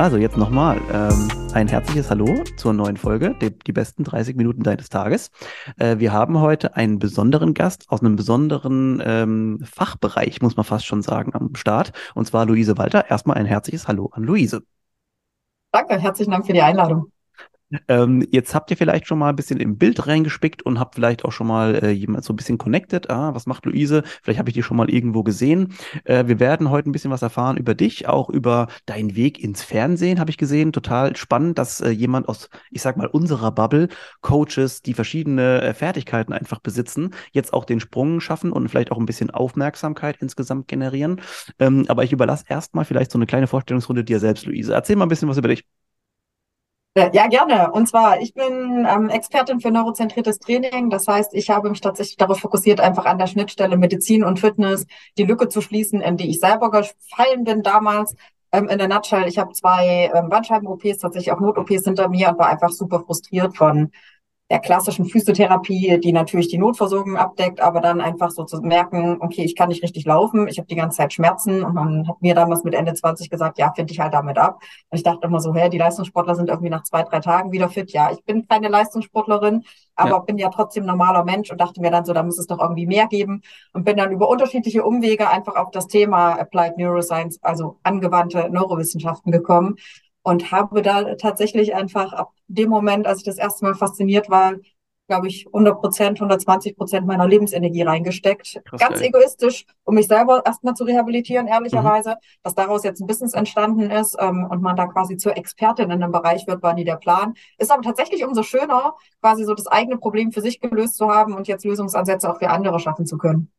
Also 0.00 0.16
jetzt 0.16 0.38
nochmal 0.38 0.80
ähm, 0.90 1.28
ein 1.52 1.68
herzliches 1.68 2.08
Hallo 2.08 2.42
zur 2.56 2.72
neuen 2.72 2.96
Folge, 2.96 3.36
die, 3.42 3.50
die 3.50 3.72
besten 3.72 4.02
30 4.02 4.34
Minuten 4.34 4.62
deines 4.62 4.88
Tages. 4.88 5.30
Äh, 5.76 5.98
wir 5.98 6.10
haben 6.10 6.40
heute 6.40 6.74
einen 6.74 6.98
besonderen 6.98 7.52
Gast 7.52 7.84
aus 7.90 8.00
einem 8.00 8.16
besonderen 8.16 9.02
ähm, 9.04 9.58
Fachbereich, 9.62 10.40
muss 10.40 10.56
man 10.56 10.64
fast 10.64 10.86
schon 10.86 11.02
sagen, 11.02 11.34
am 11.34 11.54
Start. 11.54 11.92
Und 12.14 12.24
zwar 12.26 12.46
Luise 12.46 12.78
Walter. 12.78 13.10
Erstmal 13.10 13.36
ein 13.36 13.44
herzliches 13.44 13.88
Hallo 13.88 14.08
an 14.14 14.22
Luise. 14.22 14.62
Danke, 15.70 15.98
herzlichen 15.98 16.30
Dank 16.30 16.46
für 16.46 16.54
die 16.54 16.62
Einladung. 16.62 17.12
Ähm, 17.88 18.26
jetzt 18.30 18.54
habt 18.54 18.70
ihr 18.70 18.76
vielleicht 18.76 19.06
schon 19.06 19.18
mal 19.18 19.28
ein 19.28 19.36
bisschen 19.36 19.60
im 19.60 19.78
Bild 19.78 20.06
reingespickt 20.06 20.62
und 20.62 20.80
habt 20.80 20.96
vielleicht 20.96 21.24
auch 21.24 21.30
schon 21.30 21.46
mal 21.46 21.76
äh, 21.76 21.90
jemand 21.90 22.24
so 22.24 22.32
ein 22.32 22.36
bisschen 22.36 22.58
connected. 22.58 23.10
Ah, 23.10 23.32
was 23.34 23.46
macht 23.46 23.64
Luise? 23.64 24.02
Vielleicht 24.22 24.38
habe 24.40 24.50
ich 24.50 24.54
die 24.54 24.62
schon 24.62 24.76
mal 24.76 24.90
irgendwo 24.90 25.22
gesehen. 25.22 25.74
Äh, 26.04 26.26
wir 26.26 26.40
werden 26.40 26.70
heute 26.70 26.90
ein 26.90 26.92
bisschen 26.92 27.12
was 27.12 27.22
erfahren 27.22 27.56
über 27.56 27.74
dich, 27.74 28.08
auch 28.08 28.28
über 28.28 28.66
deinen 28.86 29.14
Weg 29.14 29.38
ins 29.42 29.62
Fernsehen, 29.62 30.18
habe 30.18 30.30
ich 30.30 30.36
gesehen. 30.36 30.72
Total 30.72 31.14
spannend, 31.16 31.58
dass 31.58 31.80
äh, 31.80 31.90
jemand 31.90 32.28
aus, 32.28 32.48
ich 32.70 32.82
sag 32.82 32.96
mal, 32.96 33.06
unserer 33.06 33.52
Bubble, 33.52 33.88
Coaches, 34.20 34.82
die 34.82 34.94
verschiedene 34.94 35.62
äh, 35.62 35.74
Fertigkeiten 35.74 36.32
einfach 36.32 36.58
besitzen, 36.60 37.14
jetzt 37.32 37.52
auch 37.52 37.64
den 37.64 37.80
Sprung 37.80 38.20
schaffen 38.20 38.52
und 38.52 38.68
vielleicht 38.68 38.90
auch 38.90 38.98
ein 38.98 39.06
bisschen 39.06 39.30
Aufmerksamkeit 39.30 40.16
insgesamt 40.20 40.66
generieren. 40.68 41.20
Ähm, 41.60 41.84
aber 41.88 42.02
ich 42.04 42.12
überlasse 42.12 42.44
erstmal 42.48 42.84
vielleicht 42.84 43.12
so 43.12 43.18
eine 43.18 43.26
kleine 43.26 43.46
Vorstellungsrunde 43.46 44.04
dir 44.04 44.18
selbst, 44.18 44.46
Luise. 44.46 44.74
Erzähl 44.74 44.96
mal 44.96 45.06
ein 45.06 45.08
bisschen 45.08 45.28
was 45.28 45.38
über 45.38 45.48
dich. 45.48 45.64
Äh, 46.94 47.10
ja, 47.12 47.28
gerne. 47.28 47.70
Und 47.70 47.88
zwar, 47.88 48.20
ich 48.20 48.34
bin 48.34 48.84
ähm, 48.88 49.10
Expertin 49.10 49.60
für 49.60 49.70
neurozentriertes 49.70 50.40
Training. 50.40 50.90
Das 50.90 51.06
heißt, 51.06 51.34
ich 51.34 51.48
habe 51.48 51.70
mich 51.70 51.80
tatsächlich 51.80 52.16
darauf 52.16 52.40
fokussiert, 52.40 52.80
einfach 52.80 53.04
an 53.04 53.18
der 53.18 53.28
Schnittstelle 53.28 53.76
Medizin 53.76 54.24
und 54.24 54.40
Fitness 54.40 54.86
die 55.16 55.24
Lücke 55.24 55.48
zu 55.48 55.60
schließen, 55.60 56.00
in 56.00 56.16
die 56.16 56.28
ich 56.30 56.40
selber 56.40 56.70
gefallen 56.70 57.44
bin 57.44 57.62
damals. 57.62 58.16
Ähm, 58.52 58.68
in 58.68 58.78
der 58.78 58.88
Nutshell, 58.88 59.28
ich 59.28 59.38
habe 59.38 59.52
zwei 59.52 60.10
ähm, 60.12 60.28
Bandscheiben-OPs, 60.28 60.98
tatsächlich 60.98 61.30
auch 61.32 61.38
Not-OPs 61.38 61.84
hinter 61.84 62.08
mir 62.08 62.30
und 62.30 62.38
war 62.38 62.48
einfach 62.48 62.70
super 62.70 63.00
frustriert 63.00 63.56
von 63.56 63.92
der 64.50 64.58
klassischen 64.58 65.04
Physiotherapie, 65.04 66.00
die 66.00 66.12
natürlich 66.12 66.48
die 66.48 66.58
Notversorgung 66.58 67.16
abdeckt, 67.16 67.60
aber 67.60 67.80
dann 67.80 68.00
einfach 68.00 68.32
so 68.32 68.42
zu 68.44 68.60
merken, 68.60 69.18
okay, 69.20 69.44
ich 69.44 69.54
kann 69.54 69.68
nicht 69.68 69.82
richtig 69.84 70.04
laufen, 70.06 70.48
ich 70.48 70.58
habe 70.58 70.66
die 70.66 70.74
ganze 70.74 70.96
Zeit 70.96 71.12
Schmerzen 71.12 71.62
und 71.62 71.72
man 71.72 72.08
hat 72.08 72.20
mir 72.20 72.34
damals 72.34 72.64
mit 72.64 72.74
Ende 72.74 72.92
20 72.92 73.30
gesagt, 73.30 73.58
ja, 73.58 73.72
finde 73.72 73.92
ich 73.92 74.00
halt 74.00 74.12
damit 74.12 74.38
ab. 74.38 74.60
Und 74.90 74.98
ich 74.98 75.04
dachte 75.04 75.28
immer 75.28 75.38
so, 75.38 75.54
hä, 75.54 75.68
die 75.68 75.78
Leistungssportler 75.78 76.34
sind 76.34 76.48
irgendwie 76.48 76.68
nach 76.68 76.82
zwei, 76.82 77.04
drei 77.04 77.20
Tagen 77.20 77.52
wieder 77.52 77.68
fit. 77.68 77.92
Ja, 77.92 78.10
ich 78.10 78.24
bin 78.24 78.48
keine 78.48 78.68
Leistungssportlerin, 78.68 79.62
aber 79.94 80.10
ja. 80.10 80.18
bin 80.18 80.36
ja 80.36 80.48
trotzdem 80.48 80.84
normaler 80.84 81.24
Mensch 81.24 81.52
und 81.52 81.60
dachte 81.60 81.80
mir 81.80 81.92
dann 81.92 82.04
so, 82.04 82.12
da 82.12 82.24
muss 82.24 82.38
es 82.38 82.48
doch 82.48 82.58
irgendwie 82.58 82.86
mehr 82.86 83.06
geben 83.06 83.42
und 83.72 83.84
bin 83.84 83.96
dann 83.96 84.10
über 84.10 84.28
unterschiedliche 84.28 84.82
Umwege 84.82 85.28
einfach 85.28 85.54
auf 85.54 85.70
das 85.70 85.86
Thema 85.86 86.32
Applied 86.32 86.76
Neuroscience, 86.76 87.38
also 87.42 87.76
angewandte 87.84 88.48
Neurowissenschaften 88.50 89.30
gekommen 89.30 89.76
und 90.22 90.52
habe 90.52 90.82
da 90.82 91.14
tatsächlich 91.14 91.74
einfach 91.74 92.12
ab 92.12 92.32
dem 92.48 92.68
Moment, 92.68 93.06
als 93.06 93.18
ich 93.18 93.24
das 93.24 93.38
erste 93.38 93.64
Mal 93.64 93.74
fasziniert 93.74 94.28
war, 94.28 94.54
glaube 95.10 95.26
ich, 95.26 95.46
100 95.48 95.80
Prozent, 95.80 96.20
120 96.20 96.76
Prozent 96.76 97.04
meiner 97.04 97.26
Lebensenergie 97.26 97.82
reingesteckt. 97.82 98.60
Krass, 98.64 98.80
Ganz 98.80 99.00
geil. 99.00 99.08
egoistisch, 99.08 99.66
um 99.82 99.96
mich 99.96 100.06
selber 100.06 100.42
erstmal 100.46 100.74
zu 100.74 100.84
rehabilitieren, 100.84 101.48
ehrlicherweise. 101.48 102.10
Mhm. 102.10 102.14
Dass 102.44 102.54
daraus 102.54 102.84
jetzt 102.84 103.00
ein 103.00 103.08
Business 103.08 103.34
entstanden 103.34 103.90
ist 103.90 104.16
ähm, 104.20 104.46
und 104.48 104.62
man 104.62 104.76
da 104.76 104.86
quasi 104.86 105.16
zur 105.16 105.36
Expertin 105.36 105.86
in 105.86 106.02
einem 106.02 106.12
Bereich 106.12 106.46
wird, 106.46 106.62
war 106.62 106.74
nie 106.74 106.84
der 106.84 106.94
Plan. 106.94 107.34
Ist 107.58 107.72
aber 107.72 107.82
tatsächlich 107.82 108.24
umso 108.24 108.44
schöner, 108.44 108.94
quasi 109.20 109.42
so 109.44 109.54
das 109.54 109.66
eigene 109.66 109.98
Problem 109.98 110.30
für 110.30 110.42
sich 110.42 110.60
gelöst 110.60 110.96
zu 110.96 111.08
haben 111.10 111.34
und 111.34 111.48
jetzt 111.48 111.64
Lösungsansätze 111.64 112.30
auch 112.30 112.38
für 112.38 112.50
andere 112.50 112.78
schaffen 112.78 113.04
zu 113.04 113.18
können. 113.18 113.50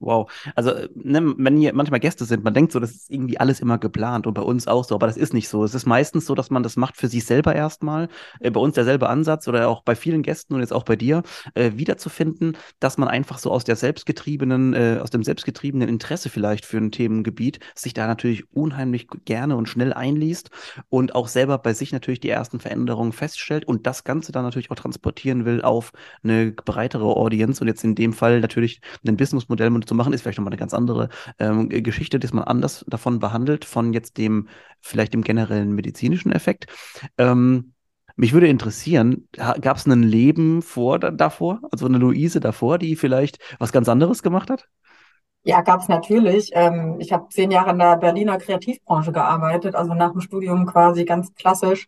Wow. 0.00 0.30
Also, 0.54 0.72
ne, 0.94 1.34
wenn 1.38 1.56
hier 1.56 1.74
manchmal 1.74 2.00
Gäste 2.00 2.24
sind, 2.24 2.44
man 2.44 2.54
denkt 2.54 2.72
so, 2.72 2.78
das 2.78 2.92
ist 2.92 3.10
irgendwie 3.10 3.38
alles 3.38 3.60
immer 3.60 3.78
geplant 3.78 4.26
und 4.26 4.34
bei 4.34 4.42
uns 4.42 4.68
auch 4.68 4.84
so, 4.84 4.94
aber 4.94 5.06
das 5.06 5.16
ist 5.16 5.34
nicht 5.34 5.48
so. 5.48 5.64
Es 5.64 5.74
ist 5.74 5.86
meistens 5.86 6.26
so, 6.26 6.34
dass 6.34 6.50
man 6.50 6.62
das 6.62 6.76
macht 6.76 6.96
für 6.96 7.08
sich 7.08 7.24
selber 7.24 7.54
erstmal. 7.54 8.08
Äh, 8.40 8.50
bei 8.50 8.60
uns 8.60 8.74
derselbe 8.74 9.08
Ansatz 9.08 9.48
oder 9.48 9.68
auch 9.68 9.82
bei 9.82 9.96
vielen 9.96 10.22
Gästen 10.22 10.54
und 10.54 10.60
jetzt 10.60 10.72
auch 10.72 10.84
bei 10.84 10.94
dir, 10.96 11.22
äh, 11.54 11.72
wiederzufinden, 11.74 12.56
dass 12.78 12.96
man 12.96 13.08
einfach 13.08 13.38
so 13.38 13.50
aus 13.50 13.64
der 13.64 13.76
selbstgetriebenen, 13.76 14.74
äh, 14.74 14.98
aus 15.02 15.10
dem 15.10 15.24
selbstgetriebenen 15.24 15.88
Interesse 15.88 16.28
vielleicht 16.28 16.64
für 16.64 16.78
ein 16.78 16.92
Themengebiet 16.92 17.58
sich 17.74 17.92
da 17.92 18.06
natürlich 18.06 18.44
unheimlich 18.52 19.08
gerne 19.24 19.56
und 19.56 19.68
schnell 19.68 19.92
einliest 19.92 20.50
und 20.88 21.14
auch 21.16 21.28
selber 21.28 21.58
bei 21.58 21.72
sich 21.74 21.92
natürlich 21.92 22.20
die 22.20 22.30
ersten 22.30 22.60
Veränderungen 22.60 23.12
feststellt 23.12 23.64
und 23.64 23.86
das 23.86 24.04
Ganze 24.04 24.30
dann 24.30 24.44
natürlich 24.44 24.70
auch 24.70 24.76
transportieren 24.76 25.44
will 25.44 25.62
auf 25.62 25.92
eine 26.22 26.52
breitere 26.52 27.04
Audience 27.04 27.60
und 27.60 27.66
jetzt 27.66 27.82
in 27.82 27.96
dem 27.96 28.12
Fall 28.12 28.40
natürlich 28.40 28.80
ein 29.06 29.16
Businessmodell 29.16 29.58
Modell 29.58 29.70
zu 29.88 29.94
machen, 29.94 30.12
ist 30.12 30.22
vielleicht 30.22 30.38
nochmal 30.38 30.52
eine 30.52 30.60
ganz 30.60 30.74
andere 30.74 31.08
ähm, 31.38 31.68
Geschichte, 31.68 32.20
dass 32.20 32.32
man 32.32 32.44
anders 32.44 32.84
davon 32.86 33.18
behandelt, 33.18 33.64
von 33.64 33.92
jetzt 33.92 34.16
dem, 34.18 34.48
vielleicht 34.80 35.14
dem 35.14 35.22
generellen 35.22 35.74
medizinischen 35.74 36.30
Effekt. 36.32 36.66
Ähm, 37.18 37.72
mich 38.16 38.32
würde 38.32 38.48
interessieren, 38.48 39.28
gab 39.32 39.76
es 39.76 39.86
ein 39.86 40.02
Leben 40.02 40.60
vor 40.60 40.98
davor, 40.98 41.60
also 41.70 41.86
eine 41.86 41.98
Luise 41.98 42.40
davor, 42.40 42.78
die 42.78 42.96
vielleicht 42.96 43.38
was 43.60 43.72
ganz 43.72 43.88
anderes 43.88 44.22
gemacht 44.22 44.50
hat? 44.50 44.68
Ja, 45.44 45.62
gab 45.62 45.80
es 45.80 45.88
natürlich. 45.88 46.50
Ähm, 46.52 46.96
ich 46.98 47.12
habe 47.12 47.28
zehn 47.30 47.50
Jahre 47.50 47.70
in 47.70 47.78
der 47.78 47.96
Berliner 47.96 48.38
Kreativbranche 48.38 49.12
gearbeitet, 49.12 49.74
also 49.76 49.94
nach 49.94 50.12
dem 50.12 50.20
Studium 50.20 50.66
quasi 50.66 51.04
ganz 51.04 51.32
klassisch 51.34 51.86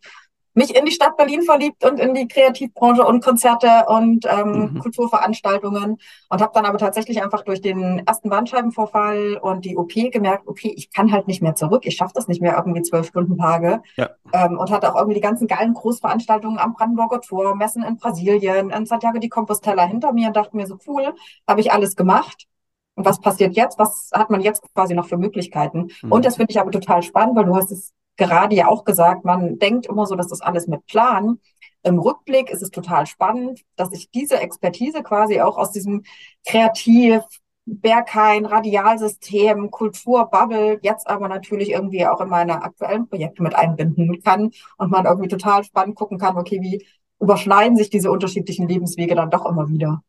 mich 0.53 0.75
in 0.75 0.85
die 0.85 0.91
Stadt 0.91 1.17
Berlin 1.17 1.43
verliebt 1.43 1.85
und 1.85 1.99
in 1.99 2.13
die 2.13 2.27
Kreativbranche 2.27 3.05
und 3.05 3.23
Konzerte 3.23 3.85
und 3.87 4.25
ähm, 4.25 4.73
mhm. 4.73 4.79
Kulturveranstaltungen 4.79 5.97
und 6.29 6.41
habe 6.41 6.51
dann 6.53 6.65
aber 6.65 6.77
tatsächlich 6.77 7.23
einfach 7.23 7.43
durch 7.43 7.61
den 7.61 8.05
ersten 8.05 8.29
Bandscheibenvorfall 8.29 9.39
und 9.41 9.65
die 9.65 9.77
OP 9.77 9.93
gemerkt, 10.11 10.47
okay, 10.47 10.73
ich 10.75 10.91
kann 10.91 11.11
halt 11.11 11.27
nicht 11.27 11.41
mehr 11.41 11.55
zurück, 11.55 11.83
ich 11.85 11.95
schaffe 11.95 12.13
das 12.15 12.27
nicht 12.27 12.41
mehr 12.41 12.55
irgendwie 12.57 12.81
zwölf 12.81 13.07
Stunden 13.07 13.37
Tage 13.37 13.81
ja. 13.95 14.09
ähm, 14.33 14.57
und 14.57 14.71
hatte 14.71 14.91
auch 14.91 14.97
irgendwie 14.97 15.15
die 15.15 15.21
ganzen 15.21 15.47
geilen 15.47 15.73
Großveranstaltungen 15.73 16.59
am 16.59 16.73
Brandenburger 16.73 17.21
Tor, 17.21 17.55
Messen 17.55 17.83
in 17.83 17.97
Brasilien, 17.97 18.69
in 18.69 18.85
Santiago 18.85 19.19
de 19.19 19.29
Compostela 19.29 19.85
hinter 19.85 20.11
mir 20.13 20.27
und 20.27 20.35
dachte 20.35 20.55
mir 20.55 20.67
so 20.67 20.77
cool, 20.87 21.13
habe 21.47 21.61
ich 21.61 21.71
alles 21.71 21.95
gemacht. 21.95 22.47
Und 22.95 23.05
was 23.05 23.21
passiert 23.21 23.55
jetzt? 23.55 23.79
Was 23.79 24.09
hat 24.13 24.29
man 24.29 24.41
jetzt 24.41 24.63
quasi 24.73 24.93
noch 24.93 25.07
für 25.07 25.17
Möglichkeiten? 25.17 25.89
Mhm. 26.01 26.11
Und 26.11 26.25
das 26.25 26.35
finde 26.35 26.51
ich 26.51 26.59
aber 26.59 26.71
total 26.71 27.01
spannend, 27.03 27.37
weil 27.37 27.45
du 27.45 27.55
hast 27.55 27.71
es 27.71 27.93
gerade 28.17 28.55
ja 28.55 28.67
auch 28.67 28.83
gesagt, 28.83 29.25
man 29.25 29.57
denkt 29.59 29.85
immer 29.87 30.05
so, 30.05 30.15
dass 30.15 30.27
das 30.27 30.41
alles 30.41 30.67
mit 30.67 30.85
Plan. 30.85 31.39
Im 31.83 31.99
Rückblick 31.99 32.49
ist 32.49 32.61
es 32.61 32.69
total 32.69 33.07
spannend, 33.07 33.61
dass 33.75 33.91
ich 33.91 34.11
diese 34.11 34.39
Expertise 34.39 35.01
quasi 35.01 35.41
auch 35.41 35.57
aus 35.57 35.71
diesem 35.71 36.03
Kreativ, 36.45 37.23
Berghain, 37.65 38.45
Radialsystem, 38.45 39.69
Kulturbubble 39.71 40.79
jetzt 40.81 41.07
aber 41.07 41.27
natürlich 41.27 41.71
irgendwie 41.71 42.05
auch 42.05 42.19
in 42.21 42.29
meine 42.29 42.63
aktuellen 42.63 43.07
Projekte 43.07 43.43
mit 43.43 43.55
einbinden 43.55 44.21
kann 44.23 44.51
und 44.77 44.91
man 44.91 45.05
irgendwie 45.05 45.29
total 45.29 45.63
spannend 45.63 45.95
gucken 45.95 46.17
kann, 46.17 46.37
okay, 46.37 46.59
wie 46.61 46.85
überschneiden 47.19 47.77
sich 47.77 47.89
diese 47.89 48.11
unterschiedlichen 48.11 48.67
Lebenswege 48.67 49.15
dann 49.15 49.29
doch 49.29 49.45
immer 49.45 49.69
wieder. 49.69 50.03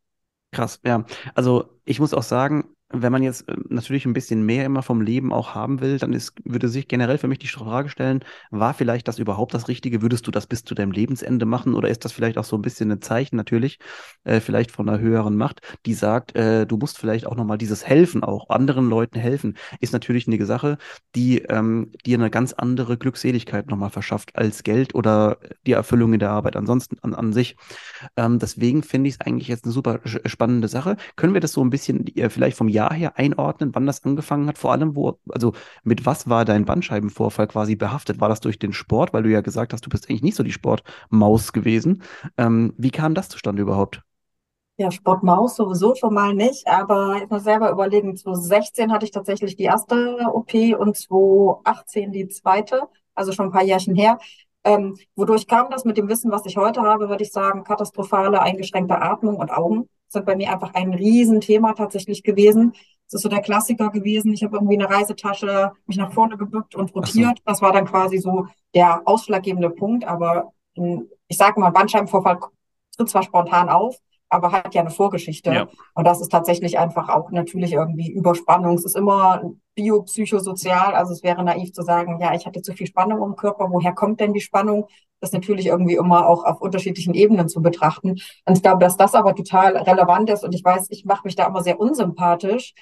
Krass, 0.51 0.81
ja. 0.85 1.05
Also 1.35 1.65
ich 1.85 2.01
muss 2.01 2.15
auch 2.15 2.23
sagen, 2.23 2.65
wenn 2.93 3.13
man 3.13 3.23
jetzt 3.23 3.49
äh, 3.49 3.57
natürlich 3.69 4.07
ein 4.07 4.13
bisschen 4.13 4.45
mehr 4.45 4.65
immer 4.65 4.83
vom 4.83 5.01
Leben 5.01 5.33
auch 5.33 5.55
haben 5.55 5.81
will, 5.81 5.99
dann 5.99 6.13
ist, 6.13 6.35
würde 6.45 6.69
sich 6.69 6.89
generell 6.89 7.19
für 7.19 7.29
mich 7.29 7.39
die 7.39 7.49
Frage 7.49 7.89
stellen, 7.89 8.21
war 8.51 8.75
vielleicht 8.75 9.09
das 9.09 9.19
überhaupt 9.19 9.55
das 9.55 9.69
Richtige? 9.69 10.03
Würdest 10.03 10.27
du 10.27 10.31
das 10.31 10.47
bis 10.47 10.65
zu 10.65 10.75
deinem 10.75 10.93
Lebensende 10.93 11.47
machen? 11.47 11.75
Oder 11.75 11.89
ist 11.89 12.05
das 12.05 12.13
vielleicht 12.13 12.39
auch 12.39 12.45
so 12.45 12.57
ein 12.57 12.63
bisschen 12.63 12.91
ein 12.91 13.01
Zeichen 13.01 13.37
natürlich, 13.37 13.79
äh, 14.25 14.41
vielleicht 14.41 14.71
von 14.71 14.89
einer 14.89 14.99
höheren 14.99 15.37
Macht, 15.37 15.61
die 15.87 15.95
sagt, 15.95 16.35
äh, 16.37 16.67
du 16.67 16.77
musst 16.77 16.99
vielleicht 16.99 17.27
auch 17.27 17.37
nochmal 17.37 17.59
dieses 17.59 17.87
Helfen 17.87 18.23
auch, 18.23 18.51
anderen 18.51 18.89
Leuten 18.89 19.19
helfen, 19.19 19.57
ist 19.81 19.93
natürlich 19.93 20.27
eine 20.27 20.43
Sache, 20.45 20.79
die 21.15 21.39
ähm, 21.43 21.93
dir 22.05 22.19
eine 22.19 22.31
ganz 22.31 22.53
andere 22.53 22.97
Glückseligkeit 22.97 23.69
nochmal 23.69 23.91
verschafft 23.91 24.37
als 24.37 24.63
Geld 24.63 24.95
oder 24.95 25.39
die 25.67 25.73
Erfüllung 25.73 26.13
in 26.15 26.21
der 26.21 26.31
Arbeit 26.31 26.57
ansonsten 26.57 26.99
an, 27.03 27.15
an 27.15 27.33
sich. 27.33 27.57
Ähm, 28.17 28.39
deswegen 28.39 28.83
finde 28.83 29.09
ich 29.09 29.15
es 29.15 29.21
eigentlich 29.21 29.49
jetzt 29.49 29.65
eine 29.65 29.73
super 29.73 30.01
spannende 30.27 30.69
Sache. 30.69 30.97
Können 31.17 31.35
wir 31.35 31.41
das 31.41 31.53
so 31.53 31.63
ein 31.63 31.71
bisschen 31.71 32.07
äh, 32.17 32.31
vielleicht 32.31 32.57
vom 32.57 32.69
Jahr 32.69 32.82
Jahr 32.83 32.95
her 32.95 33.19
einordnen, 33.19 33.75
wann 33.75 33.87
das 33.87 34.05
angefangen 34.05 34.49
hat? 34.49 34.59
Vor 34.59 34.73
allem, 34.73 34.97
wo, 34.97 35.19
also 35.29 35.53
mit 35.85 36.07
was 36.07 36.29
war 36.29 36.45
dein 36.45 36.65
Bandscheibenvorfall 36.65 37.47
quasi 37.49 37.77
behaftet? 37.77 38.21
War 38.21 38.29
das 38.29 38.41
durch 38.41 38.59
den 38.59 38.73
Sport, 38.73 39.13
weil 39.13 39.23
du 39.23 39.31
ja 39.31 39.41
gesagt 39.41 39.73
hast, 39.73 39.87
du 39.87 39.91
bist 39.91 40.09
eigentlich 40.09 40.23
nicht 40.23 40.37
so 40.37 40.43
die 40.43 40.53
Sportmaus 40.53 41.53
gewesen? 41.53 42.03
Ähm, 42.39 42.75
wie 42.77 42.91
kam 42.91 43.15
das 43.15 43.29
zustande 43.29 43.63
überhaupt? 43.63 44.03
Ja, 44.79 44.91
Sportmaus 44.91 45.57
sowieso 45.57 45.95
schon 45.95 46.15
mal 46.15 46.35
nicht, 46.35 46.67
aber 46.67 47.21
ich 47.23 47.29
muss 47.29 47.45
selber 47.45 47.71
überlegen, 47.71 48.17
2016 48.17 48.91
hatte 48.91 49.05
ich 49.05 49.13
tatsächlich 49.13 49.55
die 49.55 49.65
erste 49.65 50.19
OP 50.33 50.53
und 50.75 50.97
2018 50.97 52.11
die 52.11 52.27
zweite, 52.29 52.83
also 53.15 53.33
schon 53.33 53.47
ein 53.47 53.53
paar 53.53 53.63
Jährchen 53.63 53.95
her. 53.95 54.19
Ähm, 54.65 54.97
wodurch 55.17 55.47
kam 55.47 55.71
das 55.71 55.85
mit 55.85 55.97
dem 55.97 56.09
Wissen, 56.09 56.31
was 56.31 56.47
ich 56.47 56.57
heute 56.57 56.83
habe, 56.83 57.09
würde 57.09 57.25
ich 57.25 57.33
sagen, 57.33 57.65
katastrophale 57.65 58.41
eingeschränkte 58.41 59.01
Atmung 59.01 59.37
und 59.37 59.51
Augen 59.51 59.89
sind 60.09 60.27
bei 60.27 60.37
mir 60.37 60.53
einfach 60.53 60.75
ein 60.75 60.95
Riesenthema 60.95 61.73
tatsächlich 61.73 62.23
gewesen. 62.23 62.73
Das 63.07 63.19
ist 63.19 63.23
so 63.23 63.29
der 63.29 63.41
Klassiker 63.41 63.91
gewesen. 63.91 64.33
Ich 64.33 64.45
habe 64.45 64.57
irgendwie 64.57 64.79
eine 64.79 64.89
Reisetasche 64.89 65.73
mich 65.87 65.97
nach 65.97 66.13
vorne 66.13 66.37
gebückt 66.37 66.75
und 66.75 66.95
rotiert. 66.95 67.39
So. 67.39 67.45
Das 67.45 67.63
war 67.63 67.73
dann 67.73 67.87
quasi 67.87 68.19
so 68.19 68.47
der 68.75 69.03
ausschlaggebende 69.05 69.71
Punkt. 69.71 70.05
Aber 70.05 70.53
ich 70.75 71.37
sage 71.37 71.61
mal, 71.61 71.71
Bandscheibenvorfall 71.71 72.39
tritt 72.97 73.09
zwar 73.09 73.23
spontan 73.23 73.69
auf, 73.69 73.97
aber 74.29 74.53
hat 74.53 74.75
ja 74.75 74.81
eine 74.81 74.91
Vorgeschichte. 74.91 75.53
Ja. 75.53 75.69
Und 75.95 76.07
das 76.07 76.21
ist 76.21 76.31
tatsächlich 76.31 76.79
einfach 76.79 77.09
auch 77.09 77.31
natürlich 77.31 77.73
irgendwie 77.73 78.11
Überspannung. 78.11 78.77
Es 78.77 78.85
ist 78.85 78.97
immer 78.97 79.43
biopsychosozial. 79.75 80.95
Also 80.95 81.13
es 81.13 81.23
wäre 81.23 81.43
naiv 81.43 81.73
zu 81.73 81.83
sagen, 81.83 82.19
ja, 82.21 82.35
ich 82.35 82.47
hatte 82.47 82.63
zu 82.63 82.73
viel 82.75 82.87
Spannung 82.87 83.23
im 83.23 83.37
Körper. 83.37 83.69
Woher 83.71 83.93
kommt 83.93 84.21
denn 84.21 84.33
die 84.33 84.41
Spannung? 84.41 84.87
Das 85.21 85.33
natürlich 85.33 85.67
irgendwie 85.67 85.95
immer 85.95 86.27
auch 86.27 86.45
auf 86.45 86.61
unterschiedlichen 86.61 87.15
Ebenen 87.15 87.49
zu 87.49 87.63
betrachten. 87.63 88.11
Und 88.45 88.57
ich 88.57 88.63
glaube, 88.63 88.81
dass 88.81 88.97
das 88.97 89.15
aber 89.15 89.35
total 89.35 89.77
relevant 89.77 90.31
ist. 90.31 90.45
Und 90.45 90.55
ich 90.55 90.65
weiß, 90.65 90.89
ich 90.91 91.05
mache 91.05 91.23
mich 91.25 91.37
da 91.37 91.47
immer 91.47 91.63
sehr 91.63 91.79
unsympathisch. 91.79 92.75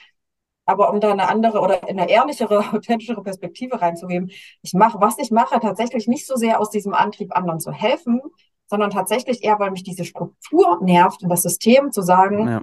Aber 0.66 0.92
um 0.92 1.00
da 1.00 1.10
eine 1.10 1.28
andere 1.28 1.60
oder 1.60 1.88
eine 1.88 2.08
ehrlichere, 2.08 2.58
authentischere 2.74 3.22
Perspektive 3.22 3.80
reinzugeben, 3.80 4.30
ich 4.62 4.72
mache, 4.72 5.00
was 5.00 5.18
ich 5.18 5.30
mache, 5.30 5.58
tatsächlich 5.60 6.06
nicht 6.06 6.26
so 6.26 6.36
sehr 6.36 6.60
aus 6.60 6.70
diesem 6.70 6.94
Antrieb, 6.94 7.36
anderen 7.36 7.60
zu 7.60 7.72
helfen, 7.72 8.20
sondern 8.66 8.90
tatsächlich 8.90 9.42
eher, 9.42 9.58
weil 9.58 9.72
mich 9.72 9.82
diese 9.82 10.04
Struktur 10.04 10.78
nervt 10.80 11.22
und 11.22 11.28
das 11.28 11.42
System 11.42 11.90
zu 11.90 12.02
sagen, 12.02 12.48
ja. 12.48 12.62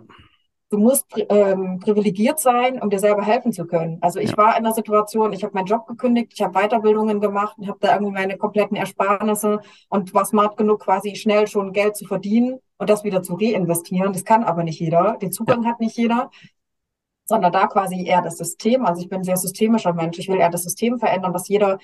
Du 0.70 0.78
musst 0.78 1.06
ähm, 1.30 1.80
privilegiert 1.80 2.40
sein, 2.40 2.82
um 2.82 2.90
dir 2.90 3.00
selber 3.00 3.24
helfen 3.24 3.54
zu 3.54 3.66
können. 3.66 3.98
Also 4.02 4.20
ich 4.20 4.32
ja. 4.32 4.38
war 4.38 4.58
in 4.58 4.64
der 4.64 4.74
Situation, 4.74 5.34
ich 5.34 5.44
habe 5.44 5.54
meinen 5.54 5.66
Job 5.66 5.88
gekündigt, 5.88 6.34
ich 6.34 6.42
habe 6.42 6.60
Weiterbildungen 6.60 7.22
gemacht 7.22 7.58
und 7.58 7.68
habe 7.68 7.78
da 7.82 7.94
irgendwie 7.94 8.14
meine 8.14 8.38
kompletten 8.38 8.76
Ersparnisse 8.76 9.62
und 9.90 10.14
war 10.14 10.26
smart 10.26 10.58
genug, 10.58 10.82
quasi 10.82 11.16
schnell 11.16 11.48
schon 11.48 11.74
Geld 11.74 11.96
zu 11.96 12.06
verdienen 12.06 12.60
und 12.78 12.90
das 12.90 13.04
wieder 13.04 13.24
zu 13.24 13.36
reinvestieren. 13.36 14.14
Das 14.14 14.26
kann 14.26 14.44
aber 14.44 14.64
nicht 14.64 14.80
jeder. 14.80 15.18
Den 15.22 15.32
Zugang 15.32 15.64
ja. 15.64 15.70
hat 15.70 15.80
nicht 15.80 15.98
jeder 15.98 16.30
sondern 17.30 17.52
da 17.52 17.68
quasi 17.68 18.06
eher 18.06 18.22
das 18.22 18.38
System. 18.38 18.86
Also 18.86 19.02
ich 19.02 19.10
bin 19.10 19.20
ein 19.20 19.24
sehr 19.26 19.36
systemischer 19.36 19.92
Mensch. 19.92 20.18
Ich 20.18 20.30
will 20.30 20.40
eher 20.40 20.50
das 20.50 20.64
System 20.64 20.98
verändern, 20.98 21.34
dass 21.34 21.50
jeder 21.50 21.78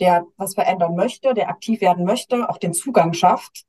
der 0.00 0.26
was 0.36 0.54
verändern 0.54 0.94
möchte, 0.94 1.34
der 1.34 1.48
aktiv 1.48 1.80
werden 1.80 2.04
möchte, 2.04 2.48
auch 2.48 2.58
den 2.58 2.74
Zugang 2.74 3.12
schafft 3.12 3.66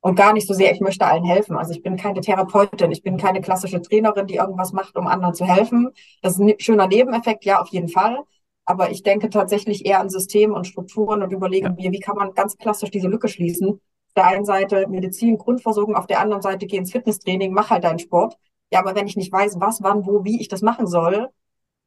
und 0.00 0.14
gar 0.16 0.32
nicht 0.32 0.46
so 0.46 0.54
sehr, 0.54 0.72
ich 0.72 0.80
möchte 0.80 1.06
allen 1.06 1.24
helfen. 1.24 1.56
Also 1.56 1.72
ich 1.72 1.82
bin 1.82 1.96
keine 1.96 2.20
Therapeutin, 2.20 2.90
ich 2.90 3.02
bin 3.02 3.16
keine 3.16 3.40
klassische 3.40 3.82
Trainerin, 3.82 4.26
die 4.26 4.36
irgendwas 4.36 4.72
macht, 4.72 4.96
um 4.96 5.06
anderen 5.06 5.34
zu 5.34 5.44
helfen. 5.44 5.90
Das 6.22 6.32
ist 6.32 6.40
ein 6.40 6.54
schöner 6.58 6.86
Nebeneffekt, 6.86 7.44
ja, 7.44 7.60
auf 7.60 7.68
jeden 7.68 7.88
Fall. 7.88 8.18
Aber 8.64 8.90
ich 8.90 9.02
denke 9.02 9.30
tatsächlich 9.30 9.84
eher 9.84 10.00
an 10.00 10.08
Systeme 10.10 10.54
und 10.54 10.66
Strukturen 10.66 11.22
und 11.22 11.32
überlege 11.32 11.66
ja. 11.66 11.72
mir, 11.72 11.92
wie 11.92 12.00
kann 12.00 12.16
man 12.16 12.32
ganz 12.34 12.56
klassisch 12.56 12.90
diese 12.90 13.08
Lücke 13.08 13.28
schließen. 13.28 13.68
Auf 13.68 14.14
der 14.16 14.26
einen 14.26 14.44
Seite 14.44 14.86
Medizin, 14.88 15.38
Grundversorgung, 15.38 15.94
auf 15.96 16.06
der 16.06 16.20
anderen 16.20 16.42
Seite 16.42 16.66
geh 16.66 16.76
ins 16.76 16.92
Fitnesstraining, 16.92 17.52
mach 17.52 17.70
halt 17.70 17.84
deinen 17.84 17.98
Sport. 17.98 18.36
Ja, 18.72 18.80
aber 18.80 18.94
wenn 18.94 19.06
ich 19.06 19.16
nicht 19.16 19.32
weiß, 19.32 19.56
was, 19.58 19.82
wann, 19.82 20.06
wo, 20.06 20.24
wie 20.24 20.40
ich 20.40 20.48
das 20.48 20.62
machen 20.62 20.86
soll, 20.86 21.28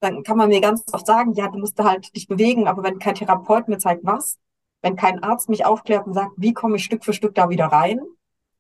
dann 0.02 0.24
kann 0.24 0.38
man 0.38 0.50
mir 0.50 0.62
ganz 0.62 0.84
oft 0.92 1.06
sagen, 1.08 1.34
ja, 1.34 1.48
du 1.48 1.58
musst 1.60 1.80
halt 1.80 2.14
dich 2.16 2.28
bewegen, 2.28 2.68
aber 2.68 2.84
wenn 2.84 3.00
kein 3.00 3.16
Therapeut 3.16 3.70
mir 3.70 3.78
zeigt, 3.78 4.04
was, 4.04 4.38
wenn 4.84 4.96
kein 4.96 5.24
Arzt 5.24 5.50
mich 5.50 5.66
aufklärt 5.66 6.06
und 6.06 6.14
sagt, 6.14 6.34
wie 6.38 6.54
komme 6.54 6.76
ich 6.76 6.84
Stück 6.84 7.04
für 7.04 7.14
Stück 7.14 7.34
da 7.34 7.50
wieder 7.50 7.66
rein, 7.66 8.00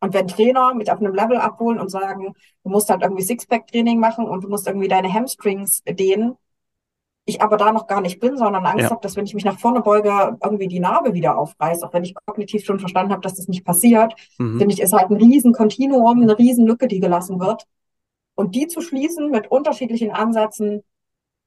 und 0.03 0.13
wenn 0.13 0.27
Trainer 0.27 0.73
mich 0.73 0.91
auf 0.91 0.99
einem 0.99 1.15
Level 1.15 1.37
abholen 1.37 1.79
und 1.79 1.89
sagen, 1.89 2.33
du 2.65 2.69
musst 2.69 2.89
halt 2.89 3.03
irgendwie 3.03 3.23
Sixpack-Training 3.23 4.01
machen 4.01 4.25
und 4.25 4.43
du 4.43 4.49
musst 4.49 4.67
irgendwie 4.67 4.89
deine 4.89 5.11
Hamstrings 5.11 5.81
dehnen, 5.87 6.35
ich 7.23 7.41
aber 7.41 7.55
da 7.55 7.71
noch 7.71 7.87
gar 7.87 8.01
nicht 8.01 8.19
bin, 8.19 8.35
sondern 8.35 8.65
Angst 8.65 8.83
ja. 8.83 8.89
habe, 8.89 8.99
dass 8.99 9.15
wenn 9.15 9.25
ich 9.25 9.33
mich 9.33 9.45
nach 9.45 9.57
vorne 9.57 9.79
beuge, 9.79 10.37
irgendwie 10.43 10.67
die 10.67 10.81
Narbe 10.81 11.13
wieder 11.13 11.37
aufreißt, 11.37 11.85
auch 11.85 11.93
wenn 11.93 12.03
ich 12.03 12.15
kognitiv 12.25 12.65
schon 12.65 12.81
verstanden 12.81 13.13
habe, 13.13 13.21
dass 13.21 13.35
das 13.35 13.47
nicht 13.47 13.63
passiert, 13.63 14.13
mhm. 14.39 14.59
finde 14.59 14.73
ich, 14.73 14.81
ist 14.81 14.91
halt 14.91 15.09
ein 15.09 15.15
riesen 15.15 15.53
Kontinuum, 15.53 16.21
eine 16.21 16.37
riesen 16.37 16.67
Lücke, 16.67 16.89
die 16.89 16.99
gelassen 16.99 17.39
wird. 17.39 17.63
Und 18.35 18.55
die 18.55 18.67
zu 18.67 18.81
schließen 18.81 19.31
mit 19.31 19.49
unterschiedlichen 19.51 20.11
Ansätzen, 20.11 20.83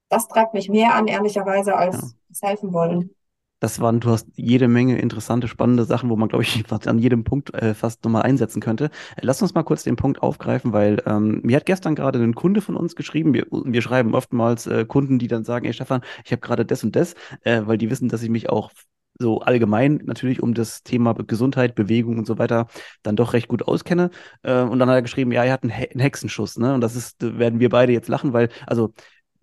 das 0.09 0.29
treibt 0.29 0.55
mich 0.55 0.71
mehr 0.71 0.95
an, 0.95 1.09
ehrlicherweise, 1.09 1.77
als 1.77 1.97
ja. 1.97 2.09
das 2.31 2.41
helfen 2.41 2.73
wollen. 2.73 3.11
Das 3.59 3.81
waren, 3.81 4.01
du 4.01 4.11
hast 4.11 4.29
jede 4.35 4.69
Menge 4.69 4.99
interessante, 4.99 5.49
spannende 5.49 5.85
Sachen, 5.85 6.11
wo 6.11 6.17
man, 6.17 6.29
glaube 6.29 6.45
ich, 6.45 6.65
an 6.87 6.99
jedem 6.99 7.25
Punkt 7.25 7.55
äh, 7.55 7.75
fast 7.75 8.05
nochmal 8.05 8.23
einsetzen 8.23 8.61
könnte. 8.61 8.91
Lass 9.21 9.41
uns 9.41 9.55
mal 9.55 9.63
kurz 9.63 9.83
den 9.83 9.97
Punkt 9.97 10.23
aufgreifen, 10.23 10.73
weil 10.73 11.03
ähm, 11.07 11.41
mir 11.43 11.57
hat 11.57 11.67
gestern 11.67 11.95
gerade 11.95 12.23
ein 12.23 12.35
Kunde 12.35 12.61
von 12.61 12.77
uns 12.77 12.97
geschrieben. 12.97 13.33
Wir, 13.33 13.47
wir 13.51 13.83
schreiben 13.83 14.15
oftmals 14.15 14.67
äh, 14.67 14.85
Kunden, 14.85 15.19
die 15.19 15.29
dann 15.29 15.45
sagen, 15.45 15.65
ey 15.65 15.73
Stefan, 15.73 16.03
ich 16.25 16.33
habe 16.33 16.41
gerade 16.41 16.67
das 16.67 16.85
und 16.85 16.95
das, 16.97 17.15
äh, 17.43 17.63
weil 17.65 17.79
die 17.79 17.91
wissen, 17.91 18.09
dass 18.09 18.23
ich 18.23 18.29
mich 18.29 18.51
auch 18.51 18.71
so 19.19 19.41
allgemein 19.41 20.03
natürlich 20.05 20.43
um 20.43 20.55
das 20.55 20.83
Thema 20.83 21.15
Gesundheit, 21.15 21.75
Bewegung 21.75 22.19
und 22.19 22.27
so 22.27 22.39
weiter 22.39 22.67
dann 23.03 23.17
doch 23.17 23.33
recht 23.33 23.49
gut 23.49 23.63
auskenne. 23.67 24.11
Äh, 24.43 24.61
und 24.63 24.79
dann 24.79 24.89
hat 24.89 24.97
er 24.97 25.03
geschrieben, 25.03 25.33
ja, 25.33 25.45
er 25.45 25.53
hat 25.55 25.63
einen 25.63 25.73
Hexenschuss, 25.73 26.59
ne? 26.59 26.75
Und 26.75 26.81
das 26.83 26.97
ist, 26.97 27.17
werden 27.21 27.61
wir 27.61 27.71
beide 27.71 27.93
jetzt 27.93 28.09
lachen, 28.09 28.33
weil, 28.33 28.51
also 28.67 28.93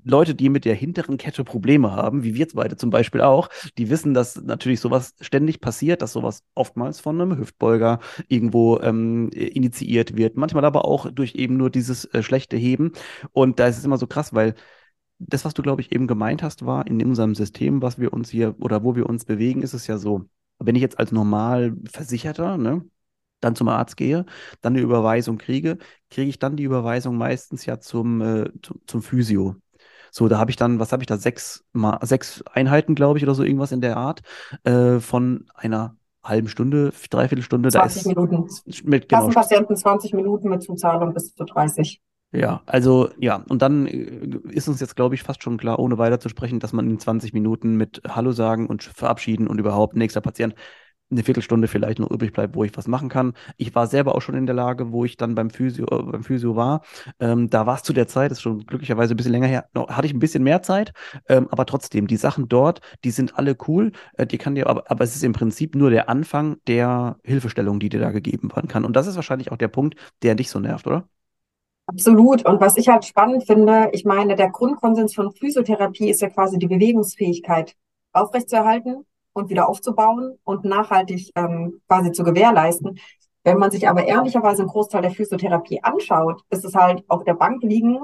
Leute, 0.03 0.35
die 0.35 0.49
mit 0.49 0.65
der 0.65 0.75
hinteren 0.75 1.17
Kette 1.17 1.43
Probleme 1.43 1.91
haben, 1.91 2.23
wie 2.23 2.35
wir 2.35 2.47
beide 2.53 2.75
zum 2.75 2.89
Beispiel 2.89 3.21
auch, 3.21 3.49
die 3.77 3.89
wissen, 3.89 4.13
dass 4.13 4.41
natürlich 4.41 4.79
sowas 4.79 5.15
ständig 5.21 5.61
passiert, 5.61 6.01
dass 6.01 6.13
sowas 6.13 6.43
oftmals 6.55 6.99
von 6.99 7.19
einem 7.19 7.37
Hüftbeuger 7.37 7.99
irgendwo 8.27 8.79
ähm, 8.81 9.29
initiiert 9.29 10.17
wird, 10.17 10.35
manchmal 10.37 10.65
aber 10.65 10.85
auch 10.85 11.09
durch 11.11 11.35
eben 11.35 11.57
nur 11.57 11.69
dieses 11.69 12.05
äh, 12.05 12.23
schlechte 12.23 12.57
Heben. 12.57 12.91
Und 13.31 13.59
da 13.59 13.67
ist 13.67 13.77
es 13.77 13.85
immer 13.85 13.97
so 13.97 14.07
krass, 14.07 14.33
weil 14.33 14.55
das, 15.19 15.45
was 15.45 15.53
du, 15.53 15.61
glaube 15.61 15.81
ich, 15.81 15.91
eben 15.91 16.07
gemeint 16.07 16.43
hast, 16.43 16.65
war 16.65 16.87
in 16.87 17.03
unserem 17.05 17.35
System, 17.35 17.81
was 17.81 17.99
wir 17.99 18.13
uns 18.13 18.29
hier 18.29 18.55
oder 18.59 18.83
wo 18.83 18.95
wir 18.95 19.07
uns 19.07 19.25
bewegen, 19.25 19.61
ist 19.61 19.73
es 19.73 19.87
ja 19.87 19.97
so, 19.97 20.27
wenn 20.59 20.75
ich 20.75 20.81
jetzt 20.81 20.99
als 20.99 21.11
normal 21.11 21.75
Versicherter, 21.85 22.57
ne, 22.57 22.85
dann 23.39 23.55
zum 23.55 23.67
Arzt 23.67 23.97
gehe, 23.97 24.25
dann 24.61 24.73
eine 24.73 24.81
Überweisung 24.81 25.37
kriege, 25.37 25.77
kriege 26.09 26.29
ich 26.29 26.39
dann 26.39 26.55
die 26.55 26.63
Überweisung 26.63 27.17
meistens 27.17 27.65
ja 27.65 27.79
zum, 27.79 28.21
äh, 28.21 28.49
zum, 28.61 28.81
zum 28.87 29.01
Physio. 29.01 29.55
So, 30.15 30.27
da 30.27 30.37
habe 30.37 30.51
ich 30.51 30.57
dann, 30.57 30.77
was 30.77 30.91
habe 30.91 31.01
ich 31.01 31.07
da, 31.07 31.17
sechs, 31.17 31.65
mal, 31.73 31.97
sechs 32.03 32.43
Einheiten, 32.53 32.93
glaube 32.93 33.17
ich, 33.17 33.23
oder 33.23 33.33
so 33.33 33.43
irgendwas 33.43 33.71
in 33.71 33.81
der 33.81 33.97
Art, 33.97 34.21
äh, 34.63 34.99
von 34.99 35.47
einer 35.55 35.95
halben 36.23 36.49
Stunde, 36.49 36.93
dreiviertel 37.09 37.41
Stunde. 37.41 37.69
20 37.69 38.05
Minuten. 38.05 38.47
Mit, 38.83 39.09
genau, 39.09 39.23
Kassenpatienten 39.23 39.75
20 39.75 40.13
Minuten 40.13 40.49
mit 40.49 40.61
Zuzahlung 40.61 41.15
bis 41.15 41.33
zu 41.33 41.43
30. 41.45 41.99
Ja, 42.31 42.61
also 42.67 43.09
ja, 43.17 43.43
und 43.49 43.63
dann 43.63 43.87
äh, 43.87 44.37
ist 44.49 44.67
uns 44.67 44.79
jetzt, 44.79 44.95
glaube 44.95 45.15
ich, 45.15 45.23
fast 45.23 45.41
schon 45.41 45.57
klar, 45.57 45.79
ohne 45.79 45.97
weiter 45.97 46.19
zu 46.19 46.29
sprechen, 46.29 46.59
dass 46.59 46.73
man 46.73 46.87
in 46.87 46.99
20 46.99 47.33
Minuten 47.33 47.75
mit 47.75 48.03
Hallo 48.07 48.33
sagen 48.33 48.67
und 48.67 48.83
verabschieden 48.83 49.47
und 49.47 49.57
überhaupt 49.57 49.95
nächster 49.95 50.21
Patient 50.21 50.53
eine 51.11 51.23
Viertelstunde 51.23 51.67
vielleicht 51.67 51.99
noch 51.99 52.09
übrig 52.09 52.33
bleibt, 52.33 52.55
wo 52.55 52.63
ich 52.63 52.75
was 52.75 52.87
machen 52.87 53.09
kann. 53.09 53.33
Ich 53.57 53.73
war 53.75 53.87
selber 53.87 54.15
auch 54.15 54.21
schon 54.21 54.35
in 54.35 54.45
der 54.45 54.55
Lage, 54.55 54.91
wo 54.91 55.05
ich 55.05 55.17
dann 55.17 55.35
beim 55.35 55.49
Physio, 55.49 55.85
äh, 55.85 56.03
beim 56.03 56.23
Physio 56.23 56.55
war. 56.55 56.81
Ähm, 57.19 57.49
da 57.49 57.65
war 57.65 57.75
es 57.75 57.83
zu 57.83 57.93
der 57.93 58.07
Zeit, 58.07 58.31
das 58.31 58.39
ist 58.39 58.41
schon 58.41 58.65
glücklicherweise 58.65 59.13
ein 59.13 59.17
bisschen 59.17 59.31
länger 59.31 59.47
her, 59.47 59.65
noch, 59.73 59.89
hatte 59.89 60.07
ich 60.07 60.13
ein 60.13 60.19
bisschen 60.19 60.43
mehr 60.43 60.61
Zeit, 60.61 60.93
ähm, 61.29 61.47
aber 61.51 61.65
trotzdem, 61.65 62.07
die 62.07 62.17
Sachen 62.17 62.49
dort, 62.49 62.81
die 63.03 63.11
sind 63.11 63.37
alle 63.37 63.55
cool. 63.67 63.91
Äh, 64.17 64.25
die 64.27 64.37
kann 64.37 64.55
dir, 64.55 64.67
aber, 64.67 64.89
aber 64.89 65.03
es 65.03 65.15
ist 65.15 65.23
im 65.23 65.33
Prinzip 65.33 65.75
nur 65.75 65.89
der 65.89 66.09
Anfang 66.09 66.57
der 66.67 67.17
Hilfestellung, 67.23 67.79
die 67.79 67.89
dir 67.89 67.99
da 67.99 68.11
gegeben 68.11 68.51
werden 68.55 68.67
kann. 68.67 68.85
Und 68.85 68.95
das 68.95 69.07
ist 69.07 69.15
wahrscheinlich 69.15 69.51
auch 69.51 69.57
der 69.57 69.67
Punkt, 69.67 69.95
der 70.23 70.35
dich 70.35 70.49
so 70.49 70.59
nervt, 70.59 70.87
oder? 70.87 71.07
Absolut. 71.85 72.45
Und 72.45 72.61
was 72.61 72.77
ich 72.77 72.87
halt 72.87 73.03
spannend 73.05 73.45
finde, 73.45 73.89
ich 73.91 74.05
meine, 74.05 74.35
der 74.35 74.49
Grundkonsens 74.49 75.13
von 75.13 75.31
Physiotherapie 75.31 76.09
ist 76.09 76.21
ja 76.21 76.29
quasi 76.29 76.57
die 76.57 76.67
Bewegungsfähigkeit 76.67 77.75
aufrechtzuerhalten 78.13 79.05
und 79.33 79.49
wieder 79.49 79.67
aufzubauen 79.67 80.37
und 80.43 80.65
nachhaltig 80.65 81.31
ähm, 81.35 81.81
quasi 81.87 82.11
zu 82.11 82.23
gewährleisten. 82.23 82.99
Wenn 83.43 83.57
man 83.57 83.71
sich 83.71 83.89
aber 83.89 84.05
ehrlicherweise 84.05 84.61
einen 84.61 84.71
Großteil 84.71 85.01
der 85.01 85.11
Physiotherapie 85.11 85.83
anschaut, 85.83 86.41
ist 86.49 86.63
es 86.63 86.75
halt 86.75 87.03
auf 87.09 87.23
der 87.23 87.33
Bank 87.33 87.61
liegen 87.61 87.99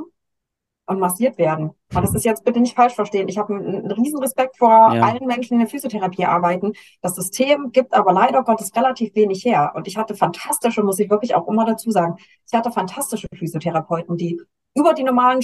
und 0.89 0.99
massiert 0.99 1.37
werden. 1.37 1.69
Und 1.93 2.03
das 2.03 2.13
ist 2.15 2.25
jetzt 2.25 2.43
bitte 2.43 2.59
nicht 2.59 2.75
falsch 2.75 2.95
verstehen. 2.95 3.29
Ich 3.29 3.37
habe 3.37 3.53
einen, 3.53 3.91
riesen 3.91 4.19
Respekt 4.19 4.57
vor 4.57 4.93
ja. 4.93 5.03
allen 5.03 5.25
Menschen, 5.27 5.49
die 5.49 5.53
in 5.53 5.59
der 5.59 5.69
Physiotherapie 5.69 6.25
arbeiten. 6.25 6.73
Das 7.01 7.15
System 7.15 7.71
gibt 7.71 7.93
aber 7.93 8.11
leider 8.11 8.43
Gottes 8.43 8.75
relativ 8.75 9.15
wenig 9.15 9.45
her. 9.45 9.71
Und 9.75 9.87
ich 9.87 9.97
hatte 9.97 10.15
fantastische, 10.15 10.83
muss 10.83 10.99
ich 10.99 11.09
wirklich 11.09 11.35
auch 11.35 11.47
immer 11.47 11.63
dazu 11.65 11.91
sagen, 11.91 12.15
ich 12.47 12.57
hatte 12.57 12.71
fantastische 12.71 13.27
Physiotherapeuten, 13.33 14.17
die 14.17 14.41
über 14.75 14.93
die 14.93 15.03
normalen 15.03 15.41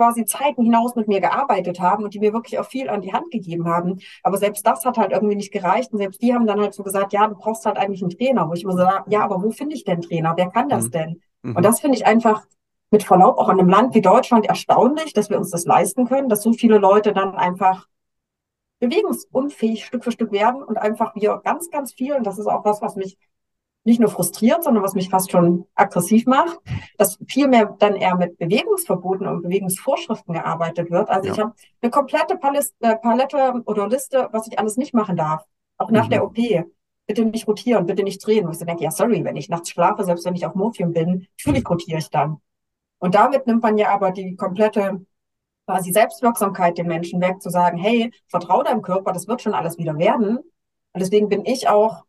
quasi 0.00 0.24
Zeiten 0.24 0.62
hinaus 0.62 0.94
mit 0.94 1.08
mir 1.08 1.20
gearbeitet 1.20 1.78
haben 1.78 2.04
und 2.04 2.14
die 2.14 2.20
mir 2.20 2.32
wirklich 2.32 2.58
auch 2.58 2.64
viel 2.64 2.88
an 2.88 3.02
die 3.02 3.12
Hand 3.12 3.30
gegeben 3.30 3.68
haben. 3.68 3.98
Aber 4.22 4.38
selbst 4.38 4.66
das 4.66 4.82
hat 4.86 4.96
halt 4.96 5.12
irgendwie 5.12 5.36
nicht 5.36 5.52
gereicht. 5.52 5.92
Und 5.92 5.98
selbst 5.98 6.22
die 6.22 6.32
haben 6.32 6.46
dann 6.46 6.58
halt 6.58 6.72
so 6.72 6.82
gesagt, 6.82 7.12
ja, 7.12 7.26
du 7.26 7.34
brauchst 7.34 7.66
halt 7.66 7.76
eigentlich 7.76 8.00
einen 8.00 8.08
Trainer. 8.08 8.48
Wo 8.48 8.54
ich 8.54 8.62
immer 8.62 8.72
so, 8.72 9.10
ja, 9.10 9.20
aber 9.20 9.42
wo 9.42 9.50
finde 9.50 9.76
ich 9.76 9.84
denn 9.84 10.00
Trainer? 10.00 10.32
Wer 10.38 10.48
kann 10.48 10.70
das 10.70 10.86
mhm. 10.86 10.90
denn? 10.92 11.22
Mhm. 11.42 11.56
Und 11.56 11.62
das 11.66 11.80
finde 11.80 11.98
ich 11.98 12.06
einfach 12.06 12.46
mit 12.90 13.02
Verlaub 13.02 13.36
auch 13.36 13.50
in 13.50 13.60
einem 13.60 13.68
Land 13.68 13.94
wie 13.94 14.00
Deutschland 14.00 14.46
erstaunlich, 14.46 15.12
dass 15.12 15.28
wir 15.28 15.36
uns 15.36 15.50
das 15.50 15.66
leisten 15.66 16.06
können, 16.06 16.30
dass 16.30 16.42
so 16.42 16.54
viele 16.54 16.78
Leute 16.78 17.12
dann 17.12 17.34
einfach 17.34 17.86
bewegungsunfähig 18.78 19.84
Stück 19.84 20.02
für 20.02 20.12
Stück 20.12 20.32
werden 20.32 20.62
und 20.62 20.78
einfach 20.78 21.14
wir 21.14 21.42
ganz, 21.44 21.70
ganz 21.70 21.92
viel, 21.92 22.14
und 22.14 22.26
das 22.26 22.38
ist 22.38 22.46
auch 22.46 22.64
was, 22.64 22.80
was 22.80 22.96
mich 22.96 23.18
nicht 23.84 24.00
nur 24.00 24.10
frustriert, 24.10 24.62
sondern 24.62 24.82
was 24.82 24.94
mich 24.94 25.08
fast 25.08 25.30
schon 25.30 25.66
aggressiv 25.74 26.26
macht, 26.26 26.58
dass 26.98 27.18
viel 27.26 27.48
mehr 27.48 27.74
dann 27.78 27.96
eher 27.96 28.14
mit 28.14 28.36
Bewegungsverboten 28.38 29.26
und 29.26 29.42
Bewegungsvorschriften 29.42 30.34
gearbeitet 30.34 30.90
wird. 30.90 31.08
Also 31.08 31.28
ja. 31.28 31.32
ich 31.32 31.40
habe 31.40 31.54
eine 31.80 31.90
komplette 31.90 32.36
Palette, 32.36 32.68
äh, 32.80 32.96
Palette 32.96 33.62
oder 33.64 33.88
Liste, 33.88 34.28
was 34.32 34.46
ich 34.46 34.58
alles 34.58 34.76
nicht 34.76 34.92
machen 34.92 35.16
darf, 35.16 35.44
auch 35.78 35.90
nach 35.90 36.06
mhm. 36.06 36.10
der 36.10 36.24
OP. 36.24 36.36
bitte 37.06 37.24
nicht 37.24 37.48
rotieren, 37.48 37.86
bitte 37.86 38.04
nicht 38.04 38.24
drehen. 38.24 38.46
Und 38.46 38.52
ich 38.52 38.64
denke, 38.64 38.84
ja, 38.84 38.90
sorry, 38.90 39.24
wenn 39.24 39.36
ich 39.36 39.48
nachts 39.48 39.70
schlafe, 39.70 40.04
selbst 40.04 40.24
wenn 40.26 40.34
ich 40.34 40.46
auf 40.46 40.54
Morphium 40.54 40.92
bin, 40.92 41.26
natürlich 41.38 41.68
rotiere 41.68 41.98
ich 41.98 42.10
dann. 42.10 42.40
Und 42.98 43.14
damit 43.14 43.46
nimmt 43.46 43.62
man 43.62 43.78
ja 43.78 43.88
aber 43.88 44.10
die 44.12 44.36
komplette 44.36 45.04
quasi 45.66 45.92
Selbstwirksamkeit 45.92 46.76
den 46.78 46.86
Menschen 46.86 47.20
weg, 47.20 47.40
zu 47.40 47.48
sagen, 47.48 47.78
hey, 47.78 48.12
vertrau 48.28 48.62
deinem 48.62 48.82
Körper, 48.82 49.12
das 49.12 49.26
wird 49.26 49.40
schon 49.40 49.54
alles 49.54 49.78
wieder 49.78 49.98
werden. 49.98 50.38
Und 50.38 51.00
deswegen 51.00 51.28
bin 51.28 51.44
ich 51.44 51.68
auch 51.68 52.04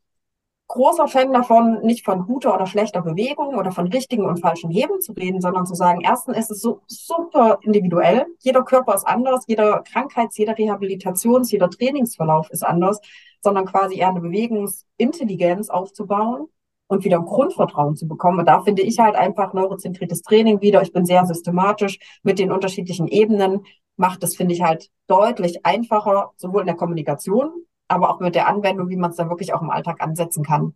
großer 0.71 1.09
Fan 1.09 1.33
davon, 1.33 1.81
nicht 1.81 2.05
von 2.05 2.25
guter 2.25 2.53
oder 2.55 2.65
schlechter 2.65 3.01
Bewegung 3.01 3.55
oder 3.55 3.71
von 3.71 3.87
richtigen 3.87 4.25
und 4.25 4.39
falschen 4.39 4.71
Heben 4.71 5.01
zu 5.01 5.11
reden, 5.11 5.41
sondern 5.41 5.65
zu 5.65 5.75
sagen, 5.75 5.99
erstens 6.01 6.37
ist 6.37 6.51
es 6.51 6.61
so 6.61 6.81
super 6.87 7.59
individuell. 7.61 8.25
Jeder 8.39 8.63
Körper 8.63 8.95
ist 8.95 9.05
anders, 9.05 9.43
jeder 9.47 9.83
Krankheits-, 9.83 10.37
jeder 10.37 10.53
Rehabilitations-, 10.53 11.51
jeder 11.51 11.69
Trainingsverlauf 11.69 12.49
ist 12.51 12.65
anders, 12.65 13.01
sondern 13.41 13.65
quasi 13.65 13.99
eher 13.99 14.09
eine 14.09 14.21
Bewegungsintelligenz 14.21 15.69
aufzubauen 15.69 16.47
und 16.87 17.03
wieder 17.03 17.17
ein 17.17 17.25
Grundvertrauen 17.25 17.97
zu 17.97 18.07
bekommen. 18.07 18.39
Und 18.39 18.45
da 18.45 18.61
finde 18.61 18.81
ich 18.81 18.97
halt 18.99 19.15
einfach 19.15 19.53
neurozentriertes 19.53 20.21
Training 20.21 20.61
wieder. 20.61 20.81
Ich 20.81 20.93
bin 20.93 21.05
sehr 21.05 21.25
systematisch 21.25 21.99
mit 22.23 22.39
den 22.39 22.51
unterschiedlichen 22.51 23.07
Ebenen, 23.07 23.65
macht 23.97 24.23
das, 24.23 24.37
finde 24.37 24.53
ich, 24.53 24.61
halt 24.61 24.89
deutlich 25.07 25.65
einfacher, 25.65 26.31
sowohl 26.37 26.61
in 26.61 26.67
der 26.67 26.75
Kommunikation 26.75 27.65
aber 27.91 28.09
auch 28.09 28.19
mit 28.19 28.35
der 28.35 28.47
Anwendung, 28.47 28.89
wie 28.89 28.95
man 28.97 29.11
es 29.11 29.17
dann 29.17 29.29
wirklich 29.29 29.53
auch 29.53 29.61
im 29.61 29.69
Alltag 29.69 30.01
ansetzen 30.01 30.43
kann. 30.43 30.75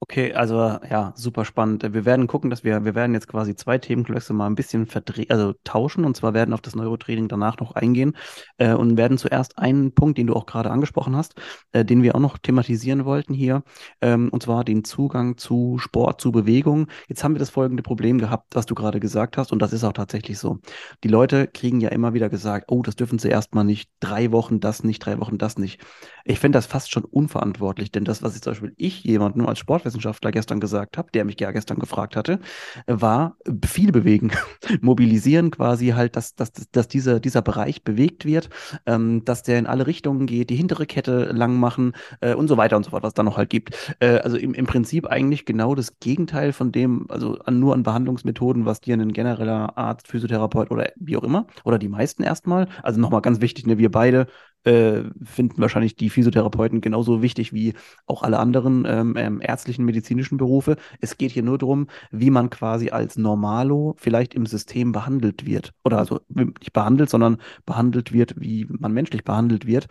Okay, 0.00 0.34
also 0.34 0.56
ja, 0.56 1.14
super 1.16 1.46
spannend. 1.46 1.82
Wir 1.94 2.04
werden 2.04 2.26
gucken, 2.26 2.50
dass 2.50 2.64
wir, 2.64 2.84
wir 2.84 2.94
werden 2.94 3.14
jetzt 3.14 3.28
quasi 3.28 3.56
zwei 3.56 3.78
Themenklötze 3.78 4.34
mal 4.34 4.46
ein 4.46 4.54
bisschen 4.54 4.84
verdrehen, 4.86 5.30
also 5.30 5.54
tauschen 5.64 6.04
und 6.04 6.14
zwar 6.14 6.34
werden 6.34 6.52
auf 6.52 6.60
das 6.60 6.74
Neurotraining 6.74 7.28
danach 7.28 7.58
noch 7.60 7.72
eingehen 7.72 8.14
äh, 8.58 8.74
und 8.74 8.98
werden 8.98 9.16
zuerst 9.16 9.58
einen 9.58 9.94
Punkt, 9.94 10.18
den 10.18 10.26
du 10.26 10.34
auch 10.34 10.44
gerade 10.44 10.70
angesprochen 10.70 11.16
hast, 11.16 11.34
äh, 11.72 11.82
den 11.82 12.02
wir 12.02 12.14
auch 12.14 12.20
noch 12.20 12.36
thematisieren 12.36 13.06
wollten 13.06 13.32
hier, 13.32 13.62
ähm, 14.02 14.28
und 14.28 14.42
zwar 14.42 14.64
den 14.64 14.84
Zugang 14.84 15.38
zu 15.38 15.78
Sport, 15.78 16.20
zu 16.20 16.30
Bewegung. 16.30 16.88
Jetzt 17.08 17.24
haben 17.24 17.34
wir 17.34 17.38
das 17.40 17.50
folgende 17.50 17.82
Problem 17.82 18.18
gehabt, 18.18 18.54
was 18.54 18.66
du 18.66 18.74
gerade 18.74 19.00
gesagt 19.00 19.38
hast 19.38 19.50
und 19.50 19.62
das 19.62 19.72
ist 19.72 19.82
auch 19.82 19.94
tatsächlich 19.94 20.38
so. 20.38 20.58
Die 21.04 21.08
Leute 21.08 21.46
kriegen 21.46 21.80
ja 21.80 21.88
immer 21.88 22.12
wieder 22.12 22.28
gesagt, 22.28 22.66
oh, 22.70 22.82
das 22.82 22.96
dürfen 22.96 23.18
sie 23.18 23.28
erstmal 23.30 23.64
nicht, 23.64 23.90
drei 24.00 24.30
Wochen 24.30 24.60
das 24.60 24.84
nicht, 24.84 24.98
drei 25.00 25.18
Wochen 25.20 25.38
das 25.38 25.56
nicht. 25.56 25.80
Ich 26.26 26.38
finde 26.38 26.58
das 26.58 26.66
fast 26.66 26.92
schon 26.92 27.04
unverantwortlich, 27.04 27.90
denn 27.92 28.04
das, 28.04 28.22
was 28.22 28.34
ich 28.36 28.42
zum 28.42 28.52
Beispiel 28.52 28.74
ich 28.76 29.02
jemand 29.02 29.36
nur 29.36 29.48
als 29.48 29.58
Sport 29.58 29.85
Sportwissenschaftler 29.86 30.32
gestern 30.32 30.60
gesagt 30.60 30.98
habe, 30.98 31.10
der 31.12 31.24
mich 31.24 31.38
ja 31.40 31.50
gestern 31.52 31.78
gefragt 31.78 32.16
hatte, 32.16 32.40
war 32.86 33.36
viel 33.64 33.92
bewegen, 33.92 34.32
mobilisieren 34.80 35.50
quasi 35.50 35.88
halt, 35.88 36.16
dass, 36.16 36.34
dass, 36.34 36.52
dass 36.72 36.88
dieser, 36.88 37.20
dieser 37.20 37.42
Bereich 37.42 37.84
bewegt 37.84 38.24
wird, 38.24 38.50
ähm, 38.86 39.24
dass 39.24 39.42
der 39.42 39.58
in 39.58 39.66
alle 39.66 39.86
Richtungen 39.86 40.26
geht, 40.26 40.50
die 40.50 40.56
hintere 40.56 40.86
Kette 40.86 41.30
lang 41.32 41.58
machen 41.58 41.92
äh, 42.20 42.34
und 42.34 42.48
so 42.48 42.56
weiter 42.56 42.76
und 42.76 42.84
so 42.84 42.90
fort, 42.90 43.02
was 43.02 43.14
da 43.14 43.22
noch 43.22 43.36
halt 43.36 43.50
gibt. 43.50 43.96
Äh, 44.00 44.18
also 44.18 44.36
im, 44.36 44.54
im 44.54 44.66
Prinzip 44.66 45.06
eigentlich 45.06 45.44
genau 45.44 45.74
das 45.74 45.98
Gegenteil 46.00 46.52
von 46.52 46.72
dem, 46.72 47.06
also 47.08 47.38
an, 47.38 47.60
nur 47.60 47.74
an 47.74 47.82
Behandlungsmethoden, 47.82 48.66
was 48.66 48.80
dir 48.80 48.94
ein 48.94 49.12
genereller 49.12 49.78
Arzt, 49.78 50.08
Physiotherapeut 50.08 50.70
oder 50.70 50.90
wie 50.96 51.16
auch 51.16 51.24
immer, 51.24 51.46
oder 51.64 51.78
die 51.78 51.88
meisten 51.88 52.22
erstmal, 52.22 52.68
also 52.82 53.00
nochmal 53.00 53.20
ganz 53.22 53.40
wichtig, 53.40 53.66
ne, 53.66 53.78
wir 53.78 53.90
beide 53.90 54.26
äh, 54.66 55.04
finden 55.22 55.62
wahrscheinlich 55.62 55.94
die 55.94 56.10
Physiotherapeuten 56.10 56.80
genauso 56.80 57.22
wichtig 57.22 57.52
wie 57.52 57.74
auch 58.06 58.22
alle 58.22 58.38
anderen 58.38 58.84
ähm, 58.84 59.14
ähm, 59.16 59.40
ärztlichen, 59.40 59.84
medizinischen 59.84 60.38
Berufe. 60.38 60.76
Es 61.00 61.16
geht 61.18 61.30
hier 61.30 61.44
nur 61.44 61.56
darum, 61.56 61.86
wie 62.10 62.30
man 62.30 62.50
quasi 62.50 62.90
als 62.90 63.16
Normalo 63.16 63.94
vielleicht 63.98 64.34
im 64.34 64.44
System 64.44 64.90
behandelt 64.90 65.46
wird. 65.46 65.72
Oder 65.84 65.98
also 65.98 66.20
nicht 66.28 66.72
behandelt, 66.72 67.10
sondern 67.10 67.38
behandelt 67.64 68.12
wird, 68.12 68.34
wie 68.40 68.66
man 68.68 68.92
menschlich 68.92 69.22
behandelt 69.22 69.66
wird, 69.66 69.86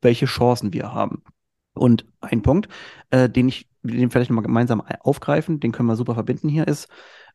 welche 0.00 0.26
Chancen 0.26 0.72
wir 0.72 0.94
haben. 0.94 1.22
Und 1.74 2.06
ein 2.20 2.42
Punkt, 2.42 2.68
äh, 3.10 3.28
den 3.28 3.48
ich, 3.48 3.68
den 3.82 4.10
vielleicht 4.10 4.30
nochmal 4.30 4.44
gemeinsam 4.44 4.82
aufgreifen, 5.00 5.58
den 5.58 5.72
können 5.72 5.88
wir 5.88 5.96
super 5.96 6.14
verbinden 6.14 6.48
hier, 6.48 6.68
ist, 6.68 6.88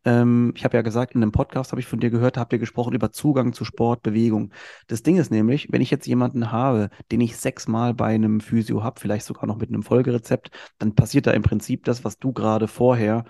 ähm, 0.06 0.54
ich 0.56 0.63
habe 0.63 0.77
ja 0.77 0.82
gesagt, 0.82 1.16
in 1.16 1.22
einem 1.22 1.32
Podcast 1.32 1.72
habe 1.72 1.82
ich 1.82 1.88
von 1.88 2.00
dir 2.00 2.10
gehört, 2.10 2.38
habt 2.38 2.54
ihr 2.54 2.60
gesprochen 2.60 2.94
über 2.94 3.12
Zugang 3.12 3.54
zu 3.54 3.66
Sport, 3.66 4.04
Bewegung. 4.04 4.54
Das 4.88 5.04
Ding 5.04 5.18
ist 5.18 5.32
nämlich, 5.32 5.68
wenn 5.72 5.82
ich 5.82 5.92
jetzt 5.92 6.08
jemanden 6.08 6.51
habe, 6.51 6.89
den 7.12 7.22
ich 7.22 7.38
sechsmal 7.38 7.94
bei 7.94 8.08
einem 8.08 8.39
Physio 8.39 8.84
habe, 8.84 9.00
vielleicht 9.00 9.25
sogar 9.25 9.48
noch 9.48 9.58
mit 9.58 9.70
einem 9.70 9.84
Folgerezept, 9.84 10.51
dann 10.80 10.96
passiert 10.96 11.27
da 11.27 11.32
im 11.32 11.44
Prinzip 11.44 11.84
das, 11.86 12.04
was 12.04 12.18
du 12.20 12.34
gerade 12.34 12.68
vorher 12.68 13.25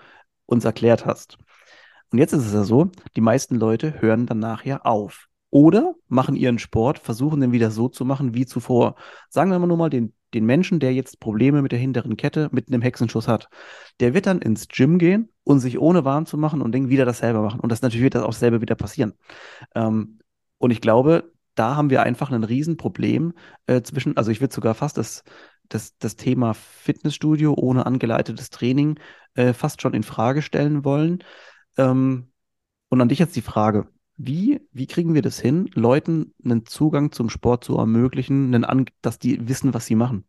uns 0.46 0.64
erklärt 0.64 1.06
hast. 1.06 1.38
Und 2.10 2.18
jetzt 2.18 2.32
ist 2.32 2.46
es 2.46 2.54
ja 2.54 2.64
so, 2.64 2.90
die 3.16 3.20
meisten 3.20 3.56
Leute 3.56 4.00
hören 4.00 4.26
dann 4.26 4.38
nachher 4.38 4.86
auf. 4.86 5.28
Oder 5.50 5.94
machen 6.08 6.36
ihren 6.36 6.58
Sport, 6.58 6.98
versuchen 6.98 7.40
den 7.40 7.52
wieder 7.52 7.70
so 7.70 7.88
zu 7.88 8.04
machen 8.04 8.34
wie 8.34 8.46
zuvor. 8.46 8.96
Sagen 9.30 9.50
wir 9.50 9.58
mal 9.58 9.66
nur 9.66 9.76
mal 9.76 9.90
den 9.90 10.12
den 10.34 10.44
Menschen, 10.44 10.80
der 10.80 10.92
jetzt 10.92 11.20
Probleme 11.20 11.62
mit 11.62 11.72
der 11.72 11.78
hinteren 11.78 12.16
Kette 12.16 12.48
mit 12.52 12.68
einem 12.68 12.82
Hexenschuss 12.82 13.28
hat, 13.28 13.48
der 14.00 14.14
wird 14.14 14.26
dann 14.26 14.40
ins 14.40 14.68
Gym 14.68 14.98
gehen 14.98 15.30
und 15.44 15.60
sich 15.60 15.78
ohne 15.78 16.04
warm 16.04 16.26
zu 16.26 16.36
machen 16.36 16.62
und 16.62 16.74
dann 16.74 16.88
wieder 16.88 17.04
dasselbe 17.04 17.40
machen. 17.40 17.60
Und 17.60 17.72
das 17.72 17.82
natürlich 17.82 18.04
wird 18.04 18.14
das 18.14 18.22
auch 18.22 18.32
selber 18.32 18.60
wieder 18.60 18.74
passieren. 18.74 19.14
Ähm, 19.74 20.18
und 20.58 20.70
ich 20.70 20.80
glaube, 20.80 21.32
da 21.54 21.76
haben 21.76 21.90
wir 21.90 22.02
einfach 22.02 22.30
ein 22.30 22.44
Riesenproblem 22.44 23.32
äh, 23.66 23.82
zwischen, 23.82 24.16
also 24.16 24.30
ich 24.30 24.40
würde 24.40 24.54
sogar 24.54 24.74
fast 24.74 24.96
das, 24.96 25.24
das, 25.68 25.96
das 25.98 26.16
Thema 26.16 26.54
Fitnessstudio 26.54 27.54
ohne 27.54 27.86
angeleitetes 27.86 28.50
Training 28.50 28.98
äh, 29.34 29.52
fast 29.52 29.82
schon 29.82 29.94
in 29.94 30.02
Frage 30.02 30.42
stellen 30.42 30.84
wollen. 30.84 31.24
Ähm, 31.76 32.30
und 32.90 33.00
an 33.00 33.08
dich 33.08 33.18
jetzt 33.18 33.36
die 33.36 33.42
Frage, 33.42 33.88
wie, 34.18 34.60
wie 34.72 34.86
kriegen 34.86 35.14
wir 35.14 35.22
das 35.22 35.38
hin, 35.38 35.70
Leuten 35.74 36.34
einen 36.44 36.66
Zugang 36.66 37.12
zum 37.12 37.30
Sport 37.30 37.64
zu 37.64 37.76
ermöglichen, 37.76 38.52
dass 39.00 39.18
die 39.18 39.48
wissen, 39.48 39.72
was 39.72 39.86
sie 39.86 39.94
machen? 39.94 40.24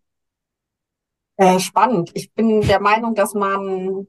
Äh, 1.38 1.60
spannend. 1.60 2.12
Ich 2.13 2.34
bin 2.34 2.62
der 2.62 2.79
Meinung, 2.79 3.15
dass 3.15 3.34
man, 3.34 4.08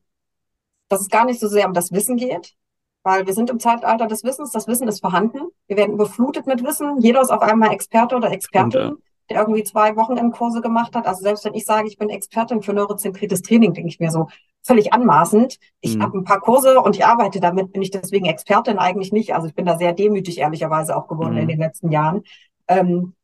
dass 0.89 1.01
es 1.01 1.09
gar 1.09 1.25
nicht 1.25 1.41
so 1.41 1.49
sehr 1.49 1.67
um 1.67 1.75
das 1.75 1.93
Wissen 1.93 2.17
geht, 2.17 2.55
weil 3.03 3.27
wir 3.27 3.33
sind 3.33 3.51
im 3.51 3.59
Zeitalter 3.59 4.07
des 4.07 4.23
Wissens. 4.23 4.53
Das 4.53 4.69
Wissen 4.69 4.87
ist 4.87 5.01
vorhanden. 5.01 5.49
Wir 5.67 5.77
werden 5.77 5.95
überflutet 5.95 6.47
mit 6.47 6.63
Wissen. 6.63 7.01
Jeder 7.01 7.23
ist 7.23 7.31
auf 7.31 7.43
einmal 7.43 7.73
Experte 7.73 8.17
oder 8.17 8.31
Expertin. 8.31 8.81
Und, 8.81 8.91
ja 8.91 8.97
der 9.31 9.41
irgendwie 9.41 9.63
zwei 9.63 9.97
Wochenendkurse 9.97 10.61
gemacht 10.61 10.95
hat. 10.95 11.07
Also 11.07 11.23
selbst 11.23 11.45
wenn 11.45 11.55
ich 11.55 11.65
sage, 11.65 11.89
ich 11.89 11.97
bin 11.97 12.11
Expertin 12.11 12.63
für 12.63 12.73
neurozentriertes 12.73 13.43
Training, 13.43 13.73
denke 13.73 13.89
ich 13.89 14.01
mir 14.01 14.11
so 14.11 14.27
völlig 14.62 14.93
anmaßend. 14.93 15.59
Ich 15.81 15.97
mhm. 15.97 16.02
habe 16.02 16.19
ein 16.19 16.25
paar 16.25 16.40
Kurse 16.40 16.81
und 16.81 16.97
ich 16.97 17.05
arbeite 17.05 17.40
damit, 17.40 17.73
bin 17.73 17.83
ich 17.83 17.90
deswegen 17.90 18.26
Expertin 18.26 18.79
eigentlich 18.79 19.12
nicht. 19.12 19.35
Also 19.35 19.49
ich 19.49 19.55
bin 19.55 19.67
da 19.67 19.79
sehr 19.79 19.93
demütig 19.93 20.38
ehrlicherweise 20.38 20.97
auch 20.97 21.09
geworden 21.09 21.35
mhm. 21.35 21.40
in 21.40 21.49
den 21.49 21.59
letzten 21.59 21.90
Jahren. 21.90 22.23
Ähm, 22.69 23.14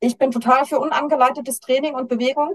ich 0.00 0.16
bin 0.16 0.30
total 0.30 0.64
für 0.64 0.78
unangeleitetes 0.78 1.60
Training 1.60 1.94
und 1.94 2.08
Bewegung, 2.08 2.54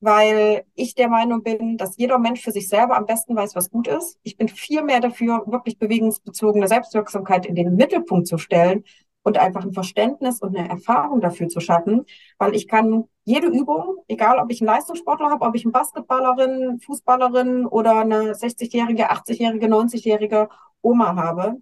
weil 0.00 0.64
ich 0.74 0.94
der 0.94 1.08
Meinung 1.08 1.42
bin, 1.42 1.76
dass 1.76 1.98
jeder 1.98 2.18
Mensch 2.18 2.40
für 2.40 2.52
sich 2.52 2.68
selber 2.68 2.96
am 2.96 3.04
besten 3.04 3.36
weiß, 3.36 3.54
was 3.54 3.70
gut 3.70 3.86
ist. 3.86 4.18
Ich 4.22 4.38
bin 4.38 4.48
viel 4.48 4.82
mehr 4.82 5.00
dafür, 5.00 5.44
wirklich 5.46 5.78
bewegungsbezogene 5.78 6.68
Selbstwirksamkeit 6.68 7.44
in 7.44 7.54
den 7.54 7.76
Mittelpunkt 7.76 8.26
zu 8.26 8.38
stellen 8.38 8.84
und 9.22 9.38
einfach 9.38 9.64
ein 9.64 9.72
Verständnis 9.72 10.40
und 10.40 10.56
eine 10.56 10.68
Erfahrung 10.68 11.20
dafür 11.20 11.48
zu 11.48 11.60
schaffen, 11.60 12.06
weil 12.38 12.54
ich 12.54 12.68
kann 12.68 13.04
jede 13.24 13.48
Übung, 13.48 13.96
egal 14.08 14.38
ob 14.38 14.50
ich 14.50 14.60
einen 14.60 14.68
Leistungssportler 14.68 15.30
habe, 15.30 15.44
ob 15.44 15.54
ich 15.54 15.64
eine 15.64 15.72
Basketballerin, 15.72 16.80
Fußballerin 16.80 17.66
oder 17.66 18.00
eine 18.00 18.32
60-jährige, 18.32 19.10
80-jährige, 19.10 19.66
90-jährige 19.66 20.48
Oma 20.82 21.14
habe, 21.16 21.56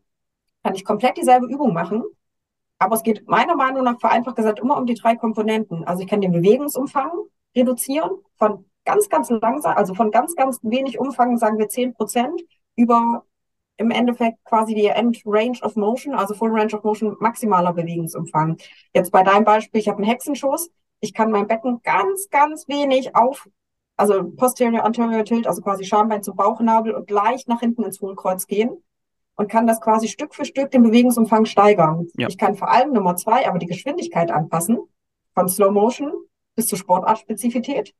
kann 0.62 0.74
ich 0.74 0.84
komplett 0.84 1.16
dieselbe 1.16 1.46
Übung 1.46 1.72
machen. 1.72 2.04
Aber 2.78 2.94
es 2.94 3.02
geht 3.02 3.28
meiner 3.28 3.56
Meinung 3.56 3.82
nach 3.82 3.98
vereinfacht 3.98 4.36
gesagt 4.36 4.60
immer 4.60 4.76
um 4.76 4.86
die 4.86 4.94
drei 4.94 5.16
Komponenten. 5.16 5.84
Also 5.84 6.02
ich 6.02 6.08
kann 6.08 6.20
den 6.20 6.32
Bewegungsumfang 6.32 7.10
reduzieren 7.56 8.10
von 8.36 8.64
ganz, 8.84 9.08
ganz 9.08 9.30
langsam, 9.30 9.76
also 9.76 9.94
von 9.94 10.10
ganz, 10.10 10.36
ganz 10.36 10.60
wenig 10.62 10.98
Umfang, 10.98 11.36
sagen 11.38 11.58
wir 11.58 11.68
10 11.68 11.94
Prozent, 11.94 12.40
über 12.76 13.24
im 13.78 13.90
Endeffekt 13.90 14.44
quasi 14.44 14.74
die 14.74 14.86
End 14.86 15.22
Range 15.24 15.58
of 15.62 15.76
Motion, 15.76 16.14
also 16.14 16.34
Full 16.34 16.50
Range 16.50 16.74
of 16.74 16.82
Motion, 16.84 17.16
maximaler 17.20 17.72
Bewegungsumfang. 17.72 18.58
Jetzt 18.92 19.10
bei 19.10 19.22
deinem 19.22 19.44
Beispiel, 19.44 19.80
ich 19.80 19.88
habe 19.88 19.98
einen 19.98 20.10
Hexenschuss, 20.10 20.70
ich 21.00 21.14
kann 21.14 21.30
mein 21.30 21.46
Becken 21.46 21.80
ganz, 21.82 22.28
ganz 22.28 22.68
wenig 22.68 23.14
auf, 23.14 23.48
also 23.96 24.24
posterior, 24.30 24.84
anterior 24.84 25.24
tilt, 25.24 25.46
also 25.46 25.62
quasi 25.62 25.84
Schambein 25.84 26.22
zum 26.22 26.36
Bauchnabel 26.36 26.92
und 26.92 27.10
leicht 27.10 27.48
nach 27.48 27.60
hinten 27.60 27.84
ins 27.84 28.00
Hohlkreuz 28.00 28.46
gehen 28.46 28.82
und 29.36 29.48
kann 29.48 29.68
das 29.68 29.80
quasi 29.80 30.08
Stück 30.08 30.34
für 30.34 30.44
Stück 30.44 30.72
den 30.72 30.82
Bewegungsumfang 30.82 31.44
steigern. 31.46 32.08
Ja. 32.16 32.26
Ich 32.28 32.36
kann 32.36 32.56
vor 32.56 32.70
allem 32.70 32.92
Nummer 32.92 33.14
zwei 33.14 33.48
aber 33.48 33.58
die 33.58 33.66
Geschwindigkeit 33.66 34.32
anpassen, 34.32 34.78
von 35.34 35.48
Slow 35.48 35.70
Motion 35.70 36.12
bis 36.56 36.66
zur 36.66 36.78
Sportartspezifität. 36.78 37.94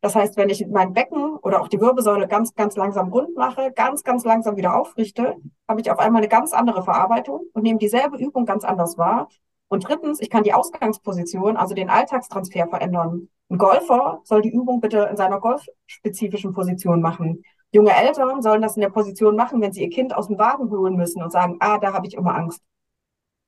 Das 0.00 0.14
heißt, 0.14 0.38
wenn 0.38 0.48
ich 0.48 0.66
mein 0.66 0.94
Becken 0.94 1.29
oder 1.42 1.60
auch 1.60 1.68
die 1.68 1.80
Wirbelsäule 1.80 2.28
ganz, 2.28 2.54
ganz 2.54 2.76
langsam 2.76 3.08
rund 3.08 3.36
mache, 3.36 3.72
ganz, 3.72 4.04
ganz 4.04 4.24
langsam 4.24 4.56
wieder 4.56 4.78
aufrichte, 4.78 5.36
habe 5.68 5.80
ich 5.80 5.90
auf 5.90 5.98
einmal 5.98 6.20
eine 6.20 6.28
ganz 6.28 6.52
andere 6.52 6.82
Verarbeitung 6.82 7.46
und 7.52 7.62
nehme 7.62 7.78
dieselbe 7.78 8.16
Übung 8.16 8.46
ganz 8.46 8.64
anders 8.64 8.98
wahr. 8.98 9.28
Und 9.68 9.88
drittens, 9.88 10.20
ich 10.20 10.30
kann 10.30 10.42
die 10.42 10.52
Ausgangsposition, 10.52 11.56
also 11.56 11.74
den 11.74 11.90
Alltagstransfer 11.90 12.66
verändern. 12.68 13.28
Ein 13.48 13.58
Golfer 13.58 14.20
soll 14.24 14.42
die 14.42 14.52
Übung 14.52 14.80
bitte 14.80 15.08
in 15.10 15.16
seiner 15.16 15.40
golfspezifischen 15.40 16.52
Position 16.52 17.00
machen. 17.00 17.42
Junge 17.72 17.94
Eltern 17.94 18.42
sollen 18.42 18.62
das 18.62 18.76
in 18.76 18.80
der 18.80 18.90
Position 18.90 19.36
machen, 19.36 19.60
wenn 19.60 19.72
sie 19.72 19.82
ihr 19.82 19.90
Kind 19.90 20.14
aus 20.14 20.26
dem 20.26 20.38
Wagen 20.38 20.70
holen 20.70 20.96
müssen 20.96 21.22
und 21.22 21.30
sagen, 21.30 21.56
ah, 21.60 21.78
da 21.78 21.92
habe 21.92 22.06
ich 22.06 22.14
immer 22.14 22.34
Angst. 22.34 22.60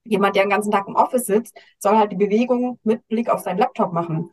Jemand, 0.05 0.37
der 0.37 0.45
den 0.45 0.51
ganzen 0.51 0.71
Tag 0.71 0.87
im 0.87 0.97
Office 0.97 1.27
sitzt, 1.27 1.57
soll 1.79 1.97
halt 1.97 2.13
die 2.13 2.17
Bewegung 2.17 2.79
mit 2.83 3.07
Blick 3.09 3.29
auf 3.29 3.41
seinen 3.41 3.59
Laptop 3.59 3.93
machen. 3.93 4.31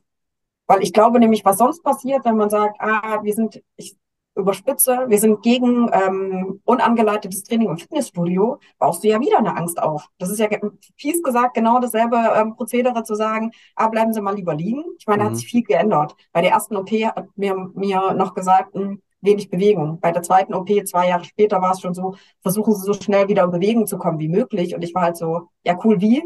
Weil 0.70 0.84
ich 0.84 0.94
glaube 0.94 1.20
nämlich, 1.20 1.44
was 1.44 1.58
sonst 1.58 1.82
passiert, 1.82 2.24
wenn 2.26 2.38
man 2.38 2.52
sagt, 2.52 2.80
ah, 2.80 3.24
wir 3.24 3.34
sind, 3.34 3.60
ich 3.76 3.98
überspitze, 4.36 5.06
wir 5.08 5.18
sind 5.18 5.42
gegen 5.42 5.90
ähm, 5.92 6.62
unangeleitetes 6.64 7.42
Training 7.42 7.70
im 7.70 7.78
Fitnessstudio, 7.80 8.60
baust 8.78 9.04
du 9.04 9.08
ja 9.08 9.20
wieder 9.20 9.40
eine 9.40 9.58
Angst 9.58 9.82
auf. 9.82 10.08
Das 10.20 10.30
ist 10.30 10.38
ja 10.38 10.48
fies 10.96 11.24
gesagt 11.24 11.56
genau 11.56 11.80
dasselbe 11.80 12.18
ähm, 12.36 12.56
Prozedere 12.56 13.02
zu 13.02 13.16
sagen, 13.16 13.50
ah, 13.76 13.88
bleiben 13.88 14.14
Sie 14.14 14.22
mal 14.22 14.36
lieber 14.36 14.54
liegen. 14.54 14.84
Ich 15.00 15.08
meine, 15.08 15.24
mhm. 15.24 15.26
da 15.26 15.32
hat 15.32 15.38
sich 15.38 15.48
viel 15.48 15.64
geändert. 15.64 16.16
Bei 16.34 16.42
der 16.42 16.52
ersten 16.52 16.76
OP 16.76 16.92
hat 16.92 17.26
mir, 17.36 17.56
mir 17.74 18.14
noch 18.14 18.36
gesagt, 18.36 18.76
mh, 18.76 18.82
hm, 18.82 19.02
wenig 19.22 19.50
Bewegung. 19.50 20.00
Bei 20.00 20.12
der 20.12 20.22
zweiten 20.22 20.54
OP, 20.54 20.70
zwei 20.86 21.10
Jahre 21.10 21.26
später, 21.26 21.64
war 21.64 21.72
es 21.72 21.82
schon 21.82 21.96
so, 21.96 22.16
versuchen 22.44 22.76
Sie 22.76 22.86
so 22.86 22.94
schnell 22.94 23.28
wieder 23.28 23.44
in 23.44 23.52
Bewegung 23.52 23.88
zu 23.88 23.98
kommen 23.98 24.20
wie 24.20 24.30
möglich. 24.30 24.76
Und 24.76 24.84
ich 24.84 24.94
war 24.94 25.02
halt 25.02 25.18
so, 25.18 25.50
ja 25.66 25.76
cool, 25.84 26.00
wie? 26.00 26.24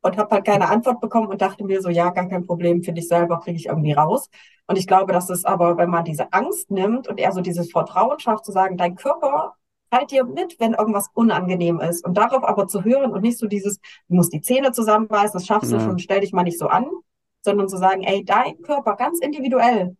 Und 0.00 0.16
habe 0.16 0.34
halt 0.34 0.44
keine 0.44 0.68
Antwort 0.68 1.00
bekommen 1.00 1.26
und 1.28 1.40
dachte 1.40 1.64
mir 1.64 1.82
so, 1.82 1.88
ja, 1.88 2.10
gar 2.10 2.28
kein 2.28 2.46
Problem, 2.46 2.82
finde 2.82 3.00
ich 3.00 3.08
selber, 3.08 3.40
kriege 3.40 3.56
ich 3.56 3.66
irgendwie 3.66 3.92
raus. 3.92 4.28
Und 4.66 4.78
ich 4.78 4.86
glaube, 4.86 5.12
dass 5.12 5.28
es 5.28 5.44
aber, 5.44 5.76
wenn 5.76 5.90
man 5.90 6.04
diese 6.04 6.32
Angst 6.32 6.70
nimmt 6.70 7.08
und 7.08 7.18
eher 7.18 7.32
so 7.32 7.40
dieses 7.40 7.72
Vertrauen 7.72 8.18
schafft, 8.20 8.44
zu 8.44 8.52
sagen, 8.52 8.76
dein 8.76 8.94
Körper 8.94 9.54
halt 9.90 10.10
dir 10.10 10.24
mit, 10.24 10.60
wenn 10.60 10.74
irgendwas 10.74 11.08
unangenehm 11.14 11.80
ist. 11.80 12.04
Und 12.04 12.14
darauf 12.14 12.44
aber 12.44 12.68
zu 12.68 12.84
hören 12.84 13.10
und 13.12 13.22
nicht 13.22 13.38
so 13.38 13.46
dieses, 13.46 13.78
du 14.08 14.14
musst 14.14 14.32
die 14.32 14.40
Zähne 14.40 14.72
zusammenbeißen, 14.72 15.32
das 15.32 15.46
schaffst 15.46 15.72
ja. 15.72 15.78
du 15.78 15.84
schon, 15.84 15.98
stell 15.98 16.20
dich 16.20 16.32
mal 16.32 16.42
nicht 16.42 16.58
so 16.58 16.68
an, 16.68 16.86
sondern 17.42 17.68
zu 17.68 17.76
sagen, 17.76 18.02
ey, 18.02 18.24
dein 18.24 18.60
Körper 18.62 18.96
ganz 18.96 19.20
individuell, 19.20 19.96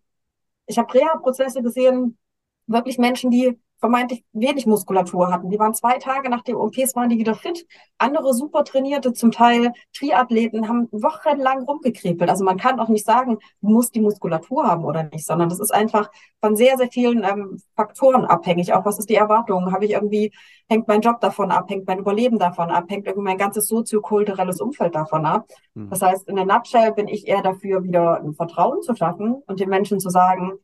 ich 0.67 0.79
habe 0.79 0.93
Reha-Prozesse 0.93 1.63
gesehen, 1.63 2.19
wirklich 2.67 2.99
Menschen, 2.99 3.31
die 3.31 3.59
vermeintlich 3.81 4.25
wenig 4.33 4.67
Muskulatur 4.67 5.31
hatten. 5.33 5.51
Die 5.51 5.59
waren 5.59 5.75
zwei 5.75 5.99
Tage 5.99 6.29
nach 6.29 6.43
den 6.43 6.57
OPs, 6.57 6.97
waren 6.97 7.09
die 7.09 7.19
wieder 7.19 7.35
fit. 7.35 7.67
Andere 7.97 8.35
super 8.35 8.65
trainierte, 8.65 9.13
zum 9.13 9.31
Teil 9.31 9.73
Triathleten, 9.97 10.69
haben 10.69 10.89
wochenlang 10.91 11.65
rumgekrepelt. 11.65 12.29
Also 12.29 12.45
man 12.45 12.57
kann 12.57 12.81
auch 12.81 12.89
nicht 12.89 13.07
sagen, 13.07 13.39
du 13.61 13.69
musst 13.69 13.95
die 13.95 14.01
Muskulatur 14.01 14.67
haben 14.67 14.85
oder 14.85 15.05
nicht, 15.05 15.27
sondern 15.27 15.49
das 15.49 15.61
ist 15.61 15.73
einfach 15.73 16.11
von 16.41 16.57
sehr, 16.57 16.77
sehr 16.77 16.91
vielen 16.91 17.25
ähm, 17.25 17.61
Faktoren 17.77 18.25
abhängig. 18.25 18.73
Auch 18.73 18.85
was 18.85 18.99
ist 18.99 19.11
die 19.11 19.15
Erwartung? 19.15 19.73
Habe 19.73 19.85
ich 19.85 19.93
irgendwie, 19.93 20.33
hängt 20.69 20.89
mein 20.89 21.01
Job 21.01 21.21
davon 21.21 21.51
ab, 21.51 21.71
hängt 21.71 21.87
mein 21.87 21.99
Überleben 21.99 22.39
davon 22.39 22.71
ab, 22.71 22.85
hängt 22.89 23.07
irgendwie 23.07 23.27
mein 23.27 23.39
ganzes 23.39 23.69
soziokulturelles 23.69 24.61
Umfeld 24.61 24.95
davon 24.95 25.25
ab. 25.25 25.47
Mhm. 25.75 25.91
Das 25.91 26.03
heißt, 26.03 26.29
in 26.29 26.37
der 26.37 26.47
Nutshell 26.47 26.93
bin 26.93 27.09
ich 27.09 27.29
eher 27.29 27.43
dafür, 27.43 27.83
wieder 27.85 28.21
ein 28.21 28.35
Vertrauen 28.35 28.83
zu 28.83 28.95
schaffen 28.95 29.43
und 29.47 29.61
den 29.61 29.69
Menschen 29.69 30.01
zu 30.01 30.11
sagen, 30.11 30.59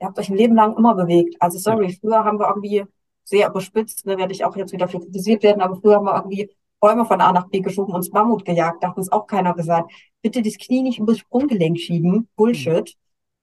ihr 0.00 0.06
habt 0.06 0.18
euch 0.18 0.28
ein 0.28 0.36
Leben 0.36 0.54
lang 0.54 0.76
immer 0.76 0.94
bewegt. 0.94 1.36
Also 1.40 1.58
sorry, 1.58 1.88
ja. 1.88 1.96
früher 2.00 2.24
haben 2.24 2.38
wir 2.38 2.48
irgendwie 2.48 2.84
sehr 3.24 3.48
überspitzt, 3.48 4.06
ne, 4.06 4.16
werde 4.18 4.32
ich 4.32 4.44
auch 4.44 4.56
jetzt 4.56 4.72
wieder 4.72 4.88
für 4.88 5.00
kritisiert 5.00 5.42
werden, 5.42 5.60
aber 5.60 5.76
früher 5.76 5.96
haben 5.96 6.06
wir 6.06 6.14
irgendwie 6.14 6.50
Bäume 6.80 7.04
von 7.06 7.20
A 7.20 7.32
nach 7.32 7.48
B 7.48 7.60
geschoben 7.60 7.94
und 7.94 8.12
Mammut 8.12 8.44
gejagt. 8.44 8.82
Da 8.82 8.88
hat 8.90 8.96
uns 8.96 9.10
auch 9.10 9.26
keiner 9.26 9.54
gesagt, 9.54 9.90
bitte 10.22 10.42
das 10.42 10.58
Knie 10.58 10.82
nicht 10.82 10.98
übers 10.98 11.18
Sprunggelenk 11.18 11.78
schieben. 11.78 12.28
Bullshit. 12.36 12.96